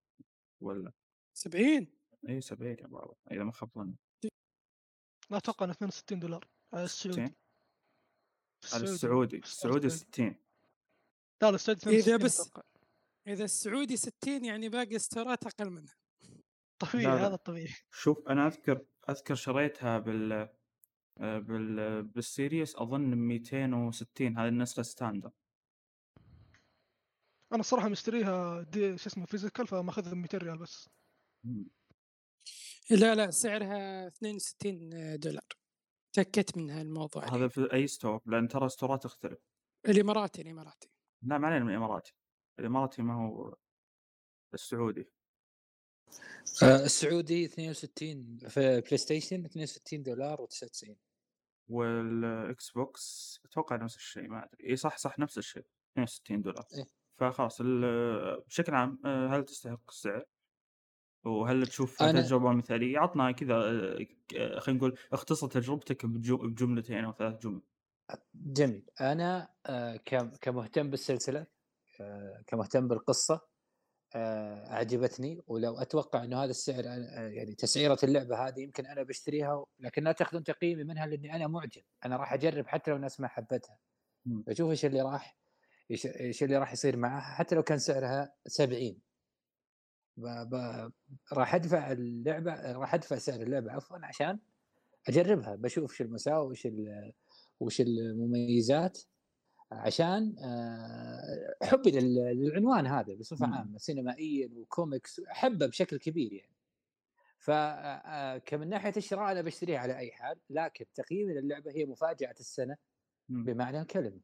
ولا؟ 0.60 0.92
70 1.34 1.86
إي 2.28 2.40
70 2.40 2.70
يا 2.80 2.86
بابا 2.86 3.14
إذا 3.30 3.44
ما 3.44 3.52
خاب 3.52 3.70
ظني. 3.74 3.96
لا 5.30 5.36
أتوقع 5.36 5.64
إنه 5.64 5.72
62 5.72 6.20
دولار 6.20 6.46
على 6.72 6.84
السعودي. 6.84 7.26
60 7.26 7.34
في 8.60 8.74
على 8.74 8.84
السعودي 8.84 9.36
السعودي 9.38 9.88
60 9.88 10.26
لا 11.42 11.48
لا 11.50 11.54
السعودي 11.54 11.80
إذا 11.86 11.98
62 11.98 12.18
بس- 12.24 12.40
أتوقع. 12.40 12.62
إذا 13.26 13.44
السعودي 13.44 13.96
60 13.96 14.44
يعني 14.44 14.68
باقي 14.68 14.98
ستورات 14.98 15.46
أقل 15.46 15.70
منها 15.70 15.94
طبيعي 16.78 17.04
لا، 17.04 17.14
لا. 17.14 17.26
هذا 17.26 17.34
الطبيعي 17.34 17.74
شوف 17.90 18.28
أنا 18.28 18.46
أذكر 18.46 18.84
أذكر 19.10 19.34
شريتها 19.34 19.98
بال 19.98 20.48
آه، 21.18 21.38
بال 21.38 22.02
بال 22.02 22.21
Series 22.21 22.76
أظن 22.76 23.14
260 23.14 24.38
هذه 24.38 24.48
النسخة 24.48 24.82
standard 24.82 25.30
أنا 27.52 27.60
الصراحه 27.60 27.88
مشتريها 27.88 28.62
دي 28.62 28.98
شو 28.98 29.08
اسمه 29.08 29.26
physical 29.26 29.66
فمأخذها 29.66 30.14
200 30.14 30.38
ريال 30.38 30.58
بس. 30.58 30.88
لا 32.90 33.14
لا 33.14 33.30
سعرها 33.30 34.06
62 34.06 35.18
دولار. 35.18 35.44
تاكدت 36.12 36.56
من 36.56 36.70
هالموضوع 36.70 37.24
هذا 37.24 37.36
هذا 37.36 37.48
في 37.48 37.72
أي 37.72 37.86
store 37.86 38.20
لأن 38.26 38.48
ترى 38.48 38.68
ستورات 38.68 39.02
تختلف. 39.02 39.38
الإماراتي 39.88 40.42
الإماراتي. 40.42 40.88
لا 41.22 41.38
ما 41.38 41.46
علينا 41.46 41.64
من 41.64 41.70
الإماراتي. 41.70 42.14
الإماراتي 42.58 43.02
ما 43.02 43.14
هو 43.14 43.56
السعودي 44.54 45.08
آه، 46.62 46.84
السعودي 46.84 47.44
62 47.44 48.38
في 48.48 48.80
بلاي 48.80 48.96
ستيشن 48.96 49.44
62 49.44 50.02
دولار 50.02 50.46
و99 50.46 50.90
والإكس 51.68 52.70
بوكس 52.70 53.40
أتوقع 53.44 53.76
نفس 53.76 53.96
الشيء 53.96 54.28
ما 54.28 54.44
أدري 54.44 54.70
إي 54.70 54.76
صح 54.76 54.98
صح 54.98 55.18
نفس 55.18 55.38
الشيء 55.38 55.64
62 55.92 56.42
دولار 56.42 56.64
إيه. 56.78 56.84
فخلاص 57.18 57.62
بشكل 58.46 58.74
عام 58.74 58.98
آه، 59.04 59.28
هل 59.28 59.44
تستحق 59.44 59.80
السعر؟ 59.88 60.24
وهل 61.24 61.66
تشوف 61.66 62.02
أنا- 62.02 62.06
تجربة 62.12 62.52
مثالية؟ 62.52 62.98
عطنا 62.98 63.32
كذا 63.32 63.54
آه، 63.54 64.58
خلينا 64.58 64.78
نقول 64.78 64.98
اختصر 65.12 65.48
تجربتك 65.48 66.06
بجملتين 66.06 67.04
أو 67.04 67.12
ثلاث 67.12 67.38
جمل. 67.42 67.60
جميل 68.34 68.90
أنا 69.00 69.54
كم- 70.04 70.30
كمهتم 70.40 70.90
بالسلسلة 70.90 71.46
كمهتم 72.46 72.88
بالقصة 72.88 73.40
آه، 74.14 74.70
أعجبتني. 74.72 75.42
ولو 75.46 75.78
أتوقع 75.78 76.24
إنه 76.24 76.42
هذا 76.44 76.50
السعر 76.50 76.82
أنا- 76.82 77.18
آه، 77.18 77.28
يعني 77.28 77.54
تسعيرة 77.54 77.98
اللعبة 78.04 78.48
هذه 78.48 78.60
يمكن 78.60 78.86
أنا 78.86 79.02
بشتريها 79.02 79.64
لكن 79.80 80.02
لا 80.04 80.12
تأخذون 80.12 80.44
تقييمي 80.44 80.84
منها 80.84 81.06
لأني 81.06 81.36
أنا 81.36 81.46
معجب. 81.46 81.82
أنا 82.04 82.16
راح 82.16 82.32
أجرب 82.32 82.66
حتى 82.66 82.90
لو 82.90 82.96
الناس 82.96 83.20
ما 83.20 83.28
حبتها. 83.28 83.78
بشوف 84.24 84.70
إيش 84.70 84.84
اللي 84.84 85.02
راح 85.02 85.36
إيش 85.90 86.06
إيش 86.06 86.42
اللي 86.42 86.56
راح 86.56 86.72
يصير 86.72 86.96
معها 86.96 87.34
حتى 87.34 87.54
لو 87.54 87.62
كان 87.62 87.78
سعرها 87.78 88.32
70 88.46 88.98
ب... 90.16 90.26
ب... 90.26 90.54
راح 91.32 91.54
أدفع 91.54 91.92
اللعبة 91.92 92.72
راح 92.72 92.94
أدفع 92.94 93.18
سعر 93.18 93.40
اللعبة 93.40 93.72
عفوا 93.72 93.98
عشان 94.02 94.38
أجربها. 95.08 95.54
بشوف 95.54 95.94
شو 95.94 96.04
المساوئ 96.04 96.50
وش 96.50 96.66
ال... 96.66 97.12
وش 97.60 97.80
المميزات. 97.80 98.98
عشان 99.72 100.36
آه، 100.38 101.54
حبي 101.62 101.90
لل- 101.90 102.14
للعنوان 102.36 102.86
هذا 102.86 103.14
بصفة. 103.14 103.46
عامة 103.46 103.78
سينمائيا 103.78 104.50
وكوميكس 104.56 105.20
أحبه 105.20 105.66
بشكل 105.66 105.98
كبير 105.98 106.32
يعني 106.32 106.56
فكمن 107.38 108.68
ناحية 108.68 108.92
الشراء 108.96 109.32
أنا 109.32 109.42
بشتريها 109.42 109.78
على 109.78 109.98
أي 109.98 110.12
حال 110.12 110.38
لكن 110.50 110.84
تقييمي 110.94 111.34
للعبه 111.34 111.70
هي 111.72 111.84
مفاجأة 111.84 112.34
السنة. 112.40 112.76
بمعنى 113.28 113.80
الكلمة 113.80 114.20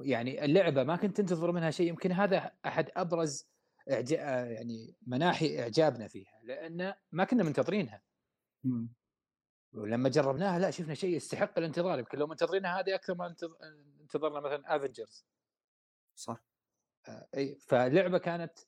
يعني 0.00 0.44
اللعبة 0.44 0.84
ما 0.84 0.96
كنت 0.96 1.16
تنتظر 1.16 1.52
منها 1.52 1.70
شيء 1.70 1.88
يمكن 1.88 2.12
هذا 2.12 2.52
أحد 2.66 2.90
أبرز 2.96 3.46
إعجا... 3.90 4.16
آه، 4.20 4.44
يعني 4.44 4.94
مناحي 5.06 5.60
إعجابنا 5.62 6.08
فيها 6.08 6.40
لأن 6.42 6.94
ما 7.12 7.24
كنا 7.24 7.42
منتظرينها 7.44 8.02
مم. 8.64 8.88
ولما 9.72 10.08
جربناها 10.08 10.58
لا 10.58 10.70
شفنا 10.70 10.94
شيء 10.94 11.16
يستحق 11.16 11.58
الانتظار. 11.58 11.98
يمكن 11.98 12.18
لو 12.18 12.26
منتظرينها 12.26 12.80
هذه 12.80 12.94
أكثر 12.94 13.14
ما 13.14 13.28
انتظ- 13.28 13.64
انتظرنا 14.00 14.40
مثلا 14.40 14.76
Avengers 14.76 15.26
صح. 16.14 16.44
إي 17.36 17.54
فاللعبه 17.58 18.18
كانت 18.18 18.58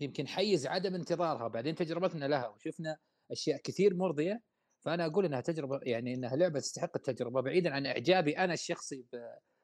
يمكن 0.00 0.26
حيز 0.28 0.66
عدم 0.66 0.94
انتظارها. 0.94 1.48
بعدين 1.48 1.74
تجربتنا 1.74 2.24
لها 2.24 2.48
وشفنا 2.48 2.98
أشياء 3.30 3.60
كثير 3.62 3.94
مرضية. 3.94 4.42
فأنا 4.80 5.06
أقول 5.06 5.24
إنها 5.24 5.40
تجربة 5.40 5.80
يعني 5.82 6.14
إنها 6.14 6.36
لعبة 6.36 6.60
تستحق 6.60 6.96
التجربة 6.96 7.40
بعيدا 7.40 7.74
عن 7.74 7.86
إعجابي 7.86 8.38
أنا 8.38 8.52
الشخصي 8.52 9.06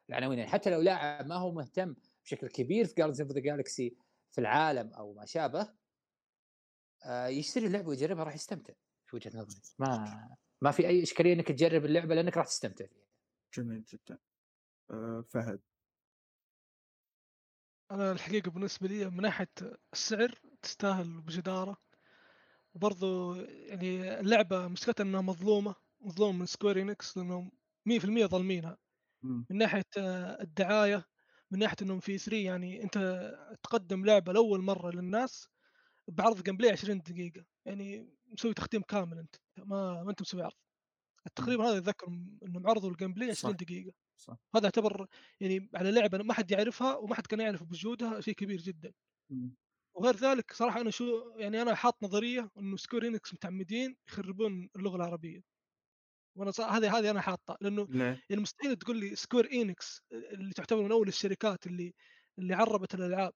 بالعناوين. 0.09 0.39
يعني 0.39 0.51
حتى 0.51 0.71
لو 0.71 0.81
لاعب 0.81 1.27
ما 1.27 1.35
هو 1.35 1.53
مهتم 1.53 1.97
بشكل 2.25 2.49
كبير 2.49 2.87
في 2.87 2.95
Guardians 2.95 3.21
of 3.21 3.31
the 3.31 3.41
Galaxy 3.41 3.97
في 4.31 4.41
العالم 4.41 4.95
أو 4.95 5.13
ما 5.15 5.25
شابه 5.27 5.69
آه، 7.05 7.27
يشتري 7.27 7.67
اللعبة 7.67 7.89
ويجربها 7.89 8.25
راح 8.25 8.35
يستمتع. 8.35 8.75
في 9.11 9.17
وجهة 9.17 9.31
نظري. 9.39 9.63
ما 9.79 10.37
ما 10.63 10.71
في 10.71 10.89
أي 10.89 11.03
إشكالية 11.03 11.33
إنك 11.35 11.49
تجرب 11.49 11.85
اللعبة 11.85 12.15
لأنك 12.15 12.37
راح 12.37 12.47
تستمتع 12.47 12.87
فيها. 12.87 13.05
جميل 13.55 13.85
جدا. 13.85 14.19
آه، 14.91 15.25
فهد. 15.35 15.63
أنا 17.91 18.13
الحقيقة 18.13 18.51
بالنسبة 18.51 18.89
لي 18.89 19.11
من 19.11 19.23
ناحية 19.23 19.51
السعر 19.93 20.35
تستاهل 20.63 21.21
بجدارة. 21.21 21.77
وبرضو 22.75 23.35
يعني 23.35 24.21
اللعبة 24.21 24.69
مشكلتها 24.69 25.05
إنها 25.05 25.21
مظلومة 25.21 25.75
مظلومة 26.01 26.39
من 26.39 26.47
Square 26.47 26.83
Enix 26.83 27.19
لأنهم 27.19 27.53
100% 27.87 28.27
ظالمينها. 28.27 28.79
من 29.51 29.59
ناحية 29.59 29.85
آه، 29.99 30.43
الدعاية 30.43 31.05
من 31.53 31.59
ناحية 31.59 31.77
إنهم 31.83 32.01
في 32.01 32.19
E3 32.19 32.37
يعني 32.47 32.85
أنت 32.85 32.99
تقدم 33.65 34.07
لعبة 34.07 34.33
لأول 34.35 34.63
مرة 34.63 34.91
للناس 34.91 35.49
بعرض 36.11 36.43
gameplay 36.43 36.73
20 36.73 36.99
دقيقة 36.99 37.45
يعني 37.67 38.09
مسوي 38.33 38.55
تختيم 38.55 38.83
كامل 38.83 39.19
أنت 39.19 39.37
ما 39.59 40.03
ما 40.03 40.11
أنت 40.11 40.23
مسوي 40.23 40.43
عرض 40.43 40.55
تقريبا 41.37 41.65
هذا 41.65 41.79
اتذكر 41.79 42.07
انهم 42.47 42.67
عرضوا 42.69 42.91
ال 42.91 43.15
gameplay 43.15 43.31
20 43.31 43.55
صح. 43.55 43.59
دقيقة 43.59 43.93
صح 44.17 44.37
هذا 44.57 44.65
يعتبر 44.65 45.07
يعني 45.41 45.71
على 45.75 45.93
لعبة 45.93 46.19
ما 46.19 46.35
حد 46.35 46.51
يعرفها 46.51 46.97
وما 46.97 47.15
حد 47.15 47.27
كان 47.27 47.41
يعرف 47.41 47.63
بوجودها 47.63 48.21
شيء 48.21 48.35
كبير 48.35 48.61
جدا 48.61 48.93
مم. 49.31 49.57
وغير 49.97 50.17
ذلك 50.17 50.53
صراحة 50.53 50.81
أنا 50.81 50.91
شو 50.91 51.05
يعني 51.37 51.63
أنا 51.63 51.75
حاط 51.75 52.03
نظرية 52.03 52.51
إنه 52.59 52.77
Square 52.77 53.07
Enix 53.07 53.35
متعمدين 53.35 53.97
يخربون 54.09 54.69
اللغة 54.77 54.97
العربية 54.97 55.41
وأنا 56.39 56.51
صراحة 56.51 56.77
هذه 56.79 56.99
هذه 56.99 57.11
أنا 57.11 57.21
حاطه 57.21 57.57
لأنه 57.61 57.89
ليه؟ 57.91 58.23
يعني 58.31 58.43
مستحيل 58.43 58.77
تقول 58.77 59.01
لي 59.01 59.17
Square 59.17 59.53
Enix 59.53 60.03
اللي 60.13 60.53
تعتبر 60.53 60.83
من 60.83 60.93
أول 60.93 61.09
الشركات 61.09 61.67
اللي 61.67 61.95
اللي 62.39 62.55
عربت 62.55 62.95
الألعاب 62.95 63.33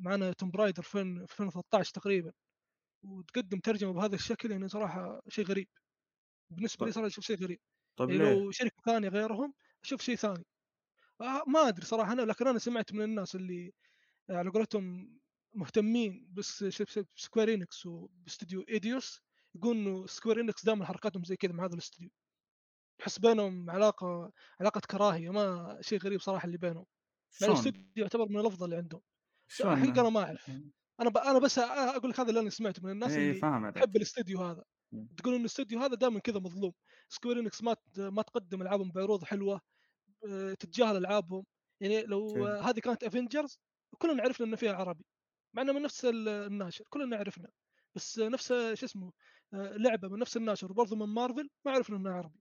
مع 0.00 0.32
Tomb 0.32 0.50
Raider 0.50 0.82
في 0.82 1.00
2013 1.00 1.92
تقريبا 1.94 2.32
وتقدم 3.04 3.60
ترجمة 3.60 3.92
بهذا 3.92 4.14
الشكل 4.14 4.50
يعني 4.52 4.68
صراحة 4.68 5.22
شيء 5.28 5.46
غريب 5.46 5.68
بالنسبة 6.50 6.86
لي. 6.86 6.92
صراحة 6.92 7.06
أشوف 7.08 7.24
شيء 7.24 7.36
غريب 7.36 7.60
طيب 7.96 8.10
يعني؟ 8.10 8.44
لو 8.44 8.50
شركة 8.50 8.82
ثانية 8.86 9.08
غيرهم 9.08 9.54
أشوف 9.84 10.02
شيء 10.02 10.16
ثاني 10.16 10.44
آه، 11.20 11.42
ما 11.48 11.68
أدري 11.68 11.86
صراحة 11.86 12.12
أنا 12.12 12.22
لكن 12.22 12.46
أنا 12.48 12.58
سمعت 12.58 12.92
من 12.92 13.02
الناس 13.02 13.34
اللي 13.36 13.72
على 14.30 14.50
قولتهم 14.50 15.18
مهتمين 15.54 16.28
بس 16.32 16.64
ب 17.16 17.21
Square 17.21 17.54
Enix 17.54 17.86
وباستوديو 17.86 18.62
Eidos 18.68 19.20
يقول 19.54 19.76
إنه 19.76 20.06
Square 20.06 20.40
Enix 20.40 20.64
دائما 20.66 20.86
حركاتهم 20.86 21.24
زي 21.24 21.36
كذا 21.36 21.52
مع 21.52 21.64
هذا 21.66 21.74
الاستوديو 21.74 22.10
تحس 22.98 23.18
بينهم 23.18 23.70
علاقة 23.70 24.32
علاقة 24.60 24.80
كراهية 24.90 25.30
ما 25.30 25.78
شيء 25.82 25.98
غريب 26.00 26.20
صراحة 26.20 26.46
اللي 26.46 26.58
بينهم 26.58 26.86
شلون؟ 27.40 27.52
الاستوديو 27.52 27.82
يعتبر 27.96 28.28
من 28.28 28.40
الأفضل 28.40 28.64
اللي 28.64 28.76
عندهم 28.76 29.00
شلون؟ 29.48 29.76
حقيقه 29.76 30.00
أنا 30.00 30.08
ما 30.08 30.20
أعرف 30.22 30.50
أنا 31.00 31.10
ب... 31.10 31.16
أنا 31.18 31.38
بس 31.38 31.58
أقول 31.58 32.10
لك 32.10 32.20
هذا 32.20 32.28
اللي 32.28 32.40
أنا 32.40 32.50
سمعته 32.50 32.82
من 32.84 32.90
الناس 32.90 33.12
إيه 33.12 33.30
اللي 33.56 33.72
تحب 33.72 33.96
الاستوديو 33.96 34.42
هذا 34.42 34.64
مم. 34.92 35.08
تقول 35.16 35.34
إن 35.34 35.40
الاستوديو 35.40 35.78
هذا 35.80 35.94
دائما 35.94 36.20
كذا 36.20 36.38
مظلوم 36.38 36.72
Square 37.08 37.40
Enix 37.40 37.62
ما 37.62 37.76
ما 37.98 38.22
تقدم 38.22 38.62
ألعابهم 38.62 38.92
بعروض 38.92 39.24
حلوة 39.24 39.60
آه، 40.28 40.54
تتجاهل 40.54 40.96
ألعابهم 40.96 41.44
يعني 41.80 42.02
لو 42.02 42.28
okay. 42.28 42.40
آه، 42.40 42.60
هذه 42.60 42.78
كانت 42.80 43.04
Avengers 43.04 43.58
كلنا 43.98 44.22
عرفنا 44.22 44.46
إنه 44.46 44.56
فيها 44.56 44.72
عربي 44.72 45.04
مع 45.54 45.62
إنه 45.62 45.72
من 45.72 45.82
نفس 45.82 46.04
ال- 46.04 46.28
الناشر 46.28 46.84
كلنا 46.90 47.16
عرفنا 47.16 47.48
بس 47.94 48.18
نفس 48.18 48.48
شو 48.48 48.86
اسمه 48.86 49.12
آه، 49.54 49.76
لعبة 49.76 50.08
من 50.08 50.18
نفس 50.18 50.36
الناشر 50.36 50.70
وبرضه 50.72 50.96
من 50.96 51.14
مارفل 51.14 51.48
ما 51.66 51.72
عرفنا 51.72 51.96
إنها 51.96 52.12
عربي 52.12 52.40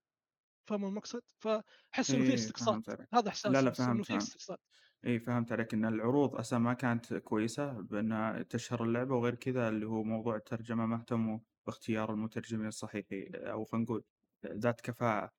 فاهم 0.67 0.85
المقصد؟ 0.85 1.21
فأحس 1.39 2.11
إنه 2.11 2.23
في 2.23 2.29
إيه، 2.29 2.33
استقصاد 2.35 2.85
فهمت. 2.85 3.07
هذا 3.13 3.29
إحساسي 3.29 3.53
لا 3.53 3.61
لا 3.61 3.69
بس 3.69 3.79
إنه 3.79 3.87
فهمت 3.87 4.05
في 4.05 4.09
فهمت 4.09 4.21
استقصاد 4.21 4.57
إي 5.05 5.19
فهمت 5.19 5.51
عليك. 5.51 5.73
إن 5.73 5.85
العروض 5.85 6.35
أصلا 6.35 6.59
ما 6.59 6.73
كانت 6.73 7.13
كويسة 7.13 7.71
بانها 7.81 8.41
تشهر 8.43 8.83
اللعبة 8.83 9.15
وغير 9.15 9.35
كذا 9.35 9.69
اللي 9.69 9.85
هو 9.85 10.03
موضوع 10.03 10.35
الترجمة 10.35 10.85
ما 10.85 10.95
اهتموا 10.95 11.39
باختيار 11.65 12.13
المترجمين 12.13 12.67
الصحيحي 12.67 13.23
أو 13.33 13.65
خلينا 13.65 13.83
نقول 13.85 14.03
ذات 14.45 14.81
كفاءة 14.81 15.31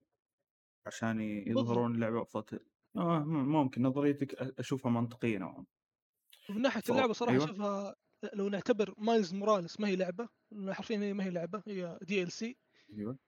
عشان 0.87 1.21
يظهرون 1.21 1.95
اللعبة 1.95 2.23
افضل 2.23 2.61
آه 2.97 3.19
م- 3.19 3.49
ممكن. 3.53 3.83
نظريتك 3.83 4.33
أ- 4.35 4.53
أشوفها 4.59 4.91
منطقية 4.93 5.39
نوعا. 5.39 5.65
ومن 6.51 6.63
ناحية 6.63 6.81
ف- 6.81 6.91
اللعبة 6.91 7.13
صراحة 7.13 7.33
أيوة. 7.33 7.45
أشوفها 7.45 7.95
لو 8.35 8.49
نعتبر 8.49 8.95
مايلز 8.99 9.35
موراليس 9.35 9.81
ما 9.81 9.89
هي 9.89 9.97
لعبة 9.97 10.29
لأن 10.53 10.75
حرفيا 10.75 10.99
هي 10.99 11.13
ما 11.13 11.25
هي 11.25 11.31
لعبة 11.31 11.63
هي 11.67 11.99
DLC 12.03 12.59
أيوه. 12.99 13.19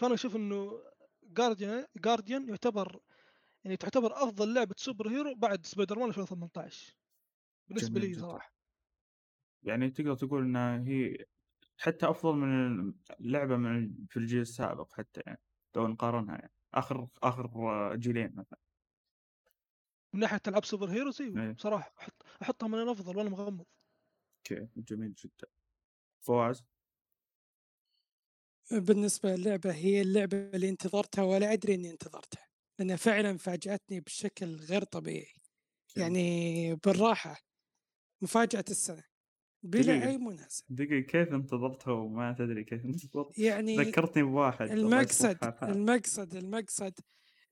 فأنا 0.00 0.14
أشوف 0.14 0.36
إنه 0.36 0.72
Guardians 1.24 1.84
Guardians 1.96 2.48
يعتبر 2.48 3.00
يعني 3.64 3.76
تعتبر 3.76 4.12
أفضل 4.12 4.54
لعبة 4.54 4.74
super 4.78 5.08
hero 5.08 5.34
بعد 5.34 5.66
سبايدر 5.66 5.98
مان 5.98 6.08
2018 6.08 6.96
بالنسبة 7.68 8.00
لي. 8.00 8.14
صراحة. 8.14 8.52
يعني 9.62 9.90
تقدر 9.90 10.14
تقول 10.14 10.42
إنها 10.44 10.78
هي 10.86 11.24
حتى 11.78 12.10
أفضل 12.10 12.34
من 12.36 12.94
اللعبه 13.20 13.56
من 13.56 14.06
في 14.10 14.16
الجيل 14.18 14.40
السابق 14.40 14.94
حتى 14.94 15.22
يعني 15.26 15.40
لو 15.76 15.88
نقارنها 15.88 16.36
يعني. 16.36 16.52
آخر 16.74 17.08
آخر 17.22 17.96
جيلين 17.96 18.34
مثلا. 18.36 18.58
من 20.14 20.20
ناحية 20.20 20.40
العاب 20.48 20.64
super 20.64 20.90
heroes 20.90 21.22
أيوه. 21.22 21.54
بصراحة 21.56 21.94
أحط 21.98 22.22
أحطها 22.42 22.66
من 22.68 22.82
الأفضل 22.82 23.16
وأنا 23.16 23.30
مغمض. 23.30 23.64
okay 24.38 24.68
جميل 24.76 25.14
جدا. 25.14 25.46
فواز؟ 26.20 26.64
بالنسبة 28.72 29.36
للعبة 29.36 29.72
هي 29.74 30.00
اللعبة 30.00 30.36
اللي 30.54 30.68
انتظرتها 30.68 31.24
ولا 31.24 31.52
أدري 31.52 31.74
إني 31.74 31.90
انتظرتها. 31.90 32.49
لأنها 32.80 32.96
فعلا 32.96 33.36
فاجأتني 33.36 34.00
بشكل 34.00 34.56
غير 34.56 34.84
طبيعي. 34.84 35.32
يعني 35.96 36.74
بالراحة 36.74 37.36
مفاجأة 38.22 38.64
السنة 38.70 39.02
بلا 39.62 39.82
دقيقة. 39.82 40.08
أي 40.08 40.18
مناسبة 40.18 40.66
دقيقة 40.70 41.06
كيف 41.06 41.32
انتظرتها 41.32 41.92
وما 41.92 42.32
تدري 42.38 42.64
كيف 42.64 42.84
انتظرت 42.84 43.38
يعني 43.38 43.76
ذكرتني 43.76 44.22
بواحد 44.22 44.70
المقصد. 44.70 45.54
المقصد 45.62 46.34
المقصد 46.34 46.94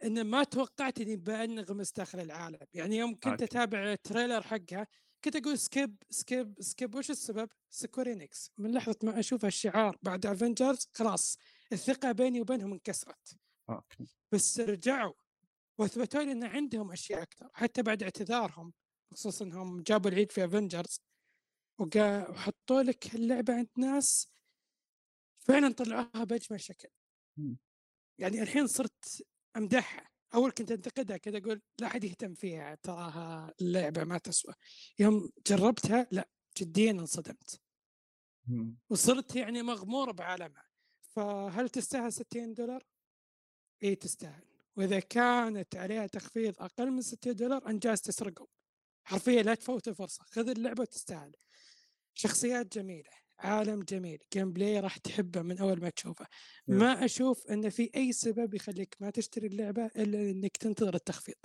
ان 0.04 0.24
ما 0.24 0.44
توقعت 0.44 1.00
اني 1.00 1.16
بانغمس 1.16 1.92
داخل 1.92 2.20
العالم 2.20 2.66
يعني 2.74 2.96
يوم 2.96 3.14
كنت 3.14 3.26
okay. 3.26 3.44
أتابع 3.44 3.92
ال 3.92 3.98
trailer 3.99 4.42
حقها 4.42 4.86
كنت 5.24 5.36
أقول 5.36 5.58
skip 5.58 5.96
skip 6.10 6.54
skip 6.60 6.94
وش 6.94 7.10
السبب؟ 7.10 7.48
Square 7.70 8.19
Enix 8.19 8.52
من 8.58 8.72
لحظة 8.72 8.98
ما 9.02 9.18
أشوف 9.18 9.44
الشعار 9.44 9.96
بعد 10.02 10.26
Avengers 10.26 10.88
خلاص 10.94 11.38
الثقة 11.72 12.12
بيني 12.12 12.40
وبينهم 12.40 12.72
انكسرت 12.72 13.38
بس 14.32 14.60
رجعوا 14.60 15.14
واثبتوا 15.78 16.22
لي 16.22 16.32
إن 16.32 16.44
عندهم 16.44 16.92
أشياء 16.92 17.22
أكثر 17.22 17.50
حتى 17.54 17.82
بعد 17.82 18.02
اعتذارهم 18.02 18.72
خصوصا 19.12 19.44
إنهم 19.44 19.82
جابوا 19.82 20.10
العيد 20.10 20.32
في 20.32 20.44
Avengers 20.44 21.00
وحطوا 21.78 22.82
لك 22.82 23.14
اللعبة 23.14 23.54
عند 23.54 23.68
ناس 23.78 24.32
فعلا 25.38 25.72
طلعوها 25.72 26.24
بأجمل 26.24 26.60
شكل. 26.60 26.88
يعني 28.18 28.42
الحين 28.42 28.66
صرت 28.66 29.26
أمدحها 29.56 30.08
أول 30.34 30.50
كنت 30.50 30.70
أنتقدها 30.72 31.16
كذا 31.16 31.38
أقول 31.38 31.62
لا 31.80 31.86
أحد 31.86 32.04
يهتم 32.04 32.34
فيها 32.34 32.74
تراها 32.82 33.54
اللعبة 33.60 34.04
ما 34.04 34.18
تسوى 34.18 34.54
يوم 34.98 35.30
جربتها 35.46 36.06
لا 36.10 36.28
جديا 36.58 36.90
انصدمت. 36.90 37.60
وصرت 38.90 39.36
يعني 39.36 39.62
مغمور 39.62 40.12
بعالمها 40.12 40.64
فهل 41.00 41.68
تستاهل 41.68 42.12
60 42.12 42.54
دولار؟ 42.54 42.82
اي 43.82 43.94
تستاهل. 43.94 44.44
وإذا 44.76 45.00
كانت 45.00 45.76
عليها 45.76 46.06
تخفيض 46.06 46.54
أقل 46.58 46.90
من 46.90 47.02
60 47.02 47.34
دولار 47.34 47.68
أنت 47.68 47.84
جالس 47.84 48.00
تسرقهم. 48.00 48.46
حرفيا 49.04 49.42
لا 49.42 49.54
تفوت 49.54 49.88
الفرصة. 49.88 50.24
خذ 50.24 50.48
اللعبة 50.48 50.80
وتستاهل. 50.80 51.32
شخصيات 52.14 52.78
جميلة 52.78 53.10
عالم 53.38 53.82
جميل. 53.82 54.18
gameplay 54.32 54.80
راح 54.80 54.96
تحبه 54.96 55.42
من 55.42 55.58
أول 55.58 55.80
ما 55.80 55.90
تشوفه. 55.90 56.26
ما 56.68 57.04
أشوف 57.04 57.46
إن 57.46 57.70
في 57.70 57.90
أي 57.96 58.12
سبب 58.12 58.54
يخليك 58.54 58.96
ما 59.00 59.10
تشتري 59.10 59.46
اللعبة 59.46 59.86
إلا 59.86 60.30
إنك 60.30 60.56
تنتظر 60.56 60.94
التخفيض. 60.94 61.36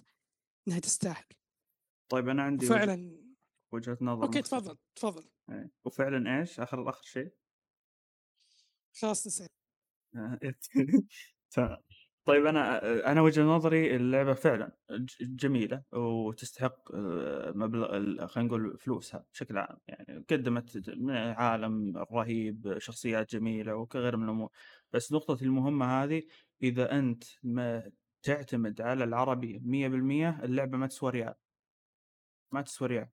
إنها 0.68 0.80
تستاهل. 0.80 1.26
طيب 2.10 2.30
أنا 2.30 2.43
عندي 2.43 2.65
فعلا 2.65 3.23
وجهة 3.72 3.97
نظر 4.01 4.23
أوكي. 4.23 4.41
تفضل 4.41 4.77
تفضل. 4.95 5.30
إيه. 5.49 5.72
وفعلا 5.85 6.39
إيش؟ 6.39 6.60
آخر 6.60 6.89
آخر 6.89 7.03
شيء؟ 7.03 7.30
خلاص 8.93 9.27
نسيت. 9.27 9.51
تمام. 11.51 11.77
طيب 12.26 12.45
أنا 12.45 12.82
أنا 13.12 13.22
وجهة 13.22 13.44
نظري 13.44 13.95
اللعبة 13.95 14.34
فعلا 14.34 14.78
ج- 14.91 15.36
جميلة 15.36 15.84
وتستحق 15.94 16.91
مبلغ 17.56 17.88
خلينا 18.28 18.48
نقول 18.48 18.78
فلوسها 18.80 19.26
بشكل 19.34 19.58
عام 19.58 19.78
يعني 19.88 20.26
قدمت 20.30 20.84
عالم 21.38 21.98
رهيب 21.98 22.76
شخصيات 22.80 23.32
جميلة 23.32 23.76
وغير 23.76 24.18
من 24.18 24.24
الأمور. 24.24 24.50
بس 24.94 25.12
نقطة 25.14 25.44
المهمة 25.44 25.86
هذه 26.04 26.24
إذا 26.64 27.00
أنت 27.00 27.24
ما 27.44 27.91
تعتمد 28.24 28.82
على 28.82 29.04
العربي 29.04 29.60
100% 29.66 30.44
اللعبة 30.45 30.78
ما 30.78 30.88
تسوى 30.88 31.12
ريال. 31.12 31.34
ما 32.52 32.62
تسوى 32.62 32.88
ريال. 32.88 33.10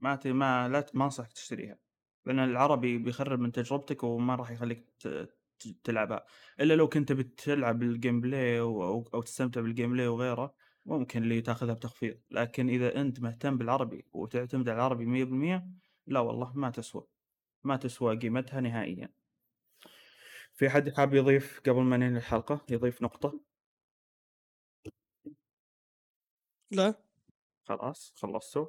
ما 0.00 0.16
ت... 0.16 0.26
ما 0.26 0.68
لا 0.68 0.86
ما 0.94 1.04
أنصحك 1.04 1.32
تشتريها. 1.32 1.78
لأن 2.26 2.38
العربي 2.38 2.98
بيخرب 2.98 3.40
من 3.40 3.52
تجربتك 3.52 4.04
وما 4.04 4.34
راح 4.34 4.50
يخليك 4.50 4.90
ت... 5.00 5.28
تلعبها. 5.72 6.24
إلا 6.60 6.74
لو 6.74 6.88
كنت 6.88 7.12
بتلعب 7.12 7.82
ال 7.82 8.20
gameplay 8.20 8.60
أو 8.60 9.06
أو 9.14 9.22
تستمتع 9.22 9.60
بال 9.60 9.92
gameplay 9.92 10.06
وغيره 10.06 10.54
ممكن 10.86 11.22
اللي 11.22 11.40
تاخذها 11.40 11.74
بتخفيض. 11.74 12.20
لكن 12.30 12.68
إذا 12.68 13.00
أنت 13.00 13.20
مهتم 13.20 13.58
بالعربي 13.58 14.06
وتعتمد 14.12 14.68
على 14.68 14.76
العربي 14.76 15.06
100% 15.06 15.66
لا 16.06 16.20
والله 16.20 16.52
ما 16.54 16.70
تسوى. 16.70 17.06
ما 17.64 17.76
تسوى 17.76 18.16
قيمتها 18.16 18.60
نهائيا. 18.60 19.08
في 20.54 20.70
حد 20.70 20.90
حاب 20.90 21.14
يضيف 21.14 21.60
قبل 21.60 21.82
ما 21.82 21.96
ننهي 21.96 22.18
الحلقة؟ 22.18 22.66
يضيف 22.70 23.02
نقطة؟ 23.02 23.40
لا. 26.70 26.94
خلاص 27.64 28.14
خلصتوا. 28.16 28.66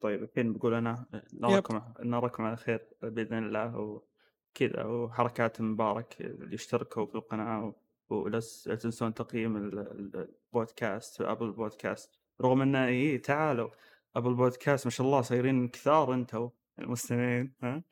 طيب 0.00 0.22
الحين 0.22 0.52
بقول 0.52 0.74
أنا 0.74 1.06
نراكم 1.34 1.92
نراكم 2.00 2.42
على 2.42 2.56
خير 2.56 2.88
بإذن 3.02 3.38
الله 3.38 4.02
وكذا 4.50 4.84
وحركات 4.84 5.60
مبارك 5.60 6.20
اللي 6.20 6.54
اشتركوا 6.54 7.06
في 7.06 7.14
القناة 7.14 7.74
ولا 8.08 8.40
تنسون 8.82 9.14
تقييم 9.14 9.56
ال- 9.56 9.78
ال- 9.78 10.28
البودكاست 10.54 11.20
أبل 11.20 11.52
بودكاست. 11.52 12.18
رغم 12.40 12.62
ان 12.62 12.76
اي 12.76 13.18
تعالوا 13.18 13.70
ابو 14.16 14.28
البودكاست 14.28 14.86
ما 14.86 14.90
شاء 14.90 15.06
الله 15.06 15.22
صايرين 15.22 15.68
كثار 15.68 16.14
أنتم 16.14 16.50
المستمعين 16.78 17.54
ها؟ 17.62 17.82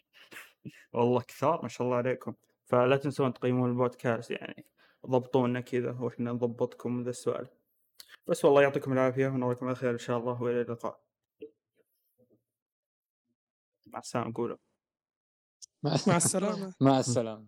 والله 0.92 1.20
كثار 1.20 1.62
ما 1.62 1.68
شاء 1.68 1.86
الله 1.86 1.96
عليكم. 1.96 2.34
فلا 2.66 2.96
تنسون 2.96 3.32
تقيمون 3.32 3.70
البودكاست 3.70 4.30
يعني 4.30 4.64
ضبطونا 5.06 5.60
كذا 5.60 5.90
وإحنا 6.00 6.32
نضبطكم 6.32 7.02
ذا 7.02 7.10
السؤال. 7.10 7.48
بس 8.26 8.44
والله 8.44 8.62
يعطيكم 8.62 8.92
العافية 8.92 9.28
ونراكم 9.28 9.66
على 9.66 9.74
خير 9.74 9.90
إن 9.90 9.98
شاء 9.98 10.18
الله 10.18 10.42
وإلى 10.42 10.60
اللقاء. 10.60 11.00
مع 13.86 13.98
السلامة 13.98 14.32
قولوا. 14.34 14.56
مع 15.82 16.16
السلامة. 16.16 16.74
مع 16.80 16.98
السلامة. 16.98 17.46